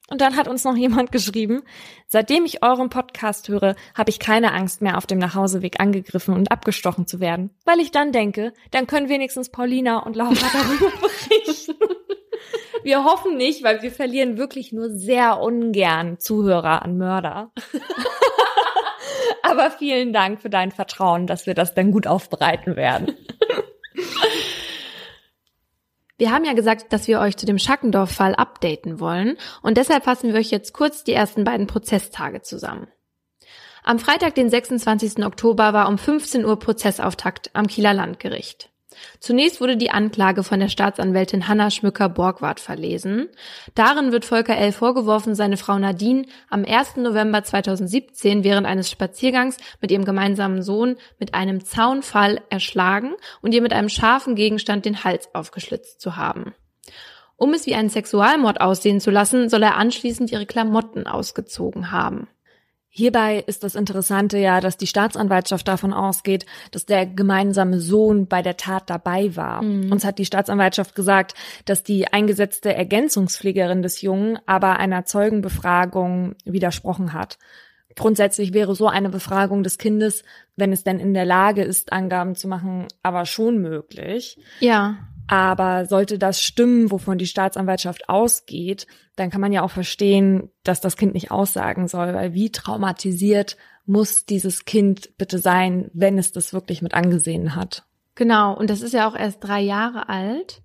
Und 0.09 0.21
dann 0.21 0.35
hat 0.35 0.47
uns 0.47 0.63
noch 0.63 0.75
jemand 0.75 1.11
geschrieben, 1.11 1.61
seitdem 2.07 2.43
ich 2.45 2.63
euren 2.63 2.89
Podcast 2.89 3.47
höre, 3.47 3.75
habe 3.93 4.09
ich 4.09 4.19
keine 4.19 4.53
Angst 4.53 4.81
mehr, 4.81 4.97
auf 4.97 5.05
dem 5.05 5.19
Nachhauseweg 5.19 5.79
angegriffen 5.79 6.33
und 6.33 6.51
abgestochen 6.51 7.05
zu 7.05 7.19
werden, 7.19 7.51
weil 7.65 7.79
ich 7.79 7.91
dann 7.91 8.11
denke, 8.11 8.53
dann 8.71 8.87
können 8.87 9.09
wenigstens 9.09 9.49
Paulina 9.49 9.99
und 9.99 10.15
Laura 10.15 10.33
darüber 10.33 10.91
berichten. 11.45 11.75
Wir 12.81 13.03
hoffen 13.03 13.37
nicht, 13.37 13.63
weil 13.63 13.81
wir 13.83 13.91
verlieren 13.91 14.37
wirklich 14.37 14.71
nur 14.71 14.89
sehr 14.89 15.39
ungern 15.41 16.17
Zuhörer 16.17 16.81
an 16.81 16.97
Mörder. 16.97 17.51
Aber 19.43 19.71
vielen 19.71 20.13
Dank 20.13 20.41
für 20.41 20.49
dein 20.49 20.71
Vertrauen, 20.71 21.27
dass 21.27 21.45
wir 21.45 21.53
das 21.53 21.73
dann 21.73 21.91
gut 21.91 22.07
aufbereiten 22.07 22.75
werden. 22.75 23.15
Wir 26.17 26.31
haben 26.31 26.43
ja 26.43 26.51
gesagt, 26.51 26.91
dass 26.91 27.07
wir 27.07 27.21
euch 27.21 27.37
zu 27.37 27.45
dem 27.45 27.57
Schackendorf-Fall 27.57 28.35
updaten 28.35 28.99
wollen 28.99 29.37
und 29.61 29.77
deshalb 29.77 30.03
fassen 30.03 30.33
wir 30.33 30.39
euch 30.39 30.51
jetzt 30.51 30.73
kurz 30.73 31.05
die 31.05 31.13
ersten 31.13 31.45
beiden 31.45 31.65
Prozesstage 31.65 32.41
zusammen. 32.41 32.87
Am 33.83 33.99
Freitag, 33.99 34.35
den 34.35 34.49
26. 34.49 35.25
Oktober, 35.25 35.71
war 35.71 35.87
um 35.87 35.97
15 35.97 36.43
Uhr 36.43 36.59
Prozessauftakt 36.59 37.51
am 37.53 37.67
Kieler 37.67 37.93
Landgericht. 37.93 38.69
Zunächst 39.19 39.61
wurde 39.61 39.77
die 39.77 39.91
Anklage 39.91 40.43
von 40.43 40.59
der 40.59 40.69
Staatsanwältin 40.69 41.47
Hanna 41.47 41.69
Schmücker-Borgward 41.69 42.59
verlesen. 42.59 43.29
Darin 43.75 44.11
wird 44.11 44.25
Volker 44.25 44.57
L. 44.57 44.71
vorgeworfen, 44.71 45.35
seine 45.35 45.57
Frau 45.57 45.77
Nadine 45.77 46.25
am 46.49 46.65
1. 46.65 46.97
November 46.97 47.43
2017 47.43 48.43
während 48.43 48.67
eines 48.67 48.89
Spaziergangs 48.89 49.57
mit 49.81 49.91
ihrem 49.91 50.05
gemeinsamen 50.05 50.61
Sohn 50.61 50.95
mit 51.19 51.33
einem 51.33 51.63
Zaunfall 51.65 52.41
erschlagen 52.49 53.13
und 53.41 53.53
ihr 53.53 53.61
mit 53.61 53.73
einem 53.73 53.89
scharfen 53.89 54.35
Gegenstand 54.35 54.85
den 54.85 55.03
Hals 55.03 55.33
aufgeschlitzt 55.33 56.01
zu 56.01 56.15
haben. 56.15 56.53
Um 57.39 57.53
es 57.53 57.65
wie 57.65 57.75
einen 57.75 57.89
Sexualmord 57.89 58.59
aussehen 58.59 58.99
zu 58.99 59.11
lassen, 59.11 59.47
soll 59.47 59.63
er 59.63 59.77
anschließend 59.77 60.31
ihre 60.31 60.45
Klamotten 60.45 61.07
ausgezogen 61.07 61.91
haben. 61.91 62.27
Hierbei 62.99 63.45
ist 63.47 63.63
das 63.63 63.75
Interessante 63.75 64.37
ja, 64.37 64.59
dass 64.59 64.75
die 64.75 64.85
Staatsanwaltschaft 64.85 65.65
davon 65.69 65.93
ausgeht, 65.93 66.45
dass 66.71 66.85
der 66.85 67.05
gemeinsame 67.05 67.79
Sohn 67.79 68.27
bei 68.27 68.41
der 68.41 68.57
Tat 68.57 68.89
dabei 68.89 69.37
war. 69.37 69.61
Mhm. 69.61 69.89
Uns 69.89 70.03
hat 70.03 70.19
die 70.19 70.25
Staatsanwaltschaft 70.25 70.95
gesagt, 70.95 71.33
dass 71.63 71.81
die 71.81 72.11
eingesetzte 72.11 72.73
Ergänzungspflegerin 72.73 73.83
des 73.83 74.01
Jungen 74.01 74.37
aber 74.45 74.79
einer 74.79 75.05
Zeugenbefragung 75.05 76.35
widersprochen 76.43 77.13
hat. 77.13 77.37
Grundsätzlich 77.99 78.53
wäre 78.53 78.75
so 78.75 78.87
eine 78.87 79.09
Befragung 79.09 79.61
des 79.61 79.77
Kindes, 79.77 80.23
wenn 80.55 80.71
es 80.71 80.85
denn 80.85 80.99
in 80.99 81.13
der 81.13 81.25
Lage 81.25 81.63
ist, 81.63 81.91
Angaben 81.91 82.33
zu 82.33 82.47
machen, 82.47 82.87
aber 83.03 83.25
schon 83.25 83.57
möglich. 83.57 84.39
Ja. 84.61 84.97
Aber 85.27 85.85
sollte 85.85 86.17
das 86.17 86.41
stimmen, 86.41 86.91
wovon 86.91 87.17
die 87.17 87.27
Staatsanwaltschaft 87.27 88.07
ausgeht, 88.07 88.87
dann 89.17 89.29
kann 89.29 89.41
man 89.41 89.51
ja 89.51 89.63
auch 89.63 89.69
verstehen, 89.69 90.49
dass 90.63 90.79
das 90.79 90.95
Kind 90.95 91.13
nicht 91.13 91.29
aussagen 91.29 91.89
soll, 91.89 92.13
weil 92.13 92.33
wie 92.33 92.53
traumatisiert 92.53 93.57
muss 93.85 94.25
dieses 94.25 94.63
Kind 94.63 95.17
bitte 95.17 95.37
sein, 95.37 95.91
wenn 95.93 96.17
es 96.17 96.31
das 96.31 96.53
wirklich 96.53 96.81
mit 96.81 96.93
angesehen 96.93 97.55
hat. 97.55 97.83
Genau, 98.15 98.57
und 98.57 98.69
das 98.69 98.81
ist 98.81 98.93
ja 98.93 99.09
auch 99.09 99.15
erst 99.15 99.43
drei 99.43 99.59
Jahre 99.59 100.07
alt. 100.07 100.61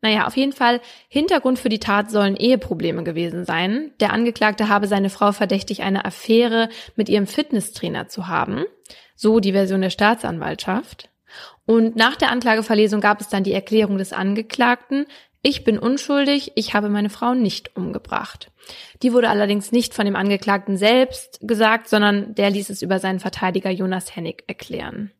Naja, 0.00 0.26
auf 0.26 0.36
jeden 0.36 0.52
Fall, 0.52 0.80
Hintergrund 1.08 1.58
für 1.58 1.68
die 1.68 1.80
Tat 1.80 2.10
sollen 2.10 2.36
Eheprobleme 2.36 3.02
gewesen 3.02 3.44
sein. 3.44 3.90
Der 4.00 4.12
Angeklagte 4.12 4.68
habe 4.68 4.86
seine 4.86 5.10
Frau 5.10 5.32
verdächtig, 5.32 5.82
eine 5.82 6.04
Affäre 6.04 6.68
mit 6.94 7.08
ihrem 7.08 7.26
Fitnesstrainer 7.26 8.08
zu 8.08 8.28
haben. 8.28 8.64
So 9.16 9.40
die 9.40 9.52
Version 9.52 9.80
der 9.80 9.90
Staatsanwaltschaft. 9.90 11.10
Und 11.66 11.96
nach 11.96 12.16
der 12.16 12.30
Anklageverlesung 12.30 13.00
gab 13.00 13.20
es 13.20 13.28
dann 13.28 13.42
die 13.42 13.52
Erklärung 13.52 13.98
des 13.98 14.12
Angeklagten, 14.12 15.06
ich 15.42 15.62
bin 15.62 15.78
unschuldig, 15.78 16.52
ich 16.56 16.74
habe 16.74 16.88
meine 16.88 17.10
Frau 17.10 17.34
nicht 17.34 17.76
umgebracht. 17.76 18.50
Die 19.02 19.12
wurde 19.12 19.28
allerdings 19.28 19.70
nicht 19.70 19.94
von 19.94 20.04
dem 20.04 20.16
Angeklagten 20.16 20.76
selbst 20.76 21.38
gesagt, 21.42 21.88
sondern 21.88 22.34
der 22.34 22.50
ließ 22.50 22.70
es 22.70 22.82
über 22.82 22.98
seinen 22.98 23.20
Verteidiger 23.20 23.70
Jonas 23.70 24.16
Hennig 24.16 24.42
erklären. 24.48 25.12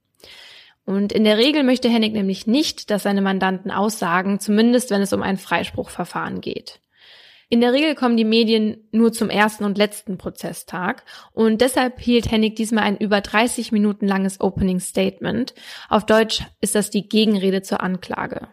Und 0.89 1.12
in 1.12 1.24
der 1.24 1.36
Regel 1.36 1.64
möchte 1.64 1.91
Hennig 1.91 2.14
nämlich 2.14 2.47
nicht, 2.47 2.89
dass 2.89 3.03
seine 3.03 3.20
Mandanten 3.20 3.70
aussagen, 3.70 4.41
zumindest 4.41 4.91
wenn 4.91 5.03
es 5.03 5.12
um 5.12 5.20
ein 5.20 5.36
Freispruchverfahren 5.36 6.41
geht. 6.41 6.80
In 7.51 7.61
der 7.61 7.74
Regel 7.74 7.95
kommen 7.95 8.16
die 8.16 8.24
Medien 8.24 8.89
nur 8.91 9.12
zum 9.12 9.28
ersten 9.28 9.64
und 9.64 9.76
letzten 9.76 10.16
Prozesstag 10.16 11.05
und 11.34 11.61
deshalb 11.61 12.01
hielt 12.01 12.30
Hennig 12.30 12.57
diesmal 12.57 12.84
ein 12.84 12.97
über 12.97 13.20
30 13.20 13.70
Minuten 13.70 14.09
langes 14.09 14.41
Opening 14.41 14.80
Statement. 14.80 15.53
Auf 15.91 16.07
Deutsch 16.07 16.41
ist 16.62 16.74
das 16.74 16.89
die 16.89 17.07
Gegenrede 17.07 17.61
zur 17.61 17.82
Anklage. 17.82 18.49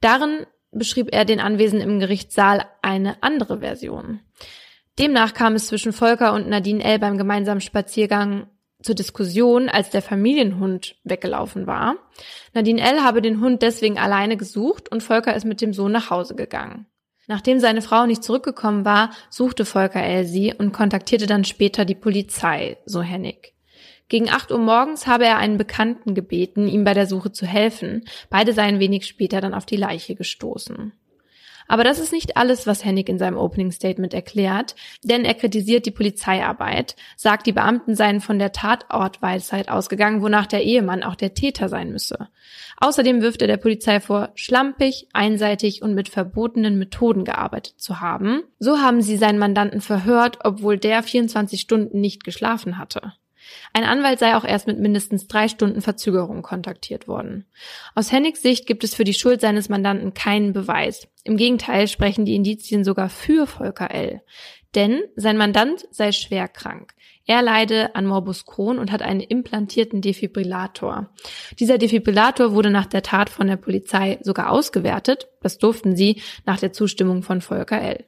Darin 0.00 0.46
beschrieb 0.70 1.08
er 1.10 1.24
den 1.24 1.40
Anwesenden 1.40 1.90
im 1.90 1.98
Gerichtssaal 1.98 2.64
eine 2.80 3.20
andere 3.24 3.58
Version. 3.58 4.20
Demnach 5.00 5.34
kam 5.34 5.56
es 5.56 5.66
zwischen 5.66 5.92
Volker 5.92 6.32
und 6.32 6.48
Nadine 6.48 6.84
L. 6.84 7.00
beim 7.00 7.18
gemeinsamen 7.18 7.60
Spaziergang 7.60 8.46
zur 8.86 8.94
Diskussion, 8.94 9.68
als 9.68 9.90
der 9.90 10.00
Familienhund 10.00 10.96
weggelaufen 11.04 11.66
war. 11.66 11.96
Nadine 12.54 12.80
L. 12.80 13.02
habe 13.02 13.20
den 13.20 13.40
Hund 13.40 13.60
deswegen 13.60 13.98
alleine 13.98 14.38
gesucht 14.38 14.90
und 14.90 15.02
Volker 15.02 15.36
ist 15.36 15.44
mit 15.44 15.60
dem 15.60 15.74
Sohn 15.74 15.92
nach 15.92 16.08
Hause 16.08 16.34
gegangen. 16.34 16.86
Nachdem 17.26 17.58
seine 17.58 17.82
Frau 17.82 18.06
nicht 18.06 18.22
zurückgekommen 18.22 18.84
war, 18.84 19.10
suchte 19.28 19.64
Volker 19.64 20.02
L. 20.02 20.24
sie 20.24 20.54
und 20.54 20.72
kontaktierte 20.72 21.26
dann 21.26 21.44
später 21.44 21.84
die 21.84 21.96
Polizei, 21.96 22.78
so 22.86 23.02
Hennig. 23.02 23.54
Gegen 24.08 24.30
8 24.30 24.52
Uhr 24.52 24.58
morgens 24.58 25.08
habe 25.08 25.24
er 25.24 25.38
einen 25.38 25.58
Bekannten 25.58 26.14
gebeten, 26.14 26.68
ihm 26.68 26.84
bei 26.84 26.94
der 26.94 27.08
Suche 27.08 27.32
zu 27.32 27.44
helfen. 27.44 28.04
Beide 28.30 28.52
seien 28.52 28.78
wenig 28.78 29.06
später 29.06 29.40
dann 29.40 29.54
auf 29.54 29.66
die 29.66 29.76
Leiche 29.76 30.14
gestoßen. 30.14 30.92
Aber 31.68 31.84
das 31.84 31.98
ist 31.98 32.12
nicht 32.12 32.36
alles, 32.36 32.66
was 32.66 32.84
Hennig 32.84 33.08
in 33.08 33.18
seinem 33.18 33.36
Opening 33.36 33.72
Statement 33.72 34.14
erklärt, 34.14 34.74
denn 35.02 35.24
er 35.24 35.34
kritisiert 35.34 35.86
die 35.86 35.90
Polizeiarbeit, 35.90 36.96
sagt, 37.16 37.46
die 37.46 37.52
Beamten 37.52 37.94
seien 37.94 38.20
von 38.20 38.38
der 38.38 38.52
Tatortweisheit 38.52 39.68
ausgegangen, 39.68 40.22
wonach 40.22 40.46
der 40.46 40.62
Ehemann 40.62 41.02
auch 41.02 41.14
der 41.14 41.34
Täter 41.34 41.68
sein 41.68 41.90
müsse. 41.90 42.28
Außerdem 42.78 43.22
wirft 43.22 43.42
er 43.42 43.48
der 43.48 43.56
Polizei 43.56 44.00
vor, 44.00 44.30
schlampig, 44.34 45.08
einseitig 45.12 45.82
und 45.82 45.94
mit 45.94 46.08
verbotenen 46.08 46.78
Methoden 46.78 47.24
gearbeitet 47.24 47.74
zu 47.78 48.00
haben. 48.00 48.42
So 48.58 48.78
haben 48.78 49.02
sie 49.02 49.16
seinen 49.16 49.38
Mandanten 49.38 49.80
verhört, 49.80 50.38
obwohl 50.44 50.78
der 50.78 51.02
24 51.02 51.60
Stunden 51.60 52.00
nicht 52.00 52.24
geschlafen 52.24 52.78
hatte. 52.78 53.14
Ein 53.72 53.84
Anwalt 53.84 54.18
sei 54.18 54.36
auch 54.36 54.44
erst 54.44 54.66
mit 54.66 54.78
mindestens 54.78 55.26
drei 55.26 55.48
Stunden 55.48 55.80
Verzögerung 55.80 56.42
kontaktiert 56.42 57.08
worden. 57.08 57.46
Aus 57.94 58.12
Hennigs 58.12 58.42
Sicht 58.42 58.66
gibt 58.66 58.84
es 58.84 58.94
für 58.94 59.04
die 59.04 59.14
Schuld 59.14 59.40
seines 59.40 59.68
Mandanten 59.68 60.14
keinen 60.14 60.52
Beweis. 60.52 61.08
Im 61.24 61.36
Gegenteil 61.36 61.88
sprechen 61.88 62.24
die 62.24 62.34
Indizien 62.34 62.84
sogar 62.84 63.08
für 63.08 63.46
Volker 63.46 63.90
L. 63.90 64.22
Denn 64.74 65.02
sein 65.16 65.36
Mandant 65.36 65.86
sei 65.90 66.12
schwer 66.12 66.48
krank. 66.48 66.92
Er 67.24 67.42
leide 67.42 67.94
an 67.96 68.06
Morbus 68.06 68.46
Crohn 68.46 68.78
und 68.78 68.92
hat 68.92 69.02
einen 69.02 69.20
implantierten 69.20 70.00
Defibrillator. 70.00 71.10
Dieser 71.58 71.78
Defibrillator 71.78 72.52
wurde 72.52 72.70
nach 72.70 72.86
der 72.86 73.02
Tat 73.02 73.30
von 73.30 73.48
der 73.48 73.56
Polizei 73.56 74.18
sogar 74.22 74.50
ausgewertet. 74.50 75.28
Das 75.40 75.58
durften 75.58 75.96
sie 75.96 76.22
nach 76.44 76.60
der 76.60 76.72
Zustimmung 76.72 77.22
von 77.22 77.40
Volker 77.40 77.80
L. 77.80 78.04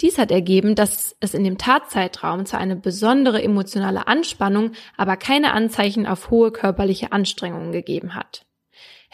Dies 0.00 0.18
hat 0.18 0.30
ergeben, 0.30 0.74
dass 0.74 1.14
es 1.20 1.34
in 1.34 1.44
dem 1.44 1.58
Tatzeitraum 1.58 2.44
zu 2.46 2.58
eine 2.58 2.76
besondere 2.76 3.42
emotionale 3.42 4.06
Anspannung, 4.06 4.72
aber 4.96 5.16
keine 5.16 5.52
Anzeichen 5.52 6.06
auf 6.06 6.30
hohe 6.30 6.50
körperliche 6.50 7.12
Anstrengungen 7.12 7.72
gegeben 7.72 8.14
hat. 8.14 8.44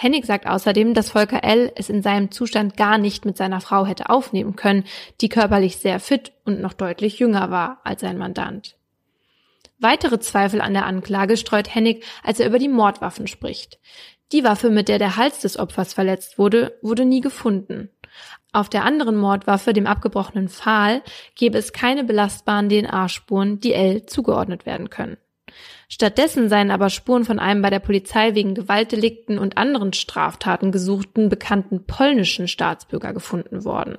Hennig 0.00 0.26
sagt 0.26 0.46
außerdem, 0.46 0.94
dass 0.94 1.10
Volker 1.10 1.42
L. 1.42 1.72
es 1.74 1.90
in 1.90 2.02
seinem 2.02 2.30
Zustand 2.30 2.76
gar 2.76 2.98
nicht 2.98 3.24
mit 3.24 3.36
seiner 3.36 3.60
Frau 3.60 3.84
hätte 3.84 4.08
aufnehmen 4.08 4.54
können, 4.54 4.84
die 5.20 5.28
körperlich 5.28 5.78
sehr 5.78 5.98
fit 5.98 6.32
und 6.44 6.60
noch 6.60 6.72
deutlich 6.72 7.18
jünger 7.18 7.50
war 7.50 7.80
als 7.82 8.02
sein 8.02 8.16
Mandant. 8.16 8.76
Weitere 9.80 10.20
Zweifel 10.20 10.60
an 10.60 10.72
der 10.72 10.86
Anklage 10.86 11.36
streut 11.36 11.74
Hennig, 11.74 12.04
als 12.22 12.38
er 12.38 12.46
über 12.46 12.60
die 12.60 12.68
Mordwaffen 12.68 13.26
spricht. 13.26 13.80
Die 14.30 14.44
Waffe, 14.44 14.70
mit 14.70 14.88
der 14.88 14.98
der 14.98 15.16
Hals 15.16 15.40
des 15.40 15.58
Opfers 15.58 15.94
verletzt 15.94 16.38
wurde, 16.38 16.78
wurde 16.80 17.04
nie 17.04 17.20
gefunden. 17.20 17.90
Auf 18.58 18.68
der 18.68 18.84
anderen 18.84 19.16
Mordwaffe, 19.16 19.72
dem 19.72 19.86
abgebrochenen 19.86 20.48
Pfahl, 20.48 21.02
gäbe 21.34 21.58
es 21.58 21.72
keine 21.72 22.04
belastbaren 22.04 22.68
DNA-Spuren, 22.68 23.60
die 23.60 23.72
L 23.72 24.06
zugeordnet 24.06 24.66
werden 24.66 24.90
können. 24.90 25.16
Stattdessen 25.88 26.48
seien 26.48 26.70
aber 26.70 26.90
Spuren 26.90 27.24
von 27.24 27.38
einem 27.38 27.62
bei 27.62 27.70
der 27.70 27.78
Polizei 27.78 28.34
wegen 28.34 28.54
Gewaltdelikten 28.54 29.38
und 29.38 29.56
anderen 29.56 29.94
Straftaten 29.94 30.70
gesuchten 30.70 31.30
bekannten 31.30 31.86
polnischen 31.86 32.46
Staatsbürger 32.46 33.14
gefunden 33.14 33.64
worden. 33.64 33.96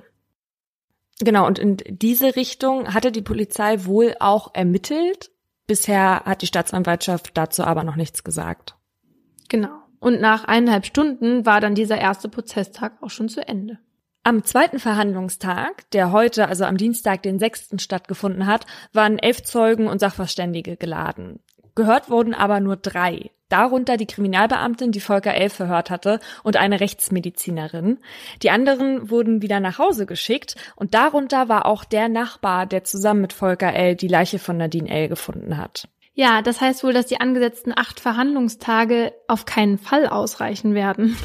Genau, 1.18 1.46
und 1.46 1.58
in 1.58 1.76
diese 1.88 2.36
Richtung 2.36 2.94
hatte 2.94 3.12
die 3.12 3.22
Polizei 3.22 3.84
wohl 3.84 4.14
auch 4.20 4.54
ermittelt. 4.54 5.30
Bisher 5.66 6.22
hat 6.24 6.42
die 6.42 6.46
Staatsanwaltschaft 6.46 7.36
dazu 7.36 7.64
aber 7.64 7.84
noch 7.84 7.96
nichts 7.96 8.24
gesagt. 8.24 8.76
Genau. 9.48 9.80
Und 9.98 10.20
nach 10.20 10.44
eineinhalb 10.44 10.86
Stunden 10.86 11.44
war 11.44 11.60
dann 11.60 11.74
dieser 11.74 11.98
erste 11.98 12.28
Prozesstag 12.28 13.02
auch 13.02 13.10
schon 13.10 13.28
zu 13.28 13.46
Ende. 13.46 13.78
Am 14.22 14.44
zweiten 14.44 14.78
Verhandlungstag, 14.78 15.90
der 15.92 16.12
heute, 16.12 16.46
also 16.46 16.64
am 16.64 16.76
Dienstag, 16.76 17.22
den 17.22 17.38
6. 17.38 17.76
stattgefunden 17.78 18.44
hat, 18.46 18.66
waren 18.92 19.18
elf 19.18 19.42
Zeugen 19.42 19.86
und 19.86 19.98
Sachverständige 19.98 20.76
geladen. 20.76 21.40
Gehört 21.74 22.10
wurden 22.10 22.34
aber 22.34 22.60
nur 22.60 22.76
drei. 22.76 23.30
Darunter 23.48 23.96
die 23.96 24.06
Kriminalbeamtin, 24.06 24.92
die 24.92 25.00
Volker 25.00 25.34
L. 25.34 25.48
verhört 25.48 25.88
hatte, 25.88 26.20
und 26.42 26.58
eine 26.58 26.80
Rechtsmedizinerin. 26.80 27.98
Die 28.42 28.50
anderen 28.50 29.10
wurden 29.10 29.40
wieder 29.40 29.58
nach 29.58 29.78
Hause 29.78 30.04
geschickt 30.04 30.54
und 30.76 30.92
darunter 30.92 31.48
war 31.48 31.64
auch 31.64 31.84
der 31.84 32.10
Nachbar, 32.10 32.66
der 32.66 32.84
zusammen 32.84 33.22
mit 33.22 33.32
Volker 33.32 33.72
L. 33.72 33.96
die 33.96 34.06
Leiche 34.06 34.38
von 34.38 34.58
Nadine 34.58 34.90
L. 34.90 35.08
gefunden 35.08 35.56
hat. 35.56 35.88
Ja, 36.12 36.42
das 36.42 36.60
heißt 36.60 36.84
wohl, 36.84 36.92
dass 36.92 37.06
die 37.06 37.20
angesetzten 37.22 37.72
acht 37.74 38.00
Verhandlungstage 38.00 39.14
auf 39.28 39.46
keinen 39.46 39.78
Fall 39.78 40.06
ausreichen 40.06 40.74
werden. 40.74 41.16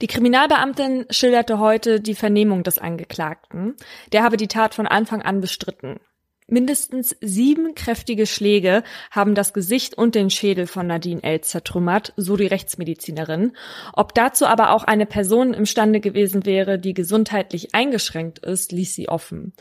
Die 0.00 0.06
Kriminalbeamtin 0.06 1.06
schilderte 1.10 1.58
heute 1.58 2.00
die 2.00 2.14
Vernehmung 2.14 2.62
des 2.62 2.78
Angeklagten. 2.78 3.74
Der 4.12 4.22
habe 4.22 4.36
die 4.36 4.46
Tat 4.46 4.74
von 4.74 4.86
Anfang 4.86 5.22
an 5.22 5.40
bestritten. 5.40 5.98
Mindestens 6.46 7.16
sieben 7.20 7.74
kräftige 7.74 8.24
Schläge 8.24 8.84
haben 9.10 9.34
das 9.34 9.52
Gesicht 9.52 9.98
und 9.98 10.14
den 10.14 10.30
Schädel 10.30 10.66
von 10.66 10.86
Nadine 10.86 11.22
L. 11.22 11.40
zertrümmert, 11.42 12.14
so 12.16 12.36
die 12.36 12.46
Rechtsmedizinerin. 12.46 13.52
Ob 13.92 14.14
dazu 14.14 14.46
aber 14.46 14.70
auch 14.70 14.84
eine 14.84 15.04
Person 15.04 15.52
imstande 15.52 16.00
gewesen 16.00 16.46
wäre, 16.46 16.78
die 16.78 16.94
gesundheitlich 16.94 17.74
eingeschränkt 17.74 18.38
ist, 18.38 18.72
ließ 18.72 18.94
sie 18.94 19.08
offen. 19.08 19.52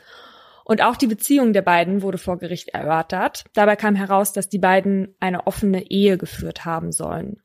Und 0.64 0.84
auch 0.84 0.96
die 0.98 1.08
Beziehung 1.08 1.52
der 1.52 1.62
beiden 1.64 2.02
wurde 2.04 2.20
vor 2.20 2.38
Gericht 2.38 2.70
erörtert. 2.70 3.44
Dabei 3.54 3.76
kam 3.76 3.96
heraus, 3.96 4.34
dass 4.34 4.48
die 4.48 4.60
beiden 4.60 5.16
eine 5.20 5.48
offene 5.48 5.90
Ehe 5.90 6.18
geführt 6.18 6.64
haben 6.64 6.92
sollen. 6.92 7.42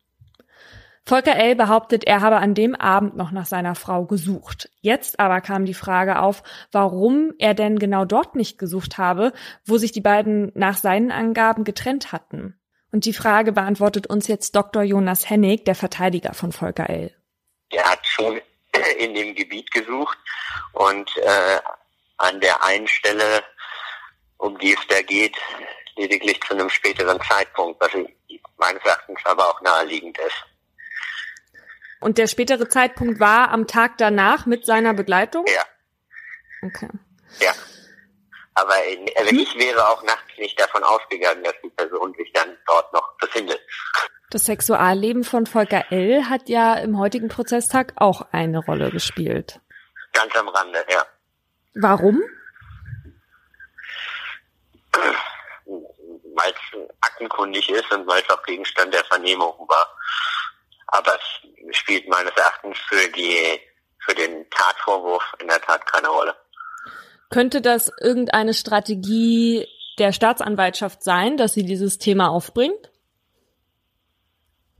Volker 1.04 1.34
L. 1.34 1.56
behauptet, 1.56 2.04
er 2.04 2.20
habe 2.20 2.36
an 2.36 2.54
dem 2.54 2.76
Abend 2.76 3.16
noch 3.16 3.32
nach 3.32 3.46
seiner 3.46 3.74
Frau 3.74 4.04
gesucht. 4.04 4.70
Jetzt 4.80 5.18
aber 5.18 5.40
kam 5.40 5.64
die 5.64 5.74
Frage 5.74 6.20
auf, 6.20 6.44
warum 6.70 7.32
er 7.38 7.54
denn 7.54 7.78
genau 7.78 8.04
dort 8.04 8.36
nicht 8.36 8.56
gesucht 8.56 8.98
habe, 8.98 9.32
wo 9.64 9.78
sich 9.78 9.90
die 9.90 10.00
beiden 10.00 10.52
nach 10.54 10.76
seinen 10.76 11.10
Angaben 11.10 11.64
getrennt 11.64 12.12
hatten. 12.12 12.56
Und 12.92 13.04
die 13.04 13.14
Frage 13.14 13.52
beantwortet 13.52 14.06
uns 14.06 14.28
jetzt 14.28 14.54
Dr. 14.54 14.82
Jonas 14.82 15.28
Hennig, 15.28 15.64
der 15.64 15.74
Verteidiger 15.74 16.34
von 16.34 16.52
Volker 16.52 16.88
L. 16.88 17.12
Er 17.70 17.84
hat 17.84 18.06
schon 18.06 18.40
in 18.98 19.14
dem 19.14 19.34
Gebiet 19.34 19.70
gesucht 19.72 20.18
und 20.74 21.10
äh, 21.16 21.60
an 22.18 22.40
der 22.40 22.62
einen 22.62 22.86
Stelle, 22.86 23.42
um 24.36 24.56
die 24.58 24.74
es 24.74 24.86
da 24.88 25.02
geht, 25.02 25.36
lediglich 25.96 26.40
zu 26.42 26.54
einem 26.54 26.70
späteren 26.70 27.20
Zeitpunkt, 27.22 27.80
was 27.80 27.90
meines 28.56 28.84
Erachtens 28.84 29.18
aber 29.24 29.48
auch 29.48 29.60
naheliegend 29.62 30.16
ist. 30.18 30.44
Und 32.02 32.18
der 32.18 32.26
spätere 32.26 32.68
Zeitpunkt 32.68 33.20
war 33.20 33.50
am 33.50 33.66
Tag 33.66 33.96
danach 33.96 34.44
mit 34.44 34.66
seiner 34.66 34.92
Begleitung? 34.92 35.44
Ja. 35.46 35.64
Okay. 36.62 36.88
Ja. 37.40 37.52
Aber 38.54 38.74
also 39.16 39.30
hm? 39.30 39.38
ich 39.38 39.58
wäre 39.58 39.88
auch 39.88 40.02
nachts 40.02 40.36
nicht 40.36 40.60
davon 40.60 40.82
ausgegangen, 40.82 41.42
dass 41.44 41.54
die 41.62 41.70
Person 41.70 42.12
sich 42.14 42.30
dann 42.32 42.56
dort 42.66 42.92
noch 42.92 43.16
befindet. 43.18 43.60
Das 44.30 44.46
Sexualleben 44.46 45.24
von 45.24 45.46
Volker 45.46 45.90
L. 45.90 46.28
hat 46.28 46.48
ja 46.48 46.74
im 46.74 46.98
heutigen 46.98 47.28
Prozesstag 47.28 47.92
auch 47.96 48.26
eine 48.32 48.58
Rolle 48.58 48.90
gespielt. 48.90 49.60
Ganz 50.12 50.34
am 50.36 50.48
Rande, 50.48 50.84
ja. 50.90 51.06
Warum? 51.74 52.22
Weil 55.64 56.50
es 56.50 56.78
aktenkundig 57.00 57.68
ist 57.70 57.90
und 57.92 58.06
weil 58.06 58.22
es 58.22 58.30
auch 58.30 58.42
Gegenstand 58.42 58.92
der 58.92 59.04
Vernehmung 59.04 59.54
war. 59.68 59.96
Aber 60.92 61.14
es 61.14 61.76
spielt 61.76 62.06
meines 62.08 62.32
Erachtens 62.36 62.78
für 62.88 63.08
die, 63.10 63.58
für 63.98 64.14
den 64.14 64.48
Tatvorwurf 64.50 65.22
in 65.40 65.48
der 65.48 65.60
Tat 65.60 65.84
keine 65.86 66.08
Rolle. 66.08 66.36
Könnte 67.30 67.62
das 67.62 67.90
irgendeine 68.00 68.52
Strategie 68.52 69.66
der 69.98 70.12
Staatsanwaltschaft 70.12 71.02
sein, 71.02 71.36
dass 71.36 71.54
sie 71.54 71.64
dieses 71.64 71.98
Thema 71.98 72.28
aufbringt? 72.28 72.90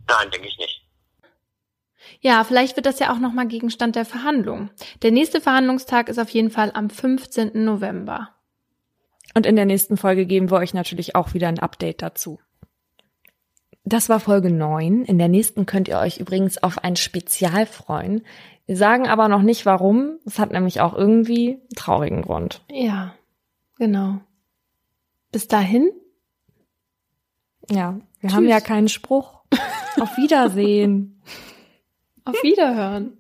Nein, 0.06 0.30
denke 0.30 0.48
ich 0.48 0.58
nicht. 0.58 0.82
Ja, 2.20 2.44
vielleicht 2.44 2.76
wird 2.76 2.86
das 2.86 2.98
ja 2.98 3.12
auch 3.12 3.18
nochmal 3.18 3.48
Gegenstand 3.48 3.96
der 3.96 4.04
Verhandlung. 4.04 4.70
Der 5.02 5.10
nächste 5.10 5.40
Verhandlungstag 5.40 6.08
ist 6.08 6.18
auf 6.18 6.28
jeden 6.28 6.50
Fall 6.50 6.70
am 6.74 6.90
15. 6.90 7.64
November. 7.64 8.34
Und 9.34 9.46
in 9.46 9.56
der 9.56 9.64
nächsten 9.64 9.96
Folge 9.96 10.26
geben 10.26 10.50
wir 10.50 10.58
euch 10.58 10.74
natürlich 10.74 11.16
auch 11.16 11.32
wieder 11.32 11.48
ein 11.48 11.58
Update 11.58 12.02
dazu. 12.02 12.38
Das 13.84 14.08
war 14.08 14.20
Folge 14.20 14.50
9. 14.50 15.04
In 15.04 15.18
der 15.18 15.28
nächsten 15.28 15.66
könnt 15.66 15.88
ihr 15.88 15.98
euch 15.98 16.18
übrigens 16.18 16.62
auf 16.62 16.78
ein 16.78 16.96
Spezial 16.96 17.66
freuen. 17.66 18.24
Wir 18.66 18.76
sagen 18.76 19.08
aber 19.08 19.28
noch 19.28 19.42
nicht 19.42 19.66
warum. 19.66 20.18
Es 20.24 20.38
hat 20.38 20.52
nämlich 20.52 20.80
auch 20.80 20.94
irgendwie 20.94 21.54
einen 21.54 21.68
traurigen 21.76 22.22
Grund. 22.22 22.62
Ja, 22.70 23.14
genau. 23.76 24.20
Bis 25.32 25.48
dahin? 25.48 25.90
Ja, 27.68 27.98
wir 28.20 28.28
Tschüss. 28.28 28.36
haben 28.36 28.48
ja 28.48 28.60
keinen 28.60 28.88
Spruch. 28.88 29.42
Auf 30.00 30.16
Wiedersehen. 30.16 31.20
Auf 32.24 32.40
Wiederhören. 32.42 33.18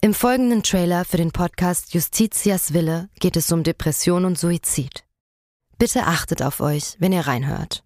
Im 0.00 0.14
folgenden 0.14 0.62
Trailer 0.62 1.04
für 1.04 1.16
den 1.16 1.32
Podcast 1.32 1.94
Justitias 1.94 2.72
Wille 2.72 3.08
geht 3.18 3.36
es 3.36 3.50
um 3.50 3.62
Depression 3.62 4.24
und 4.24 4.38
Suizid. 4.38 5.04
Bitte 5.78 6.04
achtet 6.04 6.42
auf 6.42 6.60
euch, 6.60 6.96
wenn 6.98 7.12
ihr 7.12 7.26
reinhört. 7.26 7.85